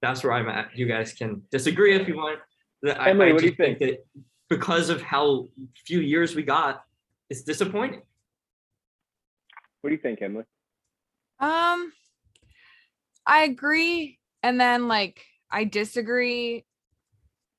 That's 0.00 0.22
where 0.22 0.32
I'm 0.32 0.48
at. 0.48 0.70
You 0.74 0.86
guys 0.86 1.12
can 1.12 1.42
disagree 1.50 1.94
if 1.94 2.08
you 2.08 2.16
want. 2.16 2.38
That- 2.82 3.00
I, 3.00 3.10
Emily, 3.10 3.30
I 3.30 3.32
what 3.32 3.40
do 3.40 3.46
you 3.46 3.50
just 3.50 3.60
think 3.60 3.80
that 3.80 4.06
because 4.48 4.88
of 4.88 5.02
how 5.02 5.48
few 5.86 6.00
years 6.00 6.34
we 6.34 6.42
got, 6.42 6.82
it's 7.28 7.42
disappointing. 7.42 8.02
What 9.80 9.90
do 9.90 9.96
you 9.96 10.00
think, 10.00 10.22
Emily? 10.22 10.44
Um, 11.40 11.92
I 13.26 13.42
agree, 13.42 14.18
and 14.42 14.60
then 14.60 14.86
like 14.86 15.24
I 15.50 15.64
disagree 15.64 16.64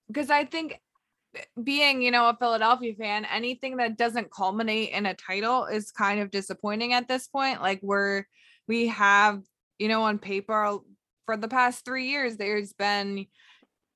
because 0.07 0.29
I 0.29 0.45
think 0.45 0.79
being, 1.63 2.01
you 2.01 2.11
know, 2.11 2.29
a 2.29 2.37
Philadelphia 2.37 2.93
fan, 2.95 3.25
anything 3.25 3.77
that 3.77 3.97
doesn't 3.97 4.31
culminate 4.31 4.89
in 4.91 5.05
a 5.05 5.13
title 5.13 5.65
is 5.65 5.91
kind 5.91 6.19
of 6.19 6.31
disappointing 6.31 6.93
at 6.93 7.07
this 7.07 7.27
point. 7.27 7.61
Like 7.61 7.79
we're 7.81 8.25
we 8.67 8.87
have, 8.87 9.41
you 9.79 9.87
know, 9.87 10.03
on 10.03 10.19
paper 10.19 10.79
for 11.25 11.37
the 11.37 11.47
past 11.47 11.85
three 11.85 12.09
years, 12.09 12.37
there's 12.37 12.73
been 12.73 13.25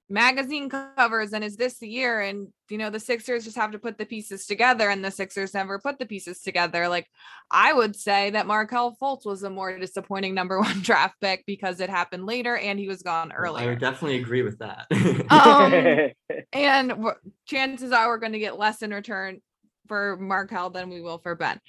magazine 0.07 0.69
covers 0.69 1.33
and 1.33 1.43
is 1.43 1.57
this 1.57 1.79
the 1.79 1.87
year 1.87 2.21
and 2.21 2.47
you 2.69 2.77
know 2.77 2.91
the 2.91 2.99
sixers 2.99 3.43
just 3.43 3.55
have 3.55 3.71
to 3.71 3.79
put 3.79 3.97
the 3.97 4.05
pieces 4.05 4.45
together 4.45 4.89
and 4.89 5.03
the 5.03 5.09
sixers 5.09 5.53
never 5.53 5.79
put 5.79 5.97
the 5.97 6.05
pieces 6.05 6.41
together 6.41 6.87
like 6.87 7.07
i 7.49 7.73
would 7.73 7.95
say 7.95 8.29
that 8.29 8.45
markelle 8.45 8.95
fultz 9.01 9.25
was 9.25 9.41
a 9.41 9.49
more 9.49 9.79
disappointing 9.79 10.35
number 10.35 10.59
one 10.61 10.79
draft 10.81 11.15
pick 11.21 11.43
because 11.47 11.79
it 11.79 11.89
happened 11.89 12.25
later 12.25 12.55
and 12.55 12.79
he 12.79 12.87
was 12.87 13.01
gone 13.01 13.31
early. 13.31 13.63
I 13.63 13.67
would 13.67 13.79
definitely 13.79 14.17
agree 14.17 14.41
with 14.41 14.59
that. 14.59 14.87
Um, 15.29 16.11
and 16.53 16.93
chances 17.45 17.91
are 17.91 18.07
we're 18.07 18.17
going 18.17 18.33
to 18.33 18.39
get 18.39 18.59
less 18.59 18.81
in 18.81 18.91
return 18.91 19.41
for 19.87 20.17
Markelle 20.17 20.69
than 20.69 20.89
we 20.89 21.01
will 21.01 21.19
for 21.19 21.35
Ben. 21.35 21.59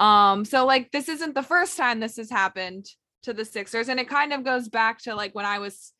Um, 0.00 0.44
so 0.44 0.66
like 0.66 0.90
this 0.90 1.08
isn't 1.08 1.34
the 1.34 1.42
first 1.42 1.76
time 1.76 2.00
this 2.00 2.16
has 2.16 2.30
happened 2.30 2.86
to 3.22 3.32
the 3.32 3.44
Sixers, 3.44 3.88
and 3.88 4.00
it 4.00 4.08
kind 4.08 4.32
of 4.32 4.44
goes 4.44 4.68
back 4.68 4.98
to 5.02 5.14
like 5.14 5.34
when 5.34 5.46
I 5.46 5.58
was 5.58 5.92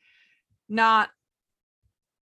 not 0.69 1.11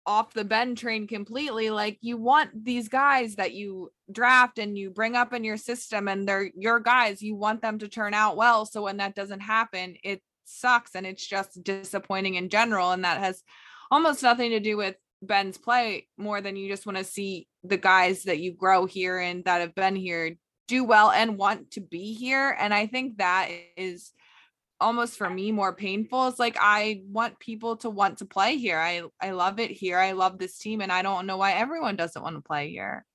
off 0.05 0.33
the 0.33 0.45
Ben 0.45 0.75
train 0.75 1.07
completely. 1.07 1.69
Like 1.69 1.97
you 2.01 2.17
want 2.17 2.65
these 2.65 2.89
guys 2.89 3.35
that 3.35 3.53
you 3.53 3.91
draft 4.11 4.59
and 4.59 4.77
you 4.77 4.89
bring 4.89 5.15
up 5.15 5.33
in 5.33 5.43
your 5.43 5.57
system, 5.57 6.07
and 6.07 6.27
they're 6.27 6.49
your 6.55 6.79
guys. 6.79 7.21
You 7.21 7.35
want 7.35 7.61
them 7.61 7.79
to 7.79 7.87
turn 7.87 8.13
out 8.13 8.37
well. 8.37 8.65
So 8.65 8.83
when 8.83 8.97
that 8.97 9.15
doesn't 9.15 9.41
happen, 9.41 9.95
it 10.03 10.21
sucks 10.45 10.95
and 10.95 11.05
it's 11.05 11.25
just 11.25 11.63
disappointing 11.63 12.35
in 12.35 12.49
general. 12.49 12.91
And 12.91 13.03
that 13.03 13.19
has 13.19 13.43
almost 13.89 14.23
nothing 14.23 14.51
to 14.51 14.59
do 14.59 14.77
with 14.77 14.95
Ben's 15.21 15.57
play 15.57 16.07
more 16.17 16.41
than 16.41 16.55
you 16.55 16.67
just 16.67 16.85
want 16.85 16.97
to 16.97 17.03
see 17.03 17.47
the 17.63 17.77
guys 17.77 18.23
that 18.23 18.39
you 18.39 18.53
grow 18.53 18.85
here 18.85 19.19
and 19.19 19.45
that 19.45 19.61
have 19.61 19.75
been 19.75 19.95
here 19.95 20.35
do 20.67 20.83
well 20.83 21.11
and 21.11 21.37
want 21.37 21.71
to 21.71 21.81
be 21.81 22.13
here. 22.13 22.55
And 22.59 22.73
I 22.73 22.87
think 22.87 23.17
that 23.17 23.49
is 23.77 24.13
almost 24.81 25.17
for 25.17 25.29
me 25.29 25.51
more 25.51 25.73
painful. 25.73 26.27
It's 26.27 26.39
like 26.39 26.57
I 26.59 27.03
want 27.07 27.39
people 27.39 27.77
to 27.77 27.89
want 27.89 28.17
to 28.17 28.25
play 28.25 28.57
here. 28.57 28.79
I 28.79 29.03
I 29.21 29.31
love 29.31 29.59
it 29.59 29.71
here. 29.71 29.97
I 29.97 30.11
love 30.11 30.39
this 30.39 30.57
team 30.57 30.81
and 30.81 30.91
I 30.91 31.01
don't 31.01 31.25
know 31.25 31.37
why 31.37 31.53
everyone 31.53 31.95
doesn't 31.95 32.21
want 32.21 32.35
to 32.35 32.41
play 32.41 32.69
here. 32.69 33.05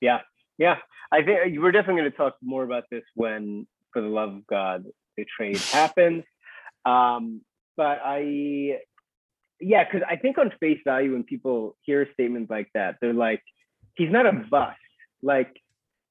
Yeah, 0.00 0.20
yeah. 0.58 0.76
I 1.12 1.22
think 1.22 1.58
we're 1.58 1.72
definitely 1.72 2.02
going 2.02 2.12
to 2.12 2.16
talk 2.16 2.36
more 2.42 2.62
about 2.62 2.84
this 2.90 3.02
when, 3.14 3.66
for 3.92 4.00
the 4.00 4.08
love 4.08 4.30
of 4.30 4.46
God, 4.46 4.84
the 5.16 5.26
trade 5.36 5.58
happens. 5.72 6.24
Um, 6.84 7.42
but 7.76 8.00
I, 8.04 8.78
yeah, 9.60 9.84
because 9.84 10.06
I 10.08 10.16
think 10.16 10.38
on 10.38 10.52
face 10.60 10.78
value, 10.84 11.12
when 11.12 11.24
people 11.24 11.76
hear 11.82 12.08
statements 12.14 12.50
like 12.50 12.68
that, 12.74 12.96
they're 13.00 13.12
like, 13.12 13.42
"He's 13.94 14.10
not 14.10 14.26
a 14.26 14.32
bust." 14.32 14.78
Like 15.22 15.60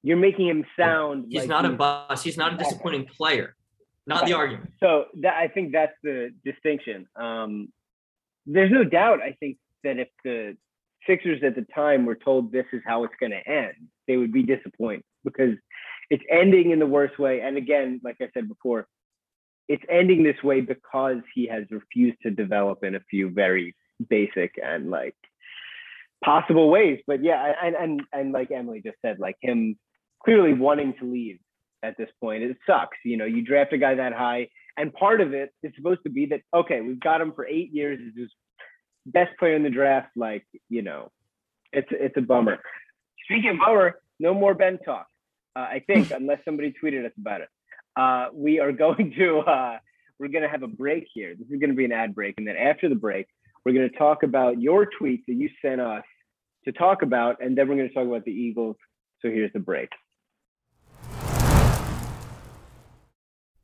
you're 0.03 0.17
making 0.17 0.47
him 0.47 0.65
sound. 0.77 1.25
he's 1.29 1.41
like 1.41 1.49
not 1.49 1.65
a 1.65 1.69
bust. 1.69 2.23
He's 2.23 2.37
not 2.37 2.53
a 2.53 2.57
disappointing 2.57 3.05
player. 3.05 3.55
Not 4.09 4.25
the 4.25 4.33
argument. 4.33 4.71
So 4.79 5.05
that 5.21 5.35
I 5.35 5.47
think 5.47 5.71
that's 5.71 5.93
the 6.01 6.31
distinction. 6.43 7.07
Um, 7.15 7.71
there's 8.47 8.71
no 8.71 8.83
doubt. 8.83 9.21
I 9.21 9.37
think 9.39 9.57
that 9.83 9.99
if 9.99 10.07
the 10.23 10.57
Sixers 11.07 11.41
at 11.43 11.55
the 11.55 11.65
time 11.73 12.05
were 12.05 12.15
told 12.15 12.51
this 12.51 12.65
is 12.73 12.81
how 12.85 13.03
it's 13.03 13.13
going 13.19 13.31
to 13.31 13.47
end, 13.47 13.75
they 14.07 14.17
would 14.17 14.33
be 14.33 14.43
disappointed 14.43 15.03
because 15.23 15.55
it's 16.09 16.23
ending 16.29 16.71
in 16.71 16.79
the 16.79 16.87
worst 16.87 17.19
way. 17.19 17.41
And 17.41 17.55
again, 17.55 18.01
like 18.03 18.17
I 18.19 18.29
said 18.33 18.49
before, 18.49 18.87
it's 19.67 19.83
ending 19.87 20.23
this 20.23 20.41
way 20.43 20.61
because 20.61 21.21
he 21.35 21.47
has 21.47 21.65
refused 21.69 22.17
to 22.23 22.31
develop 22.31 22.83
in 22.83 22.95
a 22.95 22.99
few 23.11 23.29
very 23.29 23.75
basic 24.09 24.55
and 24.61 24.89
like 24.89 25.15
possible 26.25 26.69
ways. 26.69 26.99
But 27.05 27.23
yeah, 27.23 27.53
and 27.63 27.75
and 27.75 28.01
and 28.11 28.31
like 28.31 28.49
Emily 28.49 28.81
just 28.83 28.97
said, 29.05 29.19
like 29.19 29.37
him 29.39 29.77
clearly 30.25 30.53
wanting 30.53 30.95
to 30.99 31.05
leave 31.05 31.37
at 31.83 31.97
this 31.97 32.09
point, 32.19 32.43
it 32.43 32.57
sucks. 32.65 32.97
You 33.03 33.17
know, 33.17 33.25
you 33.25 33.41
draft 33.43 33.73
a 33.73 33.77
guy 33.77 33.95
that 33.95 34.13
high, 34.13 34.49
and 34.77 34.93
part 34.93 35.21
of 35.21 35.33
it 35.33 35.53
is 35.63 35.71
supposed 35.75 36.01
to 36.03 36.09
be 36.09 36.27
that 36.27 36.41
okay, 36.53 36.81
we've 36.81 36.99
got 36.99 37.21
him 37.21 37.33
for 37.33 37.45
eight 37.45 37.73
years. 37.73 37.99
He's 37.99 38.23
his 38.23 38.31
best 39.05 39.37
player 39.39 39.55
in 39.55 39.63
the 39.63 39.69
draft. 39.69 40.09
Like 40.15 40.45
you 40.69 40.81
know, 40.81 41.11
it's 41.71 41.89
it's 41.91 42.17
a 42.17 42.21
bummer. 42.21 42.59
Speaking 43.25 43.51
of 43.51 43.57
bummer, 43.59 43.99
no 44.19 44.33
more 44.33 44.53
Ben 44.53 44.79
talk. 44.79 45.07
Uh, 45.55 45.59
I 45.59 45.83
think 45.85 46.11
unless 46.15 46.39
somebody 46.45 46.73
tweeted 46.81 47.05
us 47.05 47.13
about 47.17 47.41
it. 47.41 47.49
Uh, 47.95 48.27
we 48.33 48.59
are 48.59 48.71
going 48.71 49.13
to 49.17 49.39
uh, 49.39 49.77
we're 50.19 50.27
going 50.27 50.43
to 50.43 50.49
have 50.49 50.63
a 50.63 50.67
break 50.67 51.07
here. 51.13 51.35
This 51.37 51.47
is 51.49 51.59
going 51.59 51.69
to 51.69 51.75
be 51.75 51.85
an 51.85 51.91
ad 51.91 52.15
break, 52.15 52.35
and 52.37 52.47
then 52.47 52.55
after 52.57 52.89
the 52.89 52.95
break, 52.95 53.27
we're 53.65 53.73
going 53.73 53.89
to 53.89 53.97
talk 53.97 54.23
about 54.23 54.61
your 54.61 54.87
tweets 54.99 55.23
that 55.27 55.33
you 55.33 55.49
sent 55.61 55.81
us 55.81 56.03
to 56.65 56.71
talk 56.71 57.01
about, 57.01 57.43
and 57.43 57.57
then 57.57 57.67
we're 57.67 57.75
going 57.75 57.87
to 57.87 57.93
talk 57.93 58.05
about 58.05 58.25
the 58.25 58.31
Eagles. 58.31 58.75
So 59.21 59.29
here's 59.29 59.51
the 59.53 59.59
break. 59.59 59.89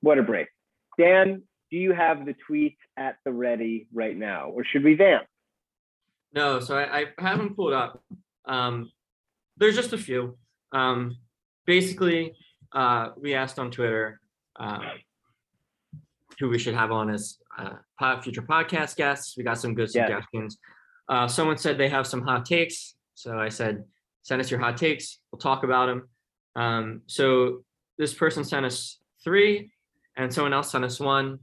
What 0.00 0.18
a 0.18 0.22
break. 0.22 0.48
Dan, 0.98 1.42
do 1.70 1.76
you 1.76 1.92
have 1.92 2.24
the 2.26 2.34
tweets 2.48 2.76
at 2.96 3.16
the 3.24 3.32
ready 3.32 3.86
right 3.92 4.16
now, 4.16 4.48
or 4.50 4.64
should 4.64 4.84
we 4.84 4.94
vamp? 4.94 5.26
No, 6.32 6.60
so 6.60 6.76
I, 6.76 7.00
I 7.00 7.06
haven't 7.18 7.56
pulled 7.56 7.72
up. 7.72 8.02
Um, 8.46 8.90
there's 9.56 9.76
just 9.76 9.92
a 9.92 9.98
few. 9.98 10.36
Um, 10.72 11.16
basically, 11.66 12.34
uh, 12.72 13.10
we 13.16 13.34
asked 13.34 13.58
on 13.58 13.70
Twitter 13.70 14.20
uh, 14.58 14.80
who 16.38 16.48
we 16.48 16.58
should 16.58 16.74
have 16.74 16.92
on 16.92 17.10
as 17.10 17.38
uh, 17.58 18.20
future 18.20 18.42
podcast 18.42 18.96
guests. 18.96 19.36
We 19.36 19.42
got 19.44 19.58
some 19.58 19.74
good 19.74 19.90
Yeah. 19.94 20.06
suggestions. 20.06 20.58
Uh, 21.08 21.26
someone 21.26 21.58
said 21.58 21.76
they 21.76 21.88
have 21.88 22.06
some 22.06 22.22
hot 22.22 22.46
takes, 22.46 22.94
so 23.14 23.38
I 23.38 23.48
said, 23.48 23.84
send 24.22 24.40
us 24.40 24.50
your 24.50 24.60
hot 24.60 24.76
takes. 24.76 25.18
We'll 25.30 25.40
talk 25.40 25.64
about 25.64 25.86
them. 25.86 26.08
Um, 26.56 27.02
so 27.06 27.64
this 27.98 28.14
person 28.14 28.44
sent 28.44 28.64
us 28.64 28.98
three, 29.24 29.72
and 30.20 30.32
someone 30.32 30.52
else 30.52 30.70
sent 30.70 30.84
us 30.84 31.00
one. 31.00 31.38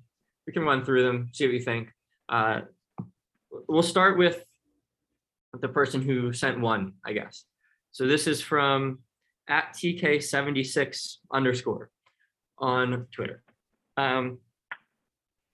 We 0.45 0.53
can 0.53 0.61
run 0.61 0.86
through 0.86 1.03
them, 1.03 1.30
see 1.34 1.45
what 1.45 1.53
you 1.53 1.61
think. 1.61 1.89
Uh, 2.30 2.61
we'll 3.67 3.82
start 3.82 4.17
with 4.17 4.45
the 5.59 5.67
person 5.67 6.01
who 6.01 6.32
sent 6.32 6.59
one, 6.59 6.93
I 7.03 7.13
guess. 7.13 7.45
So 7.91 8.05
this 8.05 8.28
is 8.28 8.39
from 8.39 8.99
at 9.49 9.73
TK76 9.73 11.15
underscore 11.34 11.89
on 12.59 13.07
Twitter. 13.11 13.41
Um, 13.97 14.38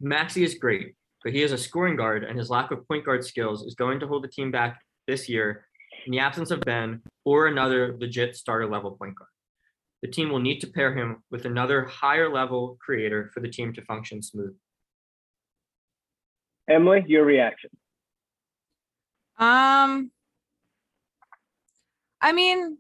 Maxey 0.01 0.43
is 0.43 0.55
great, 0.55 0.95
but 1.24 1.32
he 1.32 1.43
is 1.43 1.53
a 1.53 1.57
scoring 1.57 1.95
guard, 1.95 2.26
and 2.26 2.38
his 2.38 2.49
lack 2.49 2.71
of 2.71 2.86
point 2.89 3.05
guard 3.05 3.24
skills 3.24 3.63
is 3.63 3.76
going 3.76 4.01
to 4.01 4.07
hold 4.07 4.26
the 4.26 4.28
team 4.28 4.51
back 4.51 4.82
this 5.07 5.30
year 5.30 5.65
in 6.05 6.11
the 6.11 6.19
absence 6.19 6.51
of 6.51 6.59
Ben 6.61 7.01
or 7.24 7.47
another 7.47 7.95
legit 7.97 8.36
starter 8.36 8.67
level 8.67 8.91
point 8.91 9.15
guard. 9.15 9.30
The 10.04 10.10
team 10.10 10.30
will 10.30 10.39
need 10.39 10.60
to 10.60 10.68
pair 10.68 10.93
him 10.93 11.24
with 11.32 11.45
another 11.45 11.86
higher 11.86 12.30
level 12.30 12.78
creator 12.82 13.32
for 13.34 13.39
the 13.39 13.47
team 13.47 13.72
to 13.74 13.82
function 13.84 14.22
smooth. 14.22 14.54
Emily, 16.70 17.06
your 17.08 17.24
reaction. 17.24 17.70
Um, 19.39 20.12
I 22.22 22.34
mean, 22.34 22.80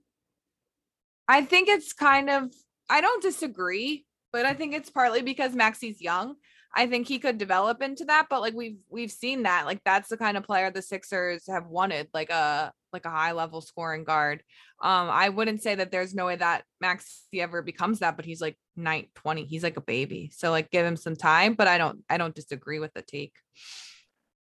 I 1.25 1.45
think 1.45 1.69
it's 1.69 1.93
kind 1.93 2.29
of, 2.29 2.51
I 2.89 2.99
don't 2.99 3.23
disagree, 3.23 4.05
but 4.33 4.45
I 4.45 4.53
think 4.53 4.73
it's 4.73 4.89
partly 4.89 5.21
because 5.21 5.55
Maxey's 5.55 6.01
young. 6.01 6.35
I 6.75 6.87
think 6.87 7.07
he 7.07 7.19
could 7.19 7.37
develop 7.37 7.81
into 7.81 8.03
that, 8.05 8.27
but 8.29 8.41
like 8.41 8.53
we've 8.53 8.79
we've 8.89 9.11
seen 9.11 9.43
that 9.43 9.65
like 9.65 9.79
that's 9.85 10.09
the 10.09 10.17
kind 10.17 10.35
of 10.35 10.43
player 10.43 10.71
the 10.71 10.81
Sixers 10.81 11.45
have 11.47 11.67
wanted, 11.67 12.09
like 12.13 12.31
a 12.31 12.73
like 12.93 13.05
a 13.05 13.09
high 13.09 13.31
level 13.33 13.61
scoring 13.61 14.03
guard. 14.03 14.43
Um, 14.81 15.09
I 15.09 15.29
wouldn't 15.29 15.61
say 15.63 15.75
that 15.75 15.91
there's 15.91 16.13
no 16.13 16.25
way 16.27 16.35
that 16.35 16.63
Maxey 16.79 17.41
ever 17.41 17.61
becomes 17.61 17.99
that, 17.99 18.15
but 18.15 18.25
he's 18.25 18.41
like 18.41 18.57
night 18.75 19.09
20. 19.15 19.45
He's 19.45 19.63
like 19.63 19.77
a 19.77 19.81
baby. 19.81 20.31
So 20.33 20.51
like 20.51 20.71
give 20.71 20.85
him 20.85 20.95
some 20.97 21.15
time, 21.15 21.53
but 21.55 21.67
I 21.67 21.77
don't 21.77 22.03
I 22.09 22.17
don't 22.17 22.35
disagree 22.35 22.79
with 22.79 22.93
the 22.93 23.01
take. 23.01 23.33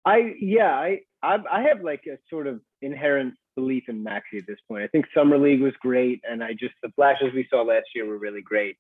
I 0.05 0.34
yeah, 0.40 0.72
I 0.72 1.01
I, 1.22 1.38
I 1.51 1.62
have 1.62 1.82
like 1.82 2.03
a 2.07 2.18
sort 2.30 2.46
of 2.46 2.61
inherent 2.80 3.34
belief 3.57 3.84
in 3.88 4.03
Maxey 4.03 4.38
at 4.38 4.46
this 4.46 4.59
point. 4.68 4.82
I 4.84 4.86
think 4.88 5.07
summer 5.14 5.38
league 5.38 5.61
was 5.61 5.74
great, 5.80 6.22
and 6.28 6.42
I 6.42 6.53
just 6.53 6.74
the 6.82 6.90
flashes 6.90 7.32
we 7.34 7.46
saw 7.51 7.62
last 7.62 7.86
year 7.94 8.07
were 8.07 8.18
really 8.18 8.42
great. 8.42 8.76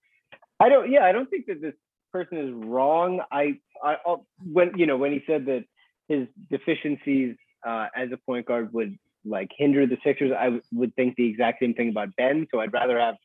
I 0.60 0.68
don't 0.68 0.90
yeah, 0.90 1.04
I 1.04 1.12
don't 1.12 1.28
think 1.28 1.46
that 1.46 1.60
this 1.60 1.74
person 2.12 2.38
is 2.38 2.52
wrong. 2.52 3.20
I, 3.30 3.58
I 3.84 3.96
I'll- 4.06 4.26
when 4.52 4.72
you 4.76 4.86
know 4.86 4.96
when 4.96 5.12
he 5.12 5.22
said 5.26 5.46
that 5.46 5.64
his 6.08 6.26
deficiencies 6.50 7.36
uh, 7.66 7.88
as 7.94 8.10
a 8.12 8.16
point 8.16 8.46
guard 8.46 8.72
would 8.72 8.98
like 9.28 9.50
hinder 9.56 9.86
the 9.86 9.98
Sixers, 10.04 10.32
I 10.32 10.60
would 10.72 10.94
think 10.96 11.16
the 11.16 11.28
exact 11.28 11.60
same 11.60 11.74
thing 11.74 11.90
about 11.90 12.16
Ben. 12.16 12.46
So 12.50 12.60
I'd 12.60 12.72
rather 12.72 12.98
have 12.98 13.16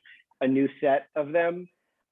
a 0.42 0.48
new 0.48 0.68
set 0.82 1.08
of 1.16 1.32
them. 1.32 1.68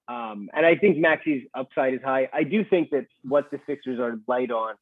Um, 0.08 0.50
and 0.54 0.66
I 0.66 0.76
think 0.76 0.98
Maxey's 0.98 1.44
upside 1.54 1.94
is 1.94 2.02
high. 2.04 2.30
I 2.34 2.44
do 2.44 2.66
think 2.66 2.89
that 2.89 3.06
what 3.24 3.50
the 3.52 3.60
Sixers 3.68 4.00
are 4.00 4.20
light 4.28 4.52
on 4.52 4.76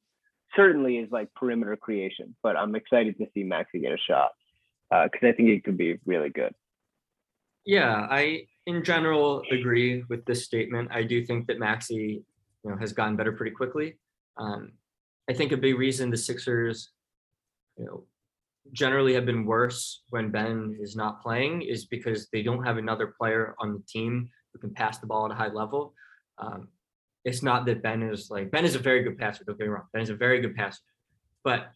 certainly 0.55 0.97
is 0.97 1.11
like 1.11 1.33
perimeter 1.35 1.75
creation, 1.75 2.35
but 2.41 2.57
I'm 2.57 2.75
excited 2.75 3.17
to 3.17 3.27
see 3.33 3.43
Maxey 3.43 3.79
get 3.79 3.91
a 3.91 3.97
shot 3.97 4.31
because 4.89 5.27
I 5.27 5.31
think 5.33 5.49
it 5.49 5.63
could 5.63 5.77
be 5.77 5.99
really 6.05 6.29
good. 6.29 6.53
Yeah, 7.65 8.07
I 8.09 8.47
in 8.65 8.83
general 8.83 9.43
agree 9.51 10.03
with 10.09 10.25
this 10.25 10.45
statement. 10.45 10.89
I 10.91 11.03
do 11.03 11.23
think 11.25 11.47
that 11.47 11.59
Maxey, 11.59 12.23
you 12.63 12.71
know, 12.71 12.77
has 12.77 12.93
gotten 12.93 13.15
better 13.15 13.31
pretty 13.31 13.51
quickly. 13.51 13.97
Um, 14.37 14.71
I 15.29 15.33
think 15.33 15.51
a 15.51 15.57
big 15.57 15.77
reason 15.77 16.09
the 16.09 16.17
Sixers, 16.17 16.89
you 17.77 17.85
know, 17.85 18.03
generally 18.73 19.13
have 19.13 19.25
been 19.25 19.45
worse 19.45 20.03
when 20.09 20.31
Ben 20.31 20.77
is 20.79 20.95
not 20.95 21.21
playing 21.21 21.61
is 21.61 21.85
because 21.85 22.27
they 22.31 22.41
don't 22.41 22.63
have 22.63 22.77
another 22.77 23.13
player 23.17 23.55
on 23.59 23.73
the 23.73 23.83
team 23.87 24.29
who 24.53 24.59
can 24.59 24.73
pass 24.73 24.97
the 24.97 25.07
ball 25.07 25.25
at 25.25 25.31
a 25.31 25.35
high 25.35 25.49
level. 25.49 25.93
Um, 26.37 26.69
it's 27.25 27.43
not 27.43 27.65
that 27.65 27.83
Ben 27.83 28.01
is 28.01 28.29
like 28.29 28.51
Ben 28.51 28.65
is 28.65 28.75
a 28.75 28.79
very 28.79 29.03
good 29.03 29.17
passer. 29.17 29.43
Don't 29.43 29.57
get 29.57 29.65
me 29.65 29.73
wrong. 29.73 29.83
Ben 29.93 30.01
is 30.01 30.09
a 30.09 30.15
very 30.15 30.39
good 30.41 30.55
passer, 30.55 30.81
but 31.43 31.71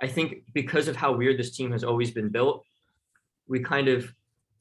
I 0.00 0.06
think 0.06 0.44
because 0.54 0.88
of 0.88 0.96
how 0.96 1.12
weird 1.12 1.38
this 1.38 1.56
team 1.56 1.72
has 1.72 1.84
always 1.84 2.10
been 2.10 2.28
built, 2.28 2.64
we 3.48 3.60
kind 3.60 3.88
of 3.88 4.12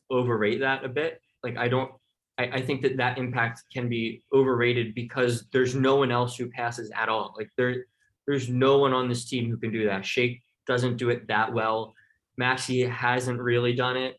overrate 0.10 0.60
that 0.60 0.84
a 0.84 0.90
bit. 0.90 1.22
Like 1.44 1.58
I 1.58 1.68
don't, 1.68 1.92
I, 2.38 2.44
I 2.46 2.62
think 2.62 2.82
that 2.82 2.98
that 2.98 3.18
impact 3.18 3.64
can 3.72 3.88
be 3.88 4.24
overrated 4.34 4.96
because 4.96 5.46
there's 5.54 5.76
no 5.76 5.96
one 5.96 6.12
else 6.12 6.36
who 6.36 6.50
passes 6.50 6.92
at 6.96 7.10
all. 7.10 7.34
Like 7.38 7.50
there, 7.58 7.86
there's 8.28 8.50
no 8.50 8.78
one 8.80 8.94
on 8.94 9.08
this 9.08 9.26
team 9.26 9.50
who 9.50 9.58
can 9.58 9.72
do 9.72 9.86
that. 9.86 10.06
Shake 10.06 10.42
doesn't 10.70 10.96
do 10.96 11.10
it 11.10 11.28
that 11.28 11.52
well. 11.52 11.94
Maxey 12.38 12.86
hasn't 12.86 13.42
really 13.42 13.74
done 13.74 13.98
it, 13.98 14.18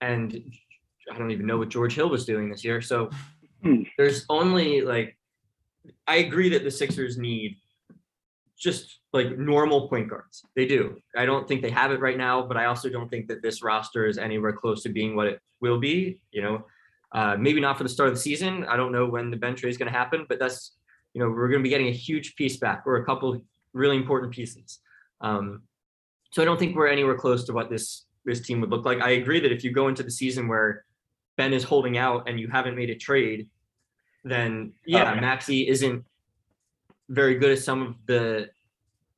and 0.00 0.42
I 1.12 1.18
don't 1.18 1.30
even 1.32 1.46
know 1.46 1.58
what 1.58 1.68
George 1.68 1.94
Hill 1.94 2.08
was 2.08 2.24
doing 2.24 2.48
this 2.48 2.64
year. 2.64 2.80
So 2.80 3.10
Hmm. 3.62 3.82
there's 3.98 4.24
only 4.30 4.80
like, 4.80 5.18
I 6.06 6.16
agree 6.16 6.48
that 6.50 6.64
the 6.64 6.70
Sixers 6.70 7.18
need 7.18 7.56
just 8.58 9.00
like 9.12 9.36
normal 9.38 9.88
point 9.88 10.08
guards. 10.08 10.42
They 10.56 10.66
do. 10.66 10.96
I 11.16 11.26
don't 11.26 11.46
think 11.46 11.60
they 11.60 11.70
have 11.70 11.92
it 11.92 12.00
right 12.00 12.16
now, 12.16 12.42
but 12.42 12.56
I 12.56 12.66
also 12.66 12.88
don't 12.88 13.10
think 13.10 13.28
that 13.28 13.42
this 13.42 13.62
roster 13.62 14.06
is 14.06 14.16
anywhere 14.16 14.52
close 14.52 14.82
to 14.84 14.88
being 14.88 15.14
what 15.16 15.26
it 15.26 15.40
will 15.60 15.78
be. 15.78 16.20
You 16.32 16.42
know, 16.42 16.64
uh, 17.12 17.36
maybe 17.38 17.60
not 17.60 17.76
for 17.76 17.82
the 17.82 17.88
start 17.90 18.08
of 18.08 18.14
the 18.14 18.20
season. 18.20 18.64
I 18.64 18.76
don't 18.76 18.92
know 18.92 19.06
when 19.06 19.30
the 19.30 19.36
bench 19.36 19.60
trade 19.60 19.70
is 19.70 19.78
going 19.78 19.92
to 19.92 19.98
happen, 19.98 20.24
but 20.28 20.38
that's 20.38 20.76
you 21.14 21.20
know 21.20 21.28
we're 21.28 21.48
going 21.48 21.60
to 21.60 21.68
be 21.68 21.70
getting 21.70 21.88
a 21.88 21.92
huge 22.08 22.36
piece 22.36 22.56
back 22.58 22.84
or 22.86 22.96
a 22.96 23.04
couple 23.04 23.42
really 23.72 23.96
important 23.96 24.32
pieces. 24.32 24.78
Um, 25.20 25.62
so 26.30 26.42
I 26.42 26.44
don't 26.44 26.58
think 26.58 26.76
we're 26.76 26.88
anywhere 26.88 27.16
close 27.16 27.44
to 27.44 27.52
what 27.52 27.70
this 27.70 28.06
this 28.24 28.40
team 28.40 28.60
would 28.60 28.70
look 28.70 28.84
like. 28.84 29.00
I 29.00 29.10
agree 29.10 29.40
that 29.40 29.52
if 29.52 29.64
you 29.64 29.72
go 29.72 29.88
into 29.88 30.02
the 30.02 30.10
season 30.10 30.46
where 30.46 30.84
Ben 31.36 31.52
is 31.52 31.64
holding 31.64 31.96
out 31.96 32.28
and 32.28 32.38
you 32.38 32.48
haven't 32.48 32.76
made 32.76 32.90
a 32.90 32.94
trade, 32.94 33.48
then 34.24 34.72
uh, 34.74 34.80
yeah, 34.86 35.12
Okay. 35.12 35.20
Maxey 35.20 35.68
isn't 35.68 36.04
very 37.08 37.36
good 37.36 37.52
at 37.52 37.58
some 37.58 37.82
of 37.82 37.94
the 38.06 38.50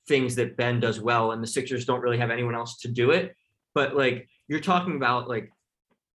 things 0.08 0.34
that 0.36 0.56
Ben 0.56 0.80
does 0.80 1.00
well, 1.00 1.32
and 1.32 1.42
the 1.42 1.46
Sixers 1.46 1.84
don't 1.84 2.00
really 2.00 2.18
have 2.18 2.30
anyone 2.30 2.54
else 2.54 2.78
to 2.78 2.88
do 2.88 3.10
it. 3.10 3.36
But 3.74 3.96
like 3.96 4.28
you're 4.48 4.60
talking 4.60 4.96
about 4.96 5.28
like 5.28 5.52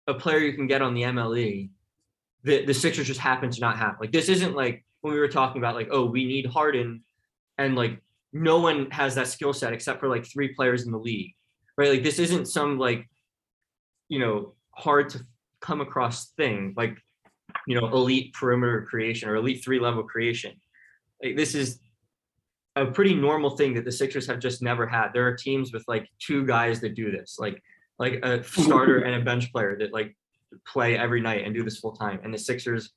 a 0.07 0.15
player 0.15 0.39
you 0.39 0.55
can 0.55 0.67
get 0.67 0.83
on 0.83 0.95
the 0.95 1.03
MLE 1.03 1.71
that 2.45 2.67
the 2.67 2.75
Sixers 2.75 3.07
just 3.07 3.21
happen 3.21 3.51
to 3.51 3.61
not 3.61 3.77
have. 3.77 3.97
Like 4.01 4.13
this 4.13 4.29
isn't 4.29 4.55
like 4.55 4.85
when 5.01 5.13
we 5.13 5.21
were 5.21 5.29
talking 5.29 5.61
about 5.61 5.75
like, 5.75 5.89
oh, 5.91 6.07
we 6.07 6.25
need 6.25 6.47
Harden, 6.47 7.03
and 7.59 7.75
like 7.75 8.01
no 8.37 8.61
one 8.61 8.91
has 8.91 9.15
that 9.15 9.29
skill 9.29 9.53
set 9.53 9.73
except 9.73 9.99
for 10.01 10.09
like 10.09 10.27
three 10.27 10.49
players 10.55 10.85
in 10.85 10.93
the 10.93 10.99
league. 10.99 11.33
Right. 11.79 11.91
Like 11.91 12.03
this 12.03 12.19
isn't 12.19 12.47
some 12.47 12.79
like, 12.79 13.09
you 14.09 14.19
know, 14.19 14.55
hard 14.73 15.09
to 15.11 15.21
come 15.61 15.81
across 15.81 16.31
thing 16.33 16.75
like, 16.77 16.99
you 17.67 17.81
know, 17.81 17.89
elite 17.89 18.35
perimeter 18.35 18.83
creation 18.83 19.29
or 19.29 19.37
elite 19.37 19.65
three 19.65 19.81
level 19.81 20.03
creation. 20.03 20.53
Like 21.23 21.37
this 21.37 21.55
is 21.55 21.81
a 22.77 22.87
pretty 22.87 23.15
normal 23.15 23.57
thing 23.57 23.73
that 23.75 23.85
the 23.85 23.93
Sixers 23.93 24.27
have 24.27 24.39
just 24.39 24.63
never 24.63 24.87
had. 24.87 25.13
There 25.13 25.27
are 25.27 25.35
teams 25.35 25.73
with 25.73 25.85
like 25.89 26.09
two 26.19 26.45
guys 26.47 26.81
that 26.81 26.95
do 26.95 27.11
this, 27.11 27.37
like 27.39 27.63
like 27.99 28.21
a 28.23 28.45
starter 28.45 28.99
and 28.99 29.15
a 29.15 29.25
bench 29.25 29.51
player 29.51 29.77
that 29.79 29.93
like 29.93 30.15
play 30.67 30.99
every 30.99 31.23
night 31.23 31.45
and 31.45 31.55
do 31.55 31.65
this 31.65 31.79
full 31.79 31.93
time. 31.93 32.21
And 32.23 32.33
the 32.33 32.39
Sixers 32.39 32.93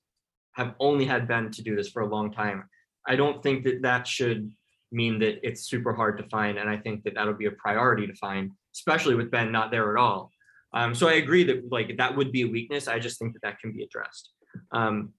have 0.53 0.75
only 0.79 1.05
had 1.05 1.27
Ben 1.27 1.51
to 1.51 1.61
do 1.61 1.75
this 1.75 1.89
for 1.89 2.01
a 2.01 2.09
long 2.09 2.31
time. 2.31 2.65
I 3.07 3.15
don't 3.15 3.41
think 3.41 3.63
that 3.63 3.81
that 3.83 4.05
should 4.05 4.51
mean 4.91 5.19
that 5.19 5.45
it's 5.45 5.67
super 5.67 5.93
hard 5.93 6.17
to 6.17 6.23
find, 6.29 6.57
and 6.57 6.69
I 6.69 6.77
think 6.77 7.03
that 7.03 7.15
that'll 7.15 7.33
be 7.33 7.45
a 7.45 7.51
priority 7.51 8.07
to 8.07 8.13
find, 8.15 8.51
especially 8.75 9.15
with 9.15 9.31
Ben 9.31 9.51
not 9.51 9.71
there 9.71 9.95
at 9.95 10.01
all. 10.01 10.31
Um, 10.73 10.93
so 10.93 11.07
I 11.07 11.13
agree 11.13 11.43
that 11.45 11.71
like 11.71 11.97
that 11.97 12.15
would 12.15 12.31
be 12.31 12.43
a 12.43 12.47
weakness. 12.47 12.87
I 12.87 12.99
just 12.99 13.19
think 13.19 13.33
that 13.33 13.41
that 13.43 13.59
can 13.59 13.71
be 13.71 13.83
addressed. 13.83 14.29
Um, 14.71 15.13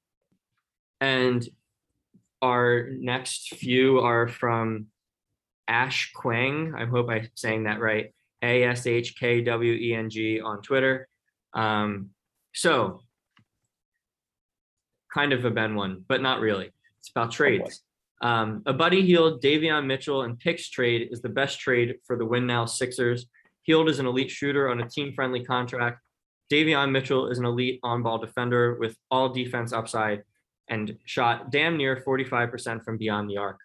and 1.01 1.47
our 2.43 2.89
next 2.91 3.55
few 3.57 4.01
are 4.01 4.29
from 4.29 4.87
Ash 5.69 6.13
Quang. 6.15 6.75
I 6.77 6.87
hope 6.87 7.09
I'm 7.11 7.29
saying 7.35 7.65
that 7.65 7.81
right. 7.81 8.13
A 8.43 8.65
S 8.65 8.87
H 8.87 9.19
K 9.19 9.43
W 9.43 9.73
E 9.73 9.95
N 9.95 10.09
G 10.09 10.41
on 10.41 10.63
Twitter. 10.63 11.09
Um, 11.53 12.11
so, 12.55 13.01
kind 15.13 15.33
of 15.33 15.45
a 15.45 15.51
Ben 15.51 15.75
one, 15.75 16.05
but 16.09 16.23
not 16.23 16.41
really. 16.41 16.71
It's 17.01 17.11
about 17.11 17.33
trades. 17.33 17.83
Um, 18.21 18.63
a 18.67 18.73
Buddy 18.73 19.03
Hield, 19.03 19.43
Davion 19.43 19.87
Mitchell, 19.87 20.23
and 20.23 20.39
picks 20.39 20.69
trade 20.69 21.09
is 21.11 21.23
the 21.23 21.29
best 21.29 21.59
trade 21.59 21.97
for 22.07 22.17
the 22.17 22.25
win 22.25 22.47
now 22.47 22.67
Sixers. 22.67 23.27
Hield 23.63 23.89
is 23.89 23.99
an 23.99 24.07
elite 24.07 24.31
shooter 24.31 24.69
on 24.69 24.81
a 24.81 24.89
team 24.89 25.13
friendly 25.15 25.45
contract. 25.45 26.01
Davion 26.53 26.91
Mitchell 26.91 27.29
is 27.29 27.39
an 27.39 27.47
elite 27.47 27.81
on 27.83 28.03
ball 28.03 28.19
defender 28.19 28.77
with 28.79 28.97
all 29.11 29.29
defense 29.29 29.73
upside 29.73 30.25
and 30.69 30.97
shot 31.05 31.51
damn 31.51 31.77
near 31.77 31.97
45% 31.97 32.85
from 32.85 32.97
beyond 32.97 33.31
the 33.31 33.37
arc. 33.37 33.59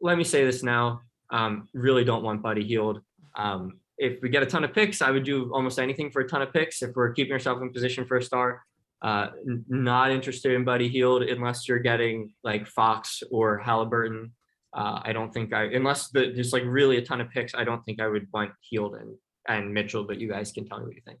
Let 0.00 0.18
me 0.18 0.24
say 0.24 0.44
this 0.44 0.62
now. 0.62 1.00
Um, 1.30 1.68
really 1.72 2.04
don't 2.04 2.22
want 2.22 2.42
Buddy 2.42 2.64
Hield. 2.64 3.00
Um, 3.36 3.80
if 3.96 4.20
we 4.22 4.28
get 4.28 4.42
a 4.42 4.46
ton 4.46 4.64
of 4.64 4.72
picks, 4.72 5.00
I 5.00 5.10
would 5.10 5.24
do 5.24 5.52
almost 5.52 5.78
anything 5.78 6.10
for 6.10 6.20
a 6.20 6.28
ton 6.28 6.42
of 6.42 6.52
picks. 6.52 6.82
If 6.82 6.94
we're 6.94 7.12
keeping 7.12 7.32
ourselves 7.32 7.62
in 7.62 7.72
position 7.72 8.04
for 8.04 8.16
a 8.16 8.22
star, 8.22 8.62
uh, 9.02 9.28
not 9.68 10.10
interested 10.10 10.52
in 10.52 10.64
Buddy 10.64 10.88
Hield 10.88 11.22
unless 11.22 11.68
you're 11.68 11.78
getting 11.78 12.32
like 12.42 12.66
Fox 12.66 13.22
or 13.30 13.58
Halliburton. 13.58 14.32
Uh, 14.72 15.00
I 15.04 15.12
don't 15.12 15.32
think 15.32 15.52
I, 15.52 15.64
unless 15.64 16.08
the, 16.08 16.32
there's 16.34 16.52
like 16.52 16.64
really 16.66 16.96
a 16.96 17.02
ton 17.02 17.20
of 17.20 17.30
picks, 17.30 17.54
I 17.54 17.64
don't 17.64 17.84
think 17.84 18.00
I 18.00 18.08
would 18.08 18.26
want 18.32 18.52
Hield 18.60 18.96
and, 18.96 19.14
and 19.46 19.72
Mitchell, 19.72 20.04
but 20.04 20.20
you 20.20 20.28
guys 20.28 20.52
can 20.52 20.66
tell 20.66 20.80
me 20.80 20.86
what 20.86 20.96
you 20.96 21.02
think. 21.06 21.20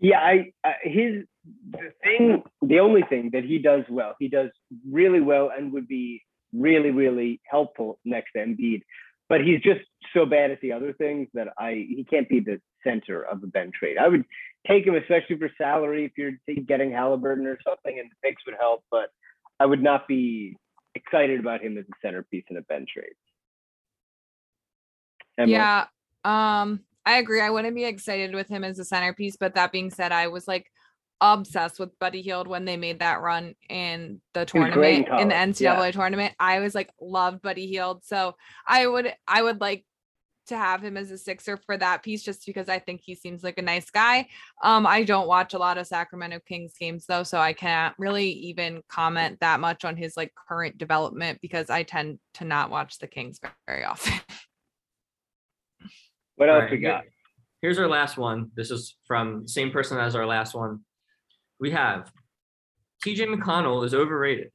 Yeah, 0.00 0.18
I 0.20 0.52
uh, 0.64 0.72
his 0.82 1.24
the 1.70 1.92
thing, 2.02 2.42
the 2.62 2.80
only 2.80 3.02
thing 3.02 3.30
that 3.32 3.44
he 3.44 3.58
does 3.58 3.84
well, 3.90 4.14
he 4.18 4.28
does 4.28 4.50
really 4.90 5.20
well 5.20 5.50
and 5.56 5.72
would 5.72 5.88
be 5.88 6.22
really, 6.52 6.90
really 6.90 7.40
helpful 7.44 7.98
next 8.04 8.32
to 8.32 8.38
Embiid. 8.38 8.82
But 9.28 9.42
he's 9.42 9.60
just 9.60 9.82
so 10.12 10.26
bad 10.26 10.50
at 10.50 10.60
the 10.60 10.72
other 10.72 10.92
things 10.92 11.28
that 11.34 11.48
I 11.58 11.72
he 11.72 12.04
can't 12.08 12.28
be 12.28 12.40
the 12.40 12.60
center 12.82 13.22
of 13.22 13.42
a 13.42 13.46
Ben 13.46 13.70
trade. 13.72 13.96
I 13.98 14.08
would 14.08 14.24
take 14.66 14.86
him, 14.86 14.94
especially 14.94 15.38
for 15.38 15.50
salary, 15.58 16.04
if 16.04 16.12
you're 16.16 16.32
getting 16.62 16.92
Halliburton 16.92 17.46
or 17.46 17.58
something, 17.66 17.98
and 17.98 18.10
the 18.10 18.28
picks 18.28 18.44
would 18.46 18.56
help. 18.58 18.84
But 18.90 19.10
I 19.58 19.66
would 19.66 19.82
not 19.82 20.08
be 20.08 20.56
excited 20.94 21.40
about 21.40 21.62
him 21.62 21.78
as 21.78 21.84
a 21.84 22.06
centerpiece 22.06 22.44
in 22.50 22.56
a 22.56 22.62
Ben 22.62 22.86
trade. 22.92 23.12
Emily? 25.38 25.52
Yeah. 25.52 25.86
Um, 26.24 26.80
I 27.06 27.18
agree. 27.18 27.40
I 27.40 27.50
wouldn't 27.50 27.74
be 27.74 27.84
excited 27.84 28.34
with 28.34 28.48
him 28.48 28.64
as 28.64 28.78
a 28.78 28.84
centerpiece, 28.84 29.36
but 29.36 29.54
that 29.54 29.72
being 29.72 29.90
said, 29.90 30.12
I 30.12 30.28
was 30.28 30.46
like 30.46 30.70
obsessed 31.20 31.78
with 31.78 31.98
Buddy 31.98 32.22
Hield 32.22 32.46
when 32.46 32.64
they 32.64 32.76
made 32.76 33.00
that 33.00 33.20
run 33.20 33.54
in 33.68 34.20
the 34.32 34.44
great 34.44 34.98
in 34.98 35.04
tournament 35.04 35.20
in, 35.20 35.28
the 35.28 35.34
NCAA 35.34 35.60
yeah. 35.60 35.90
tournament. 35.90 36.34
I 36.38 36.60
was 36.60 36.74
like 36.74 36.90
loved 37.00 37.42
Buddy 37.42 37.66
Hield. 37.66 38.04
So 38.04 38.36
I 38.66 38.86
would 38.86 39.12
I 39.26 39.42
would 39.42 39.60
like 39.60 39.84
to 40.50 40.56
have 40.56 40.82
him 40.84 40.96
as 40.96 41.10
a 41.10 41.18
sixer 41.18 41.56
for 41.56 41.76
that 41.78 42.02
piece 42.02 42.22
just 42.22 42.44
because 42.46 42.68
I 42.68 42.78
think 42.78 43.00
he 43.02 43.14
seems 43.14 43.42
like 43.42 43.58
a 43.58 43.62
nice 43.62 43.90
guy. 43.90 44.28
Um, 44.62 44.86
I 44.86 45.02
don't 45.02 45.26
watch 45.26 45.54
a 45.54 45.58
lot 45.58 45.78
of 45.78 45.86
Sacramento 45.86 46.40
Kings 46.46 46.74
games 46.78 47.06
though, 47.06 47.22
so 47.22 47.38
I 47.38 47.52
can't 47.52 47.94
really 47.98 48.30
even 48.30 48.82
comment 48.88 49.40
that 49.40 49.58
much 49.60 49.84
on 49.84 49.96
his 49.96 50.16
like 50.16 50.32
current 50.34 50.78
development 50.78 51.38
because 51.40 51.70
I 51.70 51.82
tend 51.82 52.18
to 52.34 52.44
not 52.44 52.70
watch 52.70 52.98
the 52.98 53.06
Kings 53.06 53.40
very 53.66 53.84
often. 53.84 54.12
What 56.36 56.48
else 56.48 56.62
right, 56.62 56.70
we 56.70 56.78
got? 56.78 57.04
Here's 57.60 57.78
our 57.78 57.86
last 57.86 58.16
one. 58.16 58.50
This 58.54 58.70
is 58.70 58.96
from 59.06 59.42
the 59.42 59.48
same 59.48 59.70
person 59.70 59.98
as 59.98 60.16
our 60.16 60.24
last 60.24 60.54
one. 60.54 60.80
We 61.58 61.70
have 61.72 62.10
TJ 63.04 63.26
McConnell 63.26 63.84
is 63.84 63.92
overrated. 63.92 64.50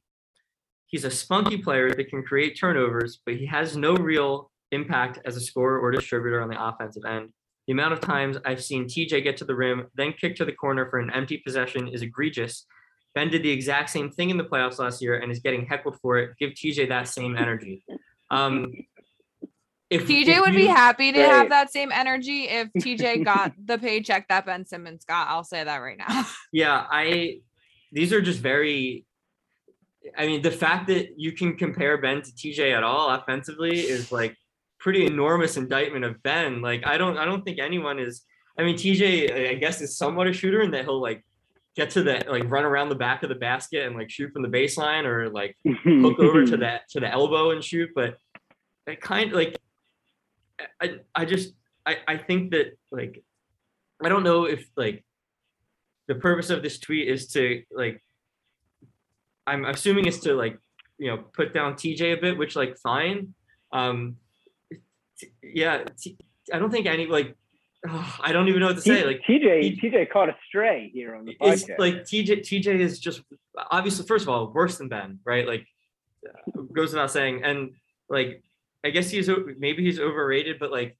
He's 0.86 1.04
a 1.04 1.12
spunky 1.12 1.58
player 1.58 1.88
that 1.90 2.08
can 2.08 2.24
create 2.24 2.58
turnovers, 2.58 3.20
but 3.24 3.36
he 3.36 3.46
has 3.46 3.76
no 3.76 3.94
real 3.94 4.50
impact 4.72 5.18
as 5.24 5.36
a 5.36 5.40
scorer 5.40 5.78
or 5.78 5.90
distributor 5.90 6.40
on 6.42 6.48
the 6.48 6.62
offensive 6.62 7.04
end. 7.04 7.30
The 7.66 7.72
amount 7.72 7.94
of 7.94 8.00
times 8.00 8.36
I've 8.44 8.62
seen 8.62 8.84
TJ 8.84 9.24
get 9.24 9.36
to 9.38 9.44
the 9.44 9.54
rim, 9.54 9.86
then 9.94 10.12
kick 10.12 10.36
to 10.36 10.44
the 10.44 10.52
corner 10.52 10.88
for 10.88 10.98
an 10.98 11.10
empty 11.12 11.38
possession 11.38 11.88
is 11.88 12.02
egregious. 12.02 12.66
Ben 13.14 13.28
did 13.28 13.42
the 13.42 13.50
exact 13.50 13.90
same 13.90 14.10
thing 14.10 14.30
in 14.30 14.36
the 14.36 14.44
playoffs 14.44 14.78
last 14.78 15.02
year 15.02 15.18
and 15.18 15.32
is 15.32 15.40
getting 15.40 15.66
heckled 15.66 15.98
for 16.00 16.18
it. 16.18 16.36
Give 16.38 16.50
TJ 16.50 16.88
that 16.90 17.08
same 17.08 17.36
energy. 17.36 17.82
Um, 18.30 18.72
if 19.88 20.06
TJ 20.06 20.28
if 20.28 20.40
would 20.40 20.54
be 20.54 20.66
happy 20.66 21.12
to 21.12 21.20
Right. 21.20 21.28
have 21.28 21.48
that 21.48 21.72
same 21.72 21.90
energy 21.92 22.48
if 22.48 22.68
TJ 22.74 23.24
got 23.24 23.52
the 23.64 23.78
paycheck 23.78 24.28
that 24.28 24.44
Ben 24.44 24.66
Simmons 24.66 25.04
got. 25.04 25.28
I'll 25.28 25.44
say 25.44 25.64
that 25.64 25.78
right 25.78 25.98
now. 25.98 26.26
yeah 26.52 26.86
i 26.90 27.40
these 27.92 28.12
are 28.12 28.20
just 28.20 28.40
very 28.40 29.04
i 30.16 30.26
mean 30.26 30.42
the 30.42 30.50
fact 30.50 30.86
that 30.86 31.18
you 31.18 31.32
can 31.32 31.56
compare 31.56 31.98
ben 31.98 32.22
to 32.22 32.30
tj 32.32 32.72
at 32.74 32.82
all 32.82 33.10
offensively 33.10 33.80
is 33.80 34.12
like 34.12 34.36
pretty 34.78 35.06
enormous 35.06 35.56
indictment 35.56 36.04
of 36.04 36.22
ben. 36.22 36.60
Like 36.60 36.86
i 36.86 36.98
don't 36.98 37.18
i 37.18 37.24
don't 37.24 37.44
think 37.44 37.58
anyone 37.58 37.98
is 37.98 38.22
i 38.58 38.62
mean 38.62 38.76
tj 38.76 39.50
i 39.50 39.54
guess 39.54 39.80
is 39.80 39.96
somewhat 39.96 40.26
a 40.26 40.32
shooter 40.32 40.62
in 40.62 40.70
that 40.72 40.84
he'll 40.84 41.00
like 41.00 41.24
get 41.76 41.90
to 41.90 42.02
the 42.02 42.24
like 42.28 42.50
run 42.50 42.64
around 42.64 42.88
the 42.88 42.94
back 42.94 43.22
of 43.22 43.28
the 43.28 43.34
basket 43.34 43.86
and 43.86 43.94
like 43.94 44.10
shoot 44.10 44.32
from 44.32 44.42
the 44.42 44.48
baseline 44.48 45.04
or 45.04 45.28
like 45.28 45.56
hook 45.84 46.18
over 46.18 46.44
to 46.46 46.56
that 46.56 46.88
to 46.88 47.00
the 47.00 47.08
elbow 47.08 47.50
and 47.50 47.62
shoot. 47.62 47.90
But 47.94 48.16
I 48.88 48.94
kind 48.94 49.30
of 49.30 49.36
like 49.36 49.58
i 50.80 50.98
i 51.14 51.24
just 51.26 51.52
i 51.84 51.98
i 52.08 52.16
think 52.16 52.52
that 52.52 52.78
like 52.90 53.22
i 54.02 54.08
don't 54.08 54.22
know 54.22 54.44
if 54.44 54.66
like 54.74 55.04
the 56.08 56.14
purpose 56.14 56.48
of 56.48 56.62
this 56.62 56.78
tweet 56.78 57.08
is 57.08 57.28
to 57.28 57.62
like 57.70 58.02
i'm 59.46 59.66
assuming 59.66 60.06
is 60.06 60.20
to 60.20 60.34
like 60.34 60.58
you 60.98 61.08
know 61.08 61.18
put 61.34 61.52
down 61.52 61.74
tj 61.74 62.00
a 62.16 62.20
bit 62.20 62.38
which 62.38 62.56
like 62.56 62.78
fine. 62.78 63.34
Um 63.72 64.16
yeah 65.42 65.84
t- 65.98 66.16
i 66.52 66.58
don't 66.58 66.70
think 66.70 66.86
any 66.86 67.06
like 67.06 67.34
i 68.20 68.32
don't 68.32 68.48
even 68.48 68.60
know 68.60 68.66
what 68.66 68.76
to 68.76 68.82
say 68.82 69.04
like 69.04 69.22
TJ 69.22 69.80
TJ 69.80 70.10
caught 70.10 70.28
a 70.28 70.36
stray 70.48 70.90
here 70.92 71.14
on 71.14 71.24
the 71.24 71.36
it's 71.40 71.64
podcast. 71.64 71.78
like 71.78 71.94
TJ 72.02 72.40
TJ 72.40 72.80
is 72.80 72.98
just 72.98 73.22
obviously 73.70 74.06
first 74.06 74.22
of 74.24 74.28
all 74.28 74.52
worse 74.52 74.78
than 74.78 74.88
Ben, 74.88 75.20
right? 75.24 75.46
Like 75.46 75.66
uh, 76.26 76.62
goes 76.72 76.92
without 76.92 77.10
saying. 77.10 77.42
And 77.44 77.72
like 78.08 78.42
I 78.84 78.90
guess 78.90 79.10
he's 79.10 79.28
maybe 79.58 79.84
he's 79.84 80.00
overrated, 80.00 80.58
but 80.58 80.70
like 80.70 80.96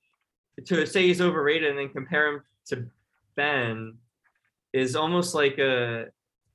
to 0.66 0.86
say 0.86 1.06
he's 1.06 1.20
overrated 1.20 1.70
and 1.70 1.78
then 1.78 1.88
compare 1.90 2.28
him 2.32 2.42
to 2.66 2.86
Ben 3.34 3.94
is 4.72 4.96
almost 4.96 5.34
like 5.34 5.58
a 5.58 6.06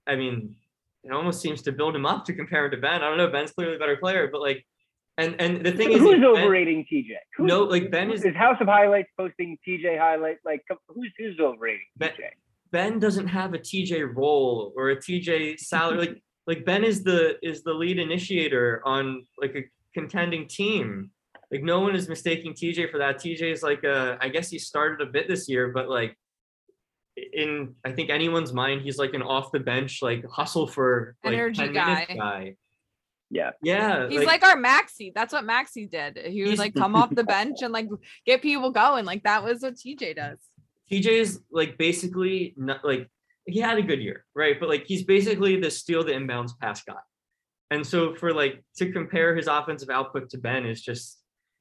I 0.07 0.15
mean, 0.15 0.55
it 1.03 1.11
almost 1.11 1.41
seems 1.41 1.61
to 1.63 1.71
build 1.71 1.95
him 1.95 2.05
up 2.05 2.25
to 2.25 2.33
compare 2.33 2.65
him 2.65 2.71
to 2.71 2.77
Ben. 2.77 3.01
I 3.01 3.09
don't 3.09 3.17
know, 3.17 3.29
Ben's 3.29 3.51
clearly 3.51 3.75
a 3.75 3.79
better 3.79 3.97
player, 3.97 4.29
but 4.31 4.41
like 4.41 4.65
and 5.21 5.35
and 5.41 5.65
the 5.65 5.71
thing 5.71 5.91
is 5.91 5.99
who's 5.99 6.13
Ben- 6.19 6.25
overrating 6.25 6.85
TJ? 6.91 7.15
Who's, 7.37 7.47
No, 7.47 7.63
like, 7.63 7.91
Ben 7.91 8.11
is- 8.11 8.23
is 8.25 8.35
House 8.35 8.57
of 8.61 8.67
Highlights 8.67 9.09
posting 9.17 9.57
TJ 9.67 9.97
highlight. 9.99 10.37
Like 10.45 10.61
who's 10.87 11.11
who's 11.17 11.39
overrating 11.39 11.85
Ben- 11.97 12.11
TJ? 12.11 12.29
Ben 12.71 12.99
doesn't 12.99 13.27
have 13.27 13.53
a 13.53 13.59
TJ 13.59 14.15
role 14.15 14.73
or 14.77 14.89
a 14.91 14.95
TJ 14.97 15.59
salary. 15.59 15.97
like 15.99 16.23
like 16.47 16.65
Ben 16.65 16.83
is 16.83 17.03
the 17.03 17.37
is 17.41 17.63
the 17.63 17.73
lead 17.73 17.99
initiator 17.99 18.81
on 18.85 19.25
like 19.39 19.55
a 19.55 19.63
contending 19.93 20.47
team. 20.47 21.11
Like 21.51 21.63
no 21.63 21.81
one 21.81 21.95
is 21.95 22.07
mistaking 22.07 22.53
TJ 22.53 22.89
for 22.91 22.97
that. 22.99 23.17
TJ 23.17 23.51
is 23.51 23.61
like 23.61 23.83
uh 23.83 24.17
I 24.21 24.29
guess 24.29 24.49
he 24.49 24.57
started 24.59 25.05
a 25.05 25.11
bit 25.11 25.27
this 25.27 25.49
year, 25.49 25.69
but 25.69 25.89
like 25.89 26.15
in 27.33 27.75
I 27.85 27.91
think 27.91 28.09
anyone's 28.09 28.53
mind, 28.53 28.81
he's 28.81 28.97
like 28.97 29.13
an 29.13 29.21
off 29.21 29.51
the 29.51 29.59
bench 29.59 30.01
like 30.01 30.25
hustle 30.29 30.65
for 30.67 31.15
like 31.23 31.33
Energy 31.33 31.61
10 31.63 31.73
minutes 31.73 32.01
guy. 32.07 32.15
guy. 32.15 32.55
Yeah. 33.31 33.51
Yeah. 33.63 34.09
He's 34.09 34.25
like, 34.25 34.43
our 34.43 34.57
Maxey. 34.57 35.11
That's 35.15 35.31
what 35.33 35.45
Maxey 35.45 35.85
did. 35.87 36.17
He 36.17 36.41
would 36.41 36.49
He's- 36.49 36.59
like 36.59 36.73
come 36.83 36.95
off 36.95 37.09
the 37.15 37.23
bench 37.23 37.59
and 37.61 37.71
like 37.73 37.87
get 38.25 38.41
people 38.41 38.71
going. 38.71 39.05
Like 39.05 39.23
that 39.23 39.43
was 39.43 39.61
what 39.61 39.75
TJ 39.75 40.15
does. 40.17 40.37
TJ 40.91 41.05
is 41.07 41.39
like 41.51 41.77
basically 41.77 42.53
not 42.57 42.83
like 42.83 43.07
he 43.45 43.59
had 43.59 43.77
a 43.77 43.81
good 43.81 44.01
year, 44.01 44.25
right? 44.35 44.59
But 44.59 44.67
like 44.69 44.83
he's 44.85 45.03
basically 45.03 45.59
the 45.59 45.71
steal 45.71 46.03
the 46.03 46.11
inbounds 46.11 46.51
pass 46.59 46.83
guy. 46.83 46.93
And 47.71 47.87
so 47.87 48.13
for 48.15 48.33
like 48.33 48.61
to 48.77 48.91
compare 48.91 49.33
his 49.35 49.47
offensive 49.47 49.89
output 49.89 50.29
to 50.31 50.37
Ben 50.37 50.65
is 50.65 50.81
just 50.81 51.17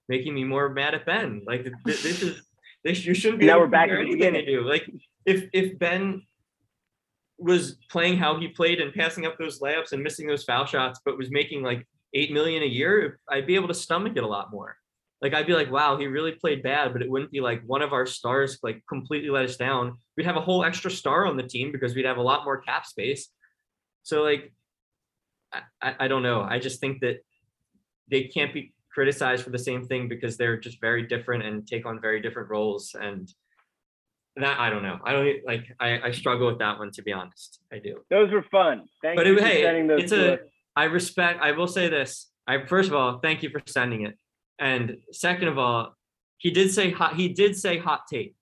making 0.08 0.34
me 0.34 0.42
more 0.42 0.68
mad 0.70 0.94
at 0.96 1.06
Ben. 1.06 1.42
Like 1.46 1.62
th- 1.62 1.74
th- 1.86 2.02
this 2.02 2.22
is 2.22 2.42
this 2.82 3.06
you 3.06 3.14
shouldn't 3.14 3.38
be 3.40 3.46
Now 3.46 3.60
we're 3.60 3.68
back 3.68 3.88
compare 3.90 4.00
at 4.00 4.06
the 4.06 4.10
anything 4.12 4.32
they 4.32 4.40
beginning. 4.40 4.64
do. 4.64 4.68
Like 4.68 4.90
if 5.24 5.44
if 5.52 5.78
Ben 5.78 6.22
was 7.40 7.78
playing 7.90 8.18
how 8.18 8.38
he 8.38 8.48
played 8.48 8.80
and 8.80 8.92
passing 8.92 9.26
up 9.26 9.38
those 9.38 9.60
layups 9.60 9.92
and 9.92 10.02
missing 10.02 10.26
those 10.26 10.44
foul 10.44 10.66
shots, 10.66 11.00
but 11.04 11.16
was 11.16 11.30
making 11.30 11.62
like 11.62 11.86
eight 12.14 12.32
million 12.32 12.62
a 12.62 12.66
year, 12.66 13.18
I'd 13.28 13.46
be 13.46 13.54
able 13.54 13.68
to 13.68 13.74
stomach 13.74 14.12
it 14.16 14.22
a 14.22 14.28
lot 14.28 14.50
more. 14.52 14.76
Like 15.22 15.34
I'd 15.34 15.46
be 15.46 15.54
like, 15.54 15.70
wow, 15.70 15.96
he 15.96 16.06
really 16.06 16.32
played 16.32 16.62
bad, 16.62 16.92
but 16.92 17.02
it 17.02 17.10
wouldn't 17.10 17.30
be 17.30 17.40
like 17.40 17.62
one 17.66 17.82
of 17.82 17.92
our 17.92 18.06
stars 18.06 18.58
like 18.62 18.82
completely 18.88 19.30
let 19.30 19.44
us 19.44 19.56
down. 19.56 19.96
We'd 20.16 20.26
have 20.26 20.36
a 20.36 20.40
whole 20.40 20.64
extra 20.64 20.90
star 20.90 21.26
on 21.26 21.36
the 21.36 21.42
team 21.42 21.72
because 21.72 21.94
we'd 21.94 22.06
have 22.06 22.16
a 22.16 22.22
lot 22.22 22.44
more 22.44 22.60
cap 22.60 22.86
space. 22.86 23.28
So 24.02 24.22
like, 24.22 24.52
I, 25.52 25.94
I, 26.00 26.08
don't 26.08 26.22
know. 26.22 26.42
I 26.42 26.58
just 26.58 26.80
think 26.80 27.00
that 27.00 27.24
they 28.10 28.24
can't 28.24 28.54
be 28.54 28.72
criticized 28.92 29.44
for 29.44 29.50
the 29.50 29.58
same 29.58 29.84
thing 29.84 30.08
because 30.08 30.36
they're 30.36 30.56
just 30.56 30.80
very 30.80 31.06
different 31.06 31.44
and 31.44 31.66
take 31.66 31.86
on 31.86 32.00
very 32.00 32.20
different 32.20 32.50
roles. 32.50 32.94
And 32.98 33.32
that 34.36 34.58
I 34.60 34.70
don't 34.70 34.82
know. 34.82 34.98
I 35.04 35.12
don't 35.12 35.28
like. 35.46 35.64
I, 35.80 36.00
I 36.08 36.10
struggle 36.12 36.46
with 36.46 36.58
that 36.58 36.78
one 36.78 36.90
to 36.92 37.02
be 37.02 37.12
honest. 37.12 37.60
I 37.72 37.78
do. 37.78 37.98
Those 38.10 38.30
were 38.30 38.44
fun. 38.50 38.84
Thank 39.02 39.16
But 39.16 39.26
you 39.26 39.34
it- 39.36 39.40
for 39.40 39.44
hey, 39.46 39.62
sending 39.62 39.86
those 39.86 40.02
it's 40.04 40.12
a- 40.12 40.34
us. 40.34 40.40
I 40.76 40.84
respect. 40.84 41.40
I 41.42 41.52
will 41.52 41.66
say 41.66 41.88
this. 41.88 42.30
I 42.46 42.64
first 42.66 42.88
of 42.88 42.94
all, 42.94 43.18
thank 43.18 43.42
you 43.42 43.50
for 43.50 43.60
sending 43.66 44.02
it, 44.06 44.16
and 44.58 44.96
second 45.12 45.48
of 45.48 45.58
all, 45.58 45.94
he 46.38 46.50
did 46.50 46.72
say 46.72 46.90
hot. 46.90 47.16
He 47.16 47.28
did 47.28 47.56
say 47.56 47.78
hot 47.78 48.02
take. 48.10 48.34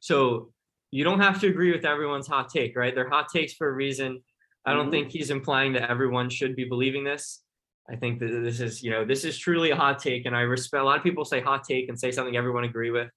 So 0.00 0.52
you 0.90 1.04
don't 1.04 1.20
have 1.20 1.40
to 1.40 1.46
agree 1.48 1.72
with 1.72 1.84
everyone's 1.84 2.26
hot 2.26 2.48
take, 2.48 2.76
right? 2.76 2.94
They're 2.94 3.08
hot 3.08 3.28
takes 3.32 3.52
for 3.54 3.68
a 3.68 3.72
reason. 3.72 4.22
I 4.64 4.72
don't 4.74 4.88
Mhm. 4.88 4.90
think 4.90 5.10
he's 5.12 5.30
implying 5.30 5.72
that 5.74 5.88
everyone 5.90 6.30
should 6.30 6.56
be 6.56 6.64
believing 6.64 7.04
this. 7.04 7.42
I 7.90 7.96
think 7.96 8.18
that 8.20 8.26
this 8.44 8.60
is, 8.60 8.82
you 8.82 8.90
know, 8.90 9.04
this 9.04 9.24
is 9.24 9.38
truly 9.38 9.70
a 9.70 9.76
hot 9.76 9.98
take, 9.98 10.26
and 10.26 10.36
I 10.36 10.40
respect. 10.42 10.82
A 10.82 10.84
lot 10.84 10.98
of 10.98 11.02
people 11.02 11.24
say 11.24 11.40
hot 11.40 11.64
take 11.64 11.88
and 11.88 11.98
say 11.98 12.10
something 12.10 12.36
everyone 12.36 12.64
agree 12.64 12.90
with. 12.90 13.08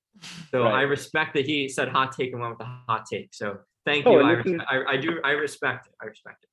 So 0.50 0.64
Right. 0.64 0.74
I 0.76 0.82
respect 0.84 1.34
that 1.34 1.46
he 1.46 1.68
said 1.68 1.90
hot 1.90 2.12
take 2.14 2.32
and 2.32 2.40
went 2.42 2.52
with 2.52 2.60
the 2.60 2.74
hot 2.88 3.06
take. 3.12 3.34
So 3.34 3.60
thank 3.86 4.06
Oh, 4.06 4.18
you. 4.20 4.62
I, 4.70 4.78
I, 4.78 4.92
I 4.94 4.98
do. 4.98 5.20
I 5.24 5.32
respect 5.32 5.88
it. 5.88 5.94
I 6.02 6.06
respect 6.06 6.44
it. 6.44 6.50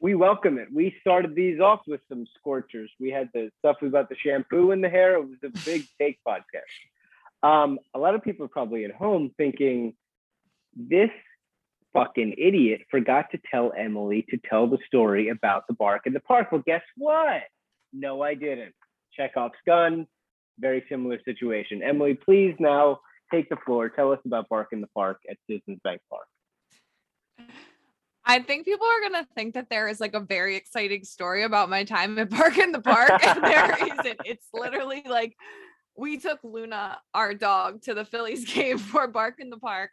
we 0.00 0.14
welcome 0.14 0.58
it. 0.58 0.68
We 0.72 0.96
started 1.00 1.34
these 1.34 1.60
off 1.60 1.80
with 1.86 2.00
some 2.08 2.26
scorchers. 2.38 2.90
We 2.98 3.10
had 3.10 3.28
the 3.34 3.50
stuff 3.60 3.76
about 3.82 4.08
the 4.08 4.16
shampoo 4.16 4.72
in 4.72 4.80
the 4.80 4.88
hair. 4.88 5.14
It 5.14 5.28
was 5.28 5.38
a 5.44 5.50
big 5.64 5.84
take 6.00 6.18
podcast. 6.26 7.46
Um, 7.48 7.78
a 7.94 7.98
lot 7.98 8.14
of 8.16 8.22
people 8.22 8.46
are 8.46 8.48
probably 8.48 8.84
at 8.84 8.92
home 8.92 9.30
thinking, 9.36 9.94
this 10.74 11.10
fucking 11.92 12.34
idiot 12.38 12.82
forgot 12.90 13.30
to 13.32 13.38
tell 13.50 13.72
Emily 13.76 14.24
to 14.30 14.38
tell 14.48 14.66
the 14.66 14.78
story 14.86 15.28
about 15.28 15.66
the 15.66 15.74
bark 15.74 16.02
in 16.06 16.12
the 16.12 16.20
park. 16.20 16.50
Well, 16.52 16.62
guess 16.66 16.82
what? 16.96 17.42
No, 17.92 18.22
I 18.22 18.34
didn't. 18.34 18.74
Chekhov's 19.16 19.54
gun, 19.66 20.06
very 20.58 20.84
similar 20.88 21.18
situation. 21.24 21.82
Emily, 21.82 22.14
please 22.14 22.54
now 22.58 23.00
take 23.32 23.48
the 23.48 23.56
floor. 23.64 23.88
Tell 23.88 24.12
us 24.12 24.20
about 24.24 24.48
Bark 24.48 24.68
in 24.72 24.80
the 24.80 24.86
Park 24.88 25.20
at 25.30 25.36
Citizens 25.48 25.80
Bank 25.82 26.00
Park. 26.08 26.26
I 28.24 28.38
think 28.40 28.64
people 28.64 28.86
are 28.86 29.00
gonna 29.10 29.26
think 29.34 29.54
that 29.54 29.70
there 29.70 29.88
is 29.88 29.98
like 29.98 30.14
a 30.14 30.20
very 30.20 30.54
exciting 30.56 31.04
story 31.04 31.42
about 31.42 31.70
my 31.70 31.84
time 31.84 32.18
at 32.18 32.30
Park 32.30 32.58
in 32.58 32.70
the 32.70 32.80
Park, 32.80 33.10
and 33.24 33.42
there 33.44 33.76
isn't. 33.80 34.20
It's 34.24 34.46
literally 34.52 35.02
like 35.08 35.36
we 35.96 36.18
took 36.18 36.38
Luna, 36.44 36.98
our 37.14 37.34
dog, 37.34 37.82
to 37.82 37.94
the 37.94 38.04
Phillies 38.04 38.44
game 38.52 38.78
for 38.78 39.08
Bark 39.08 39.36
in 39.38 39.50
the 39.50 39.56
Park. 39.56 39.90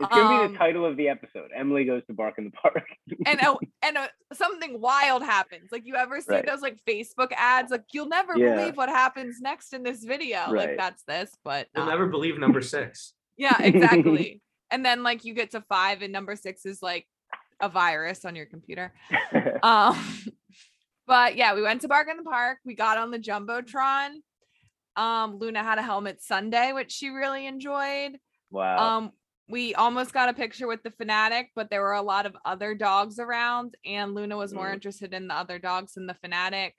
It's 0.00 0.08
gonna 0.10 0.28
be 0.28 0.46
Um, 0.46 0.52
the 0.52 0.58
title 0.58 0.84
of 0.86 0.96
the 0.96 1.08
episode. 1.08 1.50
Emily 1.56 1.84
goes 1.84 2.02
to 2.06 2.14
Bark 2.14 2.34
in 2.38 2.44
the 2.44 2.50
Park. 2.50 2.84
and 3.26 3.40
a, 3.40 3.56
and 3.82 3.96
a, 3.96 4.08
something 4.32 4.80
wild 4.80 5.22
happens. 5.22 5.70
Like 5.72 5.86
you 5.86 5.94
ever 5.96 6.20
see 6.20 6.32
Right. 6.34 6.46
those 6.46 6.60
like 6.62 6.78
Facebook 6.86 7.32
ads? 7.36 7.70
Like 7.70 7.84
you'll 7.92 8.08
never 8.08 8.36
Yeah. 8.36 8.54
believe 8.56 8.76
what 8.76 8.88
happens 8.88 9.40
next 9.40 9.72
in 9.72 9.82
this 9.82 10.04
video. 10.04 10.38
Right. 10.50 10.68
Like 10.68 10.76
that's 10.76 11.02
this, 11.04 11.30
but 11.44 11.68
You'll 11.74 11.86
not. 11.86 11.90
never 11.92 12.06
believe 12.06 12.38
number 12.38 12.60
six. 12.60 13.14
yeah, 13.36 13.56
exactly. 13.62 14.42
and 14.70 14.84
then 14.84 15.02
like 15.02 15.24
you 15.24 15.34
get 15.34 15.52
to 15.52 15.62
five, 15.62 16.02
and 16.02 16.12
number 16.12 16.36
six 16.36 16.66
is 16.66 16.82
like 16.82 17.06
a 17.60 17.68
virus 17.68 18.24
on 18.24 18.36
your 18.36 18.46
computer. 18.46 18.92
Um, 19.62 19.96
but 21.06 21.36
yeah, 21.36 21.54
we 21.54 21.62
went 21.62 21.80
to 21.80 21.88
Bark 21.88 22.08
in 22.10 22.16
the 22.18 22.22
Park. 22.22 22.58
We 22.64 22.74
got 22.74 22.98
on 22.98 23.10
the 23.10 23.18
Jumbotron. 23.18 24.16
Um, 24.94 25.38
Luna 25.38 25.62
had 25.62 25.78
a 25.78 25.82
helmet 25.82 26.22
Sunday, 26.22 26.72
which 26.72 26.92
she 26.92 27.08
really 27.08 27.46
enjoyed. 27.46 28.18
wow. 28.50 28.98
Um, 28.98 29.12
we 29.48 29.74
almost 29.74 30.12
got 30.12 30.28
a 30.28 30.34
picture 30.34 30.66
with 30.66 30.82
the 30.82 30.90
Phanatic, 30.90 31.46
but 31.56 31.70
there 31.70 31.80
were 31.80 31.94
a 31.94 32.02
lot 32.02 32.26
of 32.26 32.36
other 32.44 32.74
dogs 32.74 33.18
around, 33.18 33.74
and 33.84 34.14
Luna 34.14 34.36
was 34.36 34.52
more 34.52 34.68
Mm. 34.68 34.74
interested 34.74 35.14
in 35.14 35.28
the 35.28 35.34
other 35.34 35.58
dogs 35.58 35.94
than 35.94 36.06
the 36.06 36.14
Phanatic. 36.22 36.72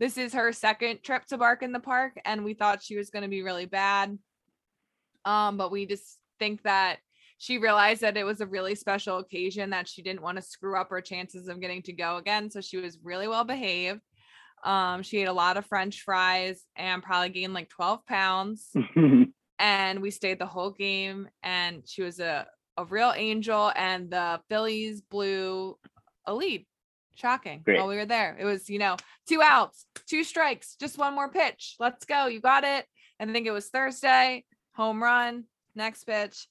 This 0.00 0.16
is 0.18 0.32
her 0.32 0.52
second 0.52 1.02
trip 1.02 1.24
to 1.26 1.38
Bark 1.38 1.62
in 1.62 1.72
the 1.72 1.80
Park, 1.80 2.18
and 2.24 2.44
we 2.44 2.54
thought 2.54 2.82
she 2.82 2.96
was 2.96 3.10
going 3.10 3.22
to 3.22 3.28
be 3.28 3.42
really 3.42 3.66
bad. 3.66 4.18
Um, 5.24 5.56
but 5.56 5.70
we 5.70 5.86
just 5.86 6.18
think 6.38 6.62
that 6.62 6.98
she 7.38 7.58
realized 7.58 8.00
that 8.02 8.16
it 8.16 8.24
was 8.24 8.40
a 8.40 8.46
really 8.46 8.74
special 8.74 9.18
occasion 9.18 9.70
that 9.70 9.88
she 9.88 10.02
didn't 10.02 10.22
want 10.22 10.36
to 10.36 10.42
screw 10.42 10.76
up 10.78 10.90
her 10.90 11.00
chances 11.00 11.48
of 11.48 11.60
getting 11.60 11.82
to 11.82 11.92
go 11.92 12.16
again. 12.16 12.50
So 12.50 12.60
she 12.60 12.76
was 12.78 12.98
really 13.02 13.28
well 13.28 13.44
behaved. 13.44 14.00
Um, 14.64 15.02
she 15.02 15.18
ate 15.18 15.28
a 15.28 15.32
lot 15.32 15.56
of 15.58 15.66
French 15.66 16.00
fries 16.02 16.64
and 16.74 17.02
probably 17.02 17.28
gained 17.28 17.52
like 17.52 17.68
12 17.68 18.06
pounds 18.06 18.70
and 19.58 20.00
we 20.00 20.10
stayed 20.10 20.38
the 20.38 20.46
whole 20.46 20.70
game 20.70 21.28
and 21.42 21.82
she 21.86 22.02
was 22.02 22.20
a, 22.20 22.46
a 22.76 22.84
real 22.84 23.12
angel 23.16 23.72
and 23.76 24.10
the 24.10 24.40
phillies 24.48 25.00
blew 25.00 25.76
a 26.26 26.34
lead. 26.34 26.66
Shocking 27.16 27.60
Great. 27.64 27.78
while 27.78 27.86
we 27.86 27.94
were 27.94 28.06
there. 28.06 28.36
It 28.40 28.44
was 28.44 28.68
you 28.68 28.80
know 28.80 28.96
two 29.28 29.40
outs 29.40 29.86
two 30.08 30.24
strikes 30.24 30.74
just 30.80 30.98
one 30.98 31.14
more 31.14 31.28
pitch. 31.28 31.76
Let's 31.78 32.04
go 32.04 32.26
you 32.26 32.40
got 32.40 32.64
it. 32.64 32.86
And 33.20 33.30
i 33.30 33.32
think 33.32 33.46
it 33.46 33.52
was 33.52 33.68
thursday 33.68 34.44
home 34.74 35.00
run 35.00 35.44
next 35.76 36.04
pitch 36.04 36.48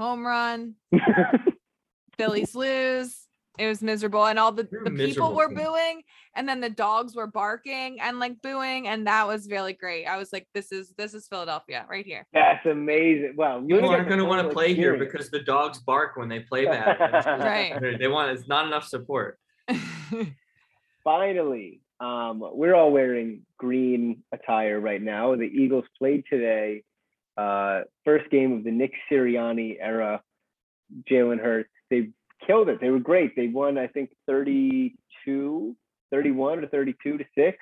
home 0.00 0.26
run. 0.26 0.74
Phillies 2.16 2.54
lose 2.54 3.16
it 3.60 3.66
was 3.68 3.82
miserable 3.82 4.24
and 4.26 4.38
all 4.38 4.50
the, 4.52 4.66
You're 4.72 4.84
the 4.84 4.90
people 4.90 5.34
were 5.34 5.48
team. 5.48 5.58
booing 5.58 6.02
and 6.34 6.48
then 6.48 6.60
the 6.60 6.70
dogs 6.70 7.14
were 7.14 7.26
barking 7.26 8.00
and 8.00 8.18
like 8.18 8.40
booing 8.42 8.88
and 8.88 9.06
that 9.06 9.26
was 9.26 9.48
really 9.50 9.74
great 9.74 10.06
i 10.06 10.16
was 10.16 10.32
like 10.32 10.46
this 10.54 10.72
is 10.72 10.94
this 10.96 11.12
is 11.14 11.28
philadelphia 11.28 11.84
right 11.90 12.06
here 12.06 12.26
That's 12.32 12.64
amazing. 12.66 13.34
Wow. 13.36 13.60
People 13.60 13.76
Luna 13.82 13.88
aren't 13.88 14.08
going 14.08 14.18
to 14.20 14.24
want 14.24 14.46
to 14.48 14.52
play 14.54 14.74
here 14.74 14.96
because 14.96 15.30
the 15.30 15.40
dogs 15.40 15.78
bark 15.80 16.16
when 16.16 16.28
they 16.28 16.40
play 16.40 16.64
bad. 16.64 16.96
Right. 17.50 17.78
They- 17.80 17.96
They 17.96 18.08
want 18.08 18.30
it's 18.36 18.48
not 18.48 18.66
enough 18.66 18.86
support. 18.86 19.38
finally, 21.04 21.80
um, 22.00 22.42
we're 22.52 22.74
all 22.74 22.90
wearing 22.92 23.42
green 23.58 24.22
attire 24.32 24.80
right 24.80 25.02
now. 25.02 25.34
The 25.36 25.44
Eagles 25.44 25.84
played 25.98 26.24
today. 26.30 26.82
Uh, 27.36 27.82
first 28.04 28.30
game 28.30 28.52
of 28.52 28.64
the 28.64 28.70
Nick 28.70 28.92
Sirianni 29.10 29.76
era. 29.80 30.22
Jalen 31.10 31.40
Hurts. 31.40 31.70
They 31.90 32.10
killed 32.46 32.68
it. 32.68 32.80
They 32.80 32.90
were 32.90 32.98
great. 32.98 33.36
They 33.36 33.48
won, 33.48 33.78
I 33.78 33.86
think, 33.86 34.10
32, 34.26 35.76
31 36.10 36.58
or 36.64 36.66
32 36.68 37.18
to 37.18 37.24
6. 37.36 37.58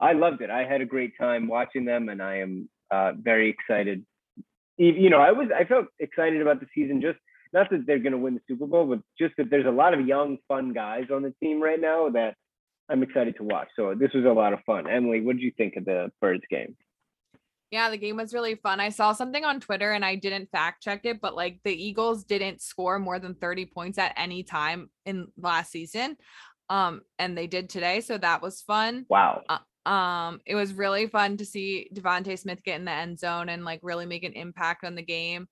I 0.00 0.12
loved 0.12 0.40
it. 0.40 0.50
I 0.50 0.64
had 0.64 0.80
a 0.80 0.86
great 0.86 1.12
time 1.18 1.46
watching 1.46 1.84
them, 1.84 2.08
and 2.08 2.22
I 2.22 2.38
am 2.38 2.68
uh, 2.90 3.12
very 3.16 3.48
excited. 3.48 4.04
You 4.76 5.10
know, 5.10 5.20
I 5.20 5.30
was 5.32 5.48
I 5.54 5.64
felt 5.64 5.86
excited 6.00 6.40
about 6.40 6.60
the 6.60 6.66
season 6.74 7.00
just 7.00 7.18
not 7.52 7.70
that 7.70 7.86
they're 7.86 7.98
going 7.98 8.12
to 8.12 8.18
win 8.18 8.34
the 8.34 8.40
Super 8.48 8.66
Bowl, 8.66 8.86
but 8.86 9.00
just 9.18 9.36
that 9.36 9.50
there's 9.50 9.66
a 9.66 9.70
lot 9.70 9.94
of 9.94 10.06
young, 10.06 10.38
fun 10.48 10.72
guys 10.72 11.04
on 11.12 11.22
the 11.22 11.34
team 11.42 11.62
right 11.62 11.80
now 11.80 12.08
that 12.10 12.34
I'm 12.88 13.02
excited 13.02 13.36
to 13.36 13.44
watch. 13.44 13.68
So 13.76 13.94
this 13.94 14.10
was 14.14 14.24
a 14.24 14.32
lot 14.32 14.52
of 14.52 14.60
fun. 14.64 14.88
Emily, 14.88 15.20
what 15.20 15.36
did 15.36 15.42
you 15.42 15.52
think 15.56 15.76
of 15.76 15.84
the 15.84 16.10
Birds 16.20 16.42
game? 16.50 16.76
Yeah, 17.72 17.88
the 17.88 17.96
game 17.96 18.18
was 18.18 18.34
really 18.34 18.54
fun. 18.56 18.80
I 18.80 18.90
saw 18.90 19.14
something 19.14 19.46
on 19.46 19.58
Twitter 19.58 19.92
and 19.92 20.04
I 20.04 20.14
didn't 20.14 20.50
fact 20.52 20.82
check 20.82 21.06
it, 21.06 21.22
but 21.22 21.34
like 21.34 21.58
the 21.64 21.72
Eagles 21.72 22.22
didn't 22.24 22.60
score 22.60 22.98
more 22.98 23.18
than 23.18 23.34
30 23.34 23.64
points 23.64 23.96
at 23.96 24.12
any 24.18 24.42
time 24.42 24.90
in 25.06 25.28
last 25.38 25.72
season. 25.72 26.18
Um, 26.68 27.00
and 27.18 27.36
they 27.36 27.46
did 27.46 27.70
today. 27.70 28.02
So 28.02 28.18
that 28.18 28.42
was 28.42 28.60
fun. 28.60 29.06
Wow. 29.08 29.42
Um, 29.86 30.40
it 30.44 30.54
was 30.54 30.74
really 30.74 31.06
fun 31.06 31.38
to 31.38 31.46
see 31.46 31.88
DeVonta 31.94 32.38
Smith 32.38 32.62
get 32.62 32.78
in 32.78 32.84
the 32.84 32.92
end 32.92 33.18
zone 33.18 33.48
and 33.48 33.64
like 33.64 33.80
really 33.82 34.06
make 34.06 34.22
an 34.22 34.34
impact 34.34 34.84
on 34.84 34.94
the 34.94 35.02
game. 35.02 35.48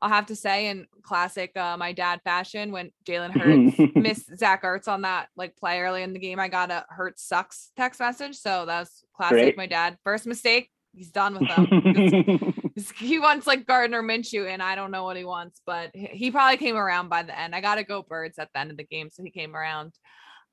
I'll 0.00 0.08
have 0.08 0.26
to 0.26 0.36
say, 0.36 0.68
in 0.68 0.86
classic 1.02 1.56
uh, 1.56 1.76
my 1.76 1.92
dad 1.92 2.20
fashion, 2.24 2.72
when 2.72 2.92
Jalen 3.04 3.32
Hurts 3.32 3.92
missed 3.94 4.36
Zach 4.36 4.62
Ertz 4.62 4.88
on 4.88 5.02
that 5.02 5.28
like 5.36 5.56
play 5.56 5.80
early 5.80 6.02
in 6.02 6.12
the 6.12 6.18
game, 6.18 6.38
I 6.40 6.48
got 6.48 6.70
a 6.70 6.86
Hurts 6.88 7.24
sucks 7.24 7.72
text 7.76 8.00
message. 8.00 8.36
So 8.36 8.64
that 8.66 8.80
was 8.80 9.04
classic. 9.14 9.36
Great. 9.36 9.56
My 9.56 9.66
dad 9.66 9.98
first 10.04 10.26
mistake, 10.26 10.70
he's 10.98 11.10
done 11.10 11.38
with 11.38 11.48
them. 11.48 12.74
he 12.96 13.18
wants 13.18 13.46
like 13.46 13.66
Gardner 13.66 14.02
Minshew, 14.02 14.48
and 14.48 14.62
I 14.62 14.74
don't 14.74 14.90
know 14.90 15.04
what 15.04 15.16
he 15.16 15.24
wants, 15.24 15.60
but 15.64 15.90
he 15.94 16.30
probably 16.30 16.56
came 16.56 16.76
around 16.76 17.08
by 17.08 17.22
the 17.22 17.38
end. 17.38 17.54
I 17.54 17.60
got 17.60 17.76
to 17.76 17.84
go 17.84 18.02
birds 18.02 18.38
at 18.38 18.48
the 18.52 18.60
end 18.60 18.70
of 18.70 18.76
the 18.76 18.84
game, 18.84 19.08
so 19.10 19.22
he 19.22 19.30
came 19.30 19.54
around. 19.54 19.94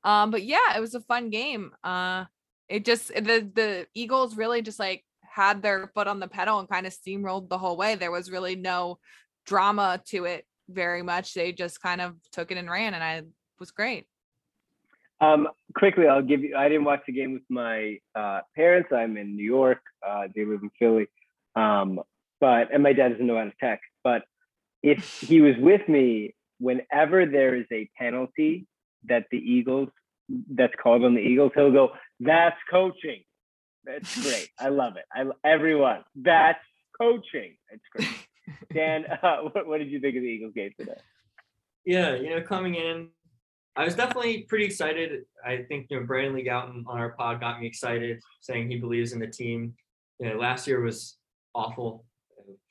Um, 0.03 0.31
but 0.31 0.43
yeah, 0.43 0.77
it 0.77 0.79
was 0.79 0.93
a 0.93 1.01
fun 1.01 1.31
game. 1.31 1.71
Uh, 1.83 2.25
it 2.69 2.85
just 2.85 3.07
the 3.07 3.49
the 3.53 3.87
Eagles 3.93 4.37
really 4.37 4.61
just 4.61 4.79
like 4.79 5.03
had 5.21 5.61
their 5.61 5.91
foot 5.93 6.07
on 6.07 6.19
the 6.19 6.27
pedal 6.27 6.59
and 6.59 6.69
kind 6.69 6.87
of 6.87 6.93
steamrolled 6.93 7.49
the 7.49 7.57
whole 7.57 7.75
way. 7.75 7.95
There 7.95 8.11
was 8.11 8.31
really 8.31 8.55
no 8.55 8.99
drama 9.45 10.01
to 10.07 10.25
it 10.25 10.45
very 10.69 11.01
much. 11.01 11.33
They 11.33 11.51
just 11.51 11.81
kind 11.81 12.01
of 12.01 12.15
took 12.31 12.51
it 12.51 12.57
and 12.57 12.69
ran, 12.69 12.93
and 12.93 13.03
I 13.03 13.23
was 13.59 13.71
great. 13.71 14.05
Um, 15.22 15.47
quickly, 15.76 16.07
I'll 16.07 16.22
give 16.22 16.41
you. 16.41 16.55
I 16.55 16.68
didn't 16.68 16.84
watch 16.84 17.01
the 17.07 17.13
game 17.13 17.34
with 17.34 17.43
my 17.49 17.99
uh, 18.16 18.41
parents. 18.55 18.89
I'm 18.91 19.18
in 19.18 19.36
New 19.36 19.45
York. 19.45 19.80
Uh, 20.05 20.28
they 20.36 20.45
live 20.45 20.61
in 20.63 20.72
Philly. 20.78 21.07
Um, 21.55 22.01
but 22.41 22.74
and 22.74 22.84
my 22.84 22.93
dad 22.93 23.09
doesn't 23.09 23.26
know 23.26 23.38
how 23.38 23.45
to 23.45 23.53
text. 23.59 23.86
But 24.03 24.24
if 24.84 25.22
he 25.22 25.41
was 25.41 25.55
with 25.57 25.88
me, 25.88 26.36
whenever 26.59 27.26
there 27.26 27.55
is 27.55 27.66
a 27.72 27.89
penalty 27.97 28.68
that 29.05 29.26
the 29.32 29.38
Eagles 29.38 29.89
that's 30.49 30.74
called 30.82 31.03
on 31.03 31.16
the 31.16 31.22
Eagles, 31.22 31.51
he'll 31.55 31.72
go, 31.72 31.91
"That's 32.20 32.57
coaching." 32.70 33.24
That's 33.86 34.22
great. 34.22 34.49
I 34.59 34.70
love 34.70 34.97
it. 34.97 35.05
I 35.13 35.26
everyone. 35.47 36.03
That's 36.16 36.59
coaching. 36.99 37.55
It's 37.70 37.84
great. 37.91 38.09
Dan, 38.74 39.05
uh, 39.05 39.38
what, 39.53 39.68
what 39.68 39.78
did 39.78 39.89
you 39.89 39.99
think 39.99 40.16
of 40.16 40.24
the 40.24 40.28
Eagles 40.28 40.53
game 40.55 40.72
today? 40.78 40.99
Yeah, 41.86 42.16
you 42.16 42.32
know, 42.32 42.41
coming 42.41 42.76
in, 42.76 43.09
I 43.78 43.84
was 43.84 43.95
definitely 43.95 44.43
pretty 44.43 44.65
excited. 44.65 45.26
I 45.45 45.63
think 45.67 45.88
you 45.89 45.99
know 45.99 46.05
Brandon 46.05 46.36
Lee 46.36 46.45
Gowton 46.45 46.84
on 46.88 46.97
our 46.97 47.09
pod 47.09 47.41
got 47.41 47.59
me 47.59 47.67
excited, 47.67 48.21
saying 48.41 48.69
he 48.69 48.78
believes 48.78 49.11
in 49.11 49.19
the 49.19 49.28
team. 49.28 49.73
You 50.19 50.30
know, 50.30 50.38
last 50.38 50.65
year 50.65 50.80
was 50.82 51.17
awful, 51.53 52.05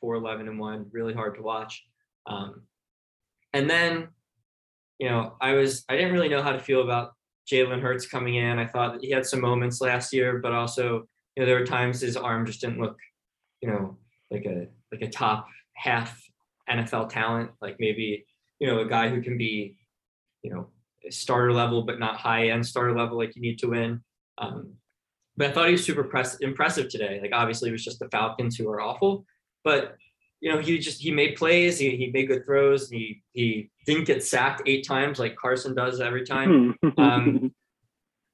four 0.00 0.14
eleven 0.14 0.48
and 0.48 0.58
one, 0.58 0.86
really 0.92 1.12
hard 1.12 1.34
to 1.36 1.42
watch. 1.42 1.84
Um, 2.26 2.62
and 3.52 3.68
then, 3.68 4.08
you 4.98 5.08
know, 5.08 5.34
I 5.40 5.52
was 5.52 5.84
I 5.88 5.96
didn't 5.96 6.12
really 6.12 6.28
know 6.28 6.42
how 6.42 6.52
to 6.52 6.58
feel 6.58 6.82
about 6.82 7.12
Jalen 7.50 7.82
Hurts 7.82 8.06
coming 8.06 8.36
in. 8.36 8.58
I 8.58 8.66
thought 8.66 9.02
he 9.02 9.10
had 9.10 9.26
some 9.26 9.40
moments 9.40 9.82
last 9.82 10.12
year, 10.12 10.38
but 10.38 10.52
also, 10.52 11.06
you 11.36 11.42
know, 11.42 11.46
there 11.46 11.58
were 11.58 11.66
times 11.66 12.00
his 12.00 12.16
arm 12.16 12.46
just 12.46 12.62
didn't 12.62 12.80
look, 12.80 12.98
you 13.60 13.68
know, 13.68 13.98
like 14.30 14.46
a 14.46 14.68
like 14.90 15.02
a 15.02 15.10
top 15.10 15.48
half 15.74 16.22
NFL 16.70 17.10
talent, 17.10 17.50
like 17.60 17.76
maybe 17.78 18.24
you 18.58 18.66
know 18.66 18.80
a 18.80 18.88
guy 18.88 19.10
who 19.10 19.20
can 19.20 19.36
be, 19.36 19.76
you 20.42 20.50
know, 20.50 20.68
starter 21.10 21.52
level 21.52 21.82
but 21.82 21.98
not 21.98 22.16
high 22.16 22.48
end 22.48 22.66
starter 22.66 22.96
level 22.96 23.18
like 23.18 23.34
you 23.36 23.42
need 23.42 23.58
to 23.58 23.68
win. 23.68 24.02
Um, 24.38 24.74
but 25.36 25.48
I 25.48 25.52
thought 25.52 25.66
he 25.66 25.72
was 25.72 25.84
super 25.84 26.04
press- 26.04 26.38
impressive 26.40 26.88
today. 26.88 27.18
Like 27.20 27.32
obviously 27.32 27.68
it 27.68 27.72
was 27.72 27.84
just 27.84 27.98
the 27.98 28.08
Falcons 28.10 28.56
who 28.56 28.68
are 28.68 28.80
awful, 28.80 29.24
but 29.64 29.96
you 30.40 30.50
know 30.50 30.58
he 30.60 30.78
just 30.78 31.00
he 31.00 31.10
made 31.10 31.36
plays, 31.36 31.78
he, 31.78 31.96
he 31.96 32.10
made 32.10 32.28
good 32.28 32.44
throws, 32.44 32.88
he 32.90 33.22
he 33.32 33.70
didn't 33.86 34.04
get 34.06 34.22
sacked 34.24 34.62
eight 34.66 34.86
times 34.86 35.18
like 35.18 35.36
Carson 35.36 35.74
does 35.74 36.00
every 36.00 36.24
time. 36.24 36.74
Um, 36.98 37.52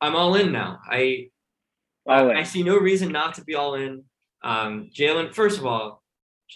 I'm 0.00 0.16
all 0.16 0.34
in 0.34 0.50
now. 0.52 0.78
I 0.88 1.28
All 2.06 2.30
in. 2.30 2.36
I 2.36 2.42
see 2.42 2.62
no 2.62 2.78
reason 2.78 3.12
not 3.12 3.34
to 3.34 3.44
be 3.44 3.54
all 3.54 3.74
in. 3.74 4.04
Um, 4.42 4.90
Jalen, 4.94 5.34
first 5.34 5.58
of 5.58 5.66
all, 5.66 6.02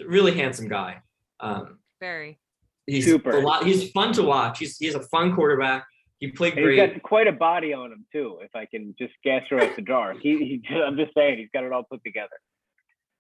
really 0.07 0.33
handsome 0.35 0.69
guy. 0.69 1.03
Um, 1.41 1.79
Very. 2.01 2.39
he's 2.87 3.05
Super. 3.05 3.31
a 3.33 3.41
lot. 3.41 3.67
He's 3.67 3.91
fun 3.91 4.12
to 4.15 4.23
watch. 4.23 4.59
He's 4.59 4.79
he's 4.79 4.95
a 4.95 5.03
fun 5.03 5.35
quarterback. 5.35 5.85
He 6.25 6.31
played 6.31 6.55
And 6.55 6.61
he's 6.61 6.79
great. 6.79 6.95
got 6.95 7.03
quite 7.03 7.27
a 7.27 7.33
body 7.33 7.75
on 7.75 7.93
him 7.93 8.07
too. 8.11 8.39
If 8.41 8.57
I 8.57 8.64
can 8.64 8.95
just 8.99 9.12
guess 9.22 9.43
right 9.51 9.77
the 9.77 9.83
jar, 9.83 10.14
he, 10.14 10.39
he 10.39 10.75
I'm 10.75 10.97
just 10.97 11.12
saying 11.14 11.37
he's 11.37 11.51
got 11.53 11.64
it 11.64 11.72
all 11.72 11.83
put 11.83 12.03
together. 12.03 12.41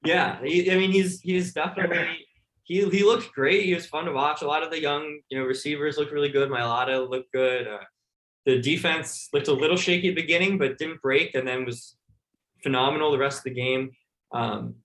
Yeah, 0.06 0.42
he, 0.42 0.70
I 0.72 0.76
mean 0.76 0.90
he's 0.90 1.20
he's 1.20 1.52
definitely 1.52 2.06
he 2.62 2.88
he 2.88 3.02
looked 3.04 3.30
great. 3.34 3.66
He 3.66 3.74
was 3.74 3.84
fun 3.84 4.06
to 4.06 4.12
watch. 4.12 4.40
A 4.40 4.46
lot 4.46 4.62
of 4.62 4.70
the 4.70 4.80
young 4.80 5.20
you 5.28 5.38
know 5.38 5.44
receivers 5.44 5.98
looked 5.98 6.12
really 6.12 6.30
good. 6.30 6.48
Mylata 6.48 7.08
looked 7.08 7.30
good. 7.30 7.68
Uh, 7.68 7.84
the 8.46 8.58
defense 8.62 9.28
looked 9.34 9.48
a 9.48 9.52
little 9.52 9.76
shaky 9.76 10.08
at 10.08 10.14
the 10.14 10.22
beginning, 10.22 10.56
but 10.56 10.78
didn't 10.78 11.02
break, 11.02 11.34
and 11.34 11.46
then 11.46 11.66
was 11.66 11.96
phenomenal 12.62 13.12
the 13.12 13.18
rest 13.18 13.38
of 13.38 13.44
the 13.44 13.50
game. 13.50 13.90
Um, 14.32 14.76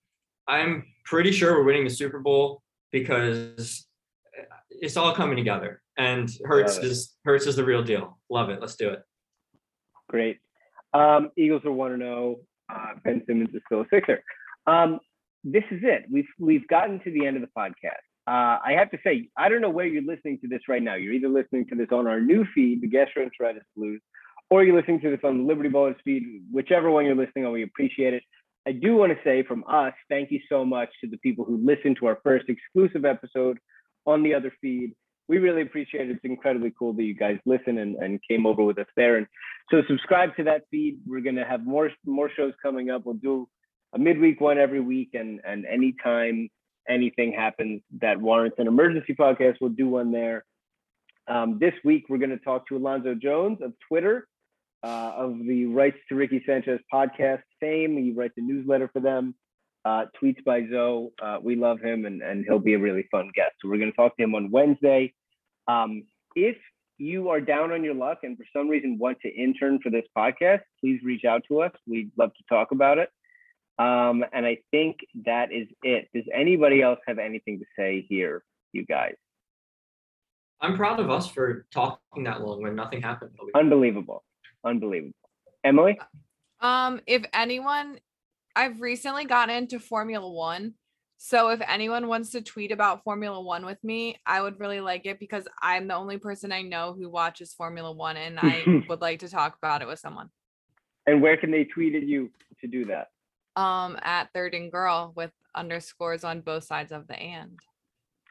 I'm 0.46 0.86
pretty 1.06 1.32
sure 1.32 1.54
we're 1.54 1.64
winning 1.64 1.86
the 1.86 1.90
Super 1.90 2.20
Bowl 2.20 2.64
because 2.92 3.88
it's 4.70 4.98
all 4.98 5.14
coming 5.14 5.38
together. 5.38 5.82
And 6.00 6.32
Hurts 6.46 6.78
is 6.78 7.18
Hurts 7.26 7.46
is 7.46 7.58
the 7.58 7.64
real 7.64 7.84
deal. 7.84 8.18
Love 8.30 8.50
it. 8.50 8.62
Let's 8.62 8.76
do 8.76 8.90
it. 8.90 9.02
Great. 10.08 10.38
Um, 10.94 11.30
Eagles 11.38 11.64
are 11.66 11.72
one 11.72 11.92
to 11.92 11.98
zero. 11.98 12.38
Uh, 12.74 12.94
ben 13.04 13.22
Simmons 13.28 13.50
is 13.54 13.62
still 13.66 13.82
a 13.82 13.86
Sixer. 13.94 14.24
Um, 14.66 15.00
this 15.44 15.64
is 15.72 15.82
it. 15.84 16.06
We've 16.10 16.28
we've 16.40 16.68
gotten 16.68 17.00
to 17.02 17.12
the 17.12 17.26
end 17.26 17.36
of 17.36 17.42
the 17.42 17.50
podcast. 17.56 18.06
Uh, 18.28 18.60
I 18.64 18.74
have 18.78 18.92
to 18.92 19.00
say, 19.04 19.28
I 19.38 19.50
don't 19.50 19.62
know 19.62 19.70
where 19.70 19.88
you're 19.88 20.04
listening 20.04 20.40
to 20.42 20.48
this 20.48 20.62
right 20.70 20.84
now. 20.84 20.96
You're 20.96 21.14
either 21.14 21.30
listening 21.30 21.66
to 21.68 21.76
this 21.76 21.88
on 21.92 22.08
our 22.08 22.22
new 22.22 22.46
feed, 22.54 22.82
the 22.82 22.88
Gastroenteritis 22.88 23.62
Blues, 23.76 24.02
or 24.50 24.64
you're 24.64 24.76
listening 24.76 25.02
to 25.02 25.10
this 25.10 25.20
on 25.24 25.40
the 25.40 25.44
Liberty 25.44 25.70
Ballers 25.70 25.96
feed. 26.06 26.24
Whichever 26.52 26.92
one 26.92 27.06
you're 27.06 27.16
listening 27.16 27.46
on, 27.46 27.52
we 27.52 27.64
appreciate 27.64 28.14
it. 28.14 28.24
I 28.68 28.72
do 28.72 28.96
want 28.96 29.12
to 29.12 29.18
say 29.24 29.44
from 29.44 29.64
us, 29.68 29.94
thank 30.10 30.32
you 30.32 30.40
so 30.48 30.64
much 30.64 30.90
to 31.02 31.10
the 31.10 31.18
people 31.18 31.44
who 31.44 31.58
listened 31.58 31.98
to 32.00 32.06
our 32.06 32.20
first 32.24 32.46
exclusive 32.50 33.04
episode 33.04 33.58
on 34.06 34.22
the 34.22 34.36
other 34.36 34.54
feed. 34.62 34.94
We 35.30 35.38
really 35.38 35.62
appreciate 35.62 36.10
it. 36.10 36.14
It's 36.14 36.26
incredibly 36.26 36.74
cool 36.78 36.92
that 36.94 37.04
you 37.04 37.14
guys 37.14 37.38
listen 37.46 37.78
and, 37.78 37.96
and 37.96 38.20
came 38.30 38.46
over 38.46 38.64
with 38.64 38.78
us 38.80 38.88
there. 38.98 39.16
And 39.16 39.28
so 39.72 39.84
subscribe 39.88 40.36
to 40.38 40.44
that 40.46 40.64
feed. 40.72 41.00
We're 41.08 41.22
gonna 41.22 41.48
have 41.48 41.66
more 41.66 41.92
more 42.06 42.30
shows 42.36 42.54
coming 42.62 42.90
up. 42.90 43.06
We'll 43.06 43.16
do 43.16 43.48
a 43.94 44.00
midweek 44.00 44.42
one 44.42 44.58
every 44.58 44.82
week, 44.82 45.12
and 45.14 45.40
and 45.46 45.66
anytime 45.66 46.50
anything 46.90 47.32
happens 47.32 47.82
that 48.02 48.20
warrants 48.20 48.58
an 48.60 48.68
emergency 48.68 49.14
podcast, 49.14 49.58
we'll 49.62 49.70
do 49.70 49.88
one 49.88 50.12
there. 50.12 50.44
Um, 51.28 51.60
this 51.60 51.74
week 51.86 52.06
we're 52.10 52.18
going 52.18 52.32
to 52.32 52.38
talk 52.38 52.68
to 52.68 52.78
Alonzo 52.78 53.14
Jones 53.14 53.60
of 53.62 53.74
Twitter, 53.88 54.28
uh, 54.84 55.12
of 55.16 55.38
the 55.46 55.68
Rights 55.68 55.98
to 56.10 56.16
Ricky 56.16 56.42
Sanchez 56.46 56.80
podcast 56.92 57.44
fame. 57.60 57.96
He 57.98 58.12
writes 58.12 58.34
a 58.38 58.42
newsletter 58.42 58.90
for 58.92 59.00
them. 59.00 59.36
Uh, 59.86 60.06
tweets 60.22 60.44
by 60.44 60.62
Zoe. 60.70 61.10
Uh, 61.22 61.38
we 61.42 61.56
love 61.56 61.80
him, 61.80 62.06
and, 62.06 62.22
and 62.22 62.44
he'll 62.46 62.60
be 62.60 62.74
a 62.74 62.80
really 62.80 63.08
fun 63.12 63.32
guest. 63.36 63.54
So 63.62 63.70
we're 63.70 63.78
going 63.78 63.92
to 63.92 63.96
talk 63.96 64.18
to 64.18 64.24
him 64.24 64.36
on 64.36 64.52
Wednesday. 64.52 65.14
Um, 65.70 66.04
if 66.36 66.58
you 66.98 67.30
are 67.30 67.40
down 67.40 67.72
on 67.72 67.84
your 67.84 67.94
luck 67.94 68.20
and 68.24 68.38
for 68.38 68.46
some 68.52 68.68
reason 68.68 68.98
want 68.98 69.20
to 69.22 69.30
intern 69.30 69.80
for 69.82 69.90
this 69.90 70.06
podcast, 70.18 70.62
please 70.80 71.00
reach 71.04 71.26
out 71.26 71.44
to 71.48 71.62
us. 71.62 71.72
We'd 71.88 72.12
love 72.18 72.32
to 72.34 72.44
talk 72.50 72.72
about 72.72 72.98
it. 72.98 73.10
Um, 73.78 74.26
and 74.34 74.46
I 74.46 74.58
think 74.72 74.98
that 75.26 75.54
is 75.54 75.68
it. 75.84 76.10
Does 76.14 76.26
anybody 76.34 76.82
else 76.82 77.00
have 77.08 77.20
anything 77.20 77.60
to 77.60 77.66
say 77.78 78.06
here, 78.10 78.44
you 78.74 78.86
guys? 78.86 79.14
I'm 80.60 80.76
proud 80.76 81.00
of 81.00 81.10
us 81.10 81.28
for 81.28 81.66
talking 81.72 82.26
that 82.26 82.42
long 82.42 82.62
when 82.62 82.76
nothing 82.76 83.02
happened. 83.02 83.32
Unbelievable. 83.56 84.24
Unbelievable. 84.66 85.14
Emily? 85.64 85.98
Um, 86.60 87.00
if 87.08 87.24
anyone, 87.34 88.00
I've 88.56 88.82
recently 88.82 89.24
gotten 89.24 89.56
into 89.56 89.80
Formula 89.80 90.30
One. 90.30 90.74
So 91.22 91.50
if 91.50 91.60
anyone 91.68 92.08
wants 92.08 92.30
to 92.30 92.42
tweet 92.42 92.72
about 92.72 93.04
Formula 93.04 93.42
One 93.42 93.66
with 93.66 93.84
me, 93.84 94.16
I 94.26 94.42
would 94.42 94.58
really 94.58 94.80
like 94.80 95.06
it 95.06 95.20
because 95.20 95.46
I'm 95.62 95.90
the 95.90 95.96
only 95.96 96.18
person 96.18 96.54
I 96.54 96.62
know 96.62 96.96
who 96.98 97.10
watches 97.10 97.54
Formula 97.54 97.92
One 97.92 98.16
and 98.16 98.40
I 98.40 98.64
would 98.88 99.02
like 99.02 99.20
to 99.20 99.28
talk 99.28 99.58
about 99.58 99.82
it 99.82 99.88
with 99.88 100.00
someone. 100.00 100.30
And 101.06 101.22
where 101.22 101.36
can 101.36 101.52
they 101.52 101.66
tweet 101.66 101.94
at 101.94 102.04
you 102.04 102.32
to 102.62 102.68
do 102.68 102.86
that? 102.86 103.10
Um, 103.62 103.98
at 104.02 104.32
Third 104.34 104.54
and 104.54 104.72
Girl 104.72 105.12
with 105.14 105.32
underscores 105.54 106.24
on 106.24 106.40
both 106.40 106.64
sides 106.64 106.94
of 106.94 107.06
the 107.08 107.20
and. 107.20 107.60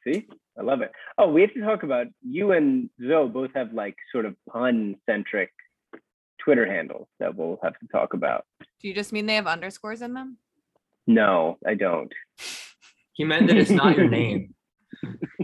See, 0.03 0.27
I 0.59 0.63
love 0.63 0.81
it. 0.81 0.91
Oh, 1.19 1.31
we 1.31 1.43
have 1.43 1.53
to 1.53 1.61
talk 1.61 1.83
about 1.83 2.07
you 2.23 2.53
and 2.53 2.89
Zoe 3.07 3.29
both 3.29 3.51
have 3.55 3.75
like 3.75 3.97
sort 4.11 4.25
of 4.25 4.35
pun 4.51 4.97
centric 5.05 5.51
Twitter 6.39 6.65
handles 6.65 7.07
that 7.21 7.37
we'll 7.37 7.59
have 7.63 7.79
to 7.81 7.87
talk 7.93 8.15
about. 8.15 8.47
Do 8.81 8.89
you 8.89 8.95
just 8.95 9.13
mean 9.13 9.27
they 9.27 9.35
have 9.35 9.47
underscores 9.47 10.01
in 10.01 10.15
them? 10.15 10.39
No, 11.07 11.59
I 11.67 11.75
don't. 11.75 12.15
He 13.19 13.25
meant 13.25 13.49
that 13.49 13.57
it's 13.57 13.71
not 13.71 13.97
your 13.97 14.09
name. 14.21 14.55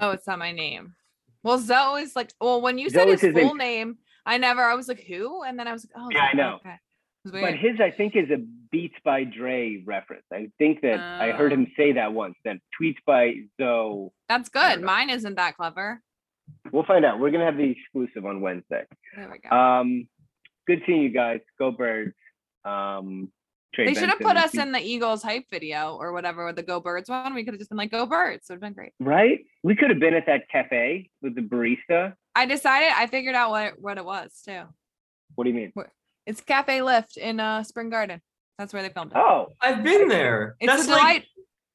Oh, 0.01 0.11
it's 0.13 0.27
not 0.27 0.39
my 0.39 0.53
name. 0.53 0.95
Well, 1.43 1.59
Zoe 1.59 2.01
is 2.03 2.17
like, 2.17 2.33
well, 2.41 2.63
when 2.63 2.79
you 2.79 2.89
said 2.89 3.05
Zoe 3.09 3.13
is 3.15 3.21
his 3.21 3.35
his 3.35 3.45
full 3.45 3.55
name. 3.57 3.89
name, 3.89 3.99
I 4.25 4.39
never, 4.39 4.63
I 4.63 4.75
was 4.75 4.89
like, 4.89 5.05
who? 5.07 5.43
And 5.43 5.59
then 5.59 5.69
I 5.69 5.73
was 5.73 5.85
like, 5.85 6.03
oh, 6.03 6.09
Yeah, 6.11 6.29
I 6.33 6.35
know. 6.35 6.55
Okay. 6.65 6.77
But 7.27 7.55
his, 7.57 7.81
I 7.81 7.91
think, 7.91 8.17
is 8.17 8.31
a 8.31 8.37
Beats 8.71 8.97
by 9.05 9.25
Dre 9.25 9.83
reference. 9.87 10.25
I 10.33 10.51
think 10.59 10.83
that 10.83 11.01
I 11.01 11.33
heard 11.33 11.53
him 11.53 11.67
say 11.77 11.93
that 11.93 12.13
once. 12.13 12.35
That 12.45 12.59
tweets 12.81 12.99
by 13.07 13.35
Zoe. 13.61 14.11
That's 14.29 14.49
good. 14.51 14.83
Mine 14.83 15.09
isn't 15.11 15.35
that 15.37 15.57
clever. 15.57 16.03
We'll 16.71 16.85
find 16.85 17.05
out. 17.05 17.19
We're 17.21 17.31
gonna 17.31 17.47
have 17.47 17.57
the 17.57 17.71
exclusive 17.71 18.27
on 18.27 18.43
Wednesday. 18.43 18.85
There 19.17 19.31
we 19.33 19.39
go. 19.39 19.57
Um, 19.57 20.07
good 20.67 20.83
seeing 20.87 21.01
you 21.01 21.09
guys. 21.09 21.41
Go 21.59 21.71
Birds. 21.71 22.13
Um, 22.67 23.33
Trey 23.75 23.87
they 23.87 23.95
should 23.95 24.09
have 24.09 24.21
put 24.21 24.37
us 24.37 24.53
Pete- 24.53 24.61
in 24.61 24.73
the 24.73 24.81
Eagles 24.81 25.23
hype 25.23 25.45
video 25.51 25.97
or 25.99 26.13
whatever 26.13 26.47
with 26.47 26.57
the 26.57 26.63
Go 26.63 26.81
Birds 26.81 27.09
one. 27.09 27.35
We 27.35 27.45
could 27.45 27.55
have 27.55 27.59
just 27.59 27.71
been 27.71 27.79
like 27.79 27.91
Go 27.91 28.07
Birds. 28.07 28.49
It 28.49 28.53
would 28.53 28.57
have 28.57 28.61
been 28.61 28.73
great. 28.73 28.93
Right? 29.01 29.41
We 29.63 29.75
could 29.75 29.91
have 29.91 29.99
been 29.99 30.15
at 30.15 30.27
that 30.27 30.49
cafe 30.49 31.11
with 31.23 31.35
the 31.35 31.43
barista. 31.43 32.15
I 32.35 32.47
decided 32.47 32.91
I 32.95 33.07
figured 33.07 33.35
out 33.35 33.51
what 33.51 33.81
what 33.81 33.99
it 33.99 34.05
was 34.05 34.41
too. 34.45 34.63
What 35.35 35.45
do 35.45 35.51
you 35.51 35.57
mean? 35.57 35.73
It's 36.27 36.41
Cafe 36.41 36.81
Lift 36.83 37.17
in 37.17 37.41
uh 37.41 37.65
Spring 37.65 37.91
Garden. 37.91 38.21
That's 38.59 38.73
where 38.73 38.83
they 38.83 38.89
filmed 38.89 39.13
it. 39.13 39.19
Oh, 39.19 39.49
I've 39.61 39.83
been 39.83 40.09
there. 40.09 40.57
it's 40.61 40.73
that's 40.73 40.89
a 40.89 40.91
like 40.91 41.27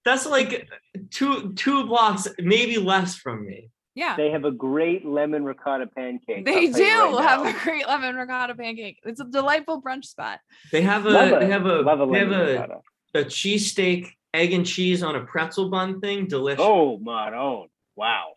that's 0.06 0.26
like 0.26 0.70
two 1.12 1.54
two 1.54 1.86
blocks, 1.86 2.28
maybe 2.39 2.78
less 2.78 3.16
from 3.16 3.45
me. 3.45 3.70
Yeah. 4.00 4.16
they 4.16 4.32
have 4.32 4.45
a 4.45 4.52
great 4.52 5.06
lemon 5.06 5.43
ricotta 5.43 5.88
pancake. 5.88 6.45
They 6.45 6.68
do 6.68 6.82
right 6.82 7.24
have 7.24 7.43
now. 7.43 7.50
a 7.50 7.64
great 7.64 7.86
lemon 7.86 8.16
ricotta 8.16 8.56
pancake. 8.56 9.00
It's 9.04 9.20
a 9.20 9.26
delightful 9.26 9.82
brunch 9.82 10.06
spot. 10.06 10.39
They 10.72 10.82
have 10.82 11.06
a 11.06 11.10
Love 11.10 11.39
they 11.41 11.47
have 11.47 11.66
a 11.66 11.82
love 11.82 12.00
a 12.00 12.12
they 12.12 12.20
have 12.20 12.30
lemon 12.30 12.47
a, 12.47 12.52
ricotta. 12.52 12.80
a 13.16 13.20
cheesesteak, 13.26 14.08
egg 14.34 14.54
and 14.54 14.66
cheese 14.66 15.04
on 15.04 15.16
a 15.16 15.22
pretzel 15.26 15.70
bun 15.70 16.00
thing. 16.00 16.28
Delicious. 16.28 16.64
Oh, 16.66 16.97
Maron. 17.00 17.68
Wow. 17.97 18.30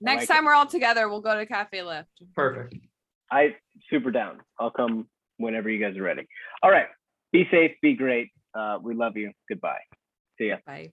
Next 0.00 0.28
like 0.28 0.28
time 0.28 0.44
we're 0.44 0.54
all 0.54 0.66
together, 0.66 1.08
we'll 1.08 1.22
go 1.22 1.36
to 1.36 1.46
Cafe 1.46 1.82
Lift. 1.82 2.08
Perfect. 2.36 2.76
I 3.30 3.56
super 3.90 4.10
down. 4.10 4.40
I'll 4.60 4.70
come 4.70 5.08
whenever 5.38 5.70
you 5.70 5.80
guys 5.80 5.96
are 5.96 6.02
ready. 6.02 6.26
All 6.62 6.70
right. 6.70 6.86
Be 7.32 7.48
safe. 7.50 7.72
Be 7.80 7.94
great. 7.94 8.30
Uh, 8.54 8.78
we 8.82 8.94
love 8.94 9.16
you. 9.16 9.32
Goodbye. 9.48 9.80
See 10.38 10.48
ya. 10.48 10.56
Bye. 10.66 10.92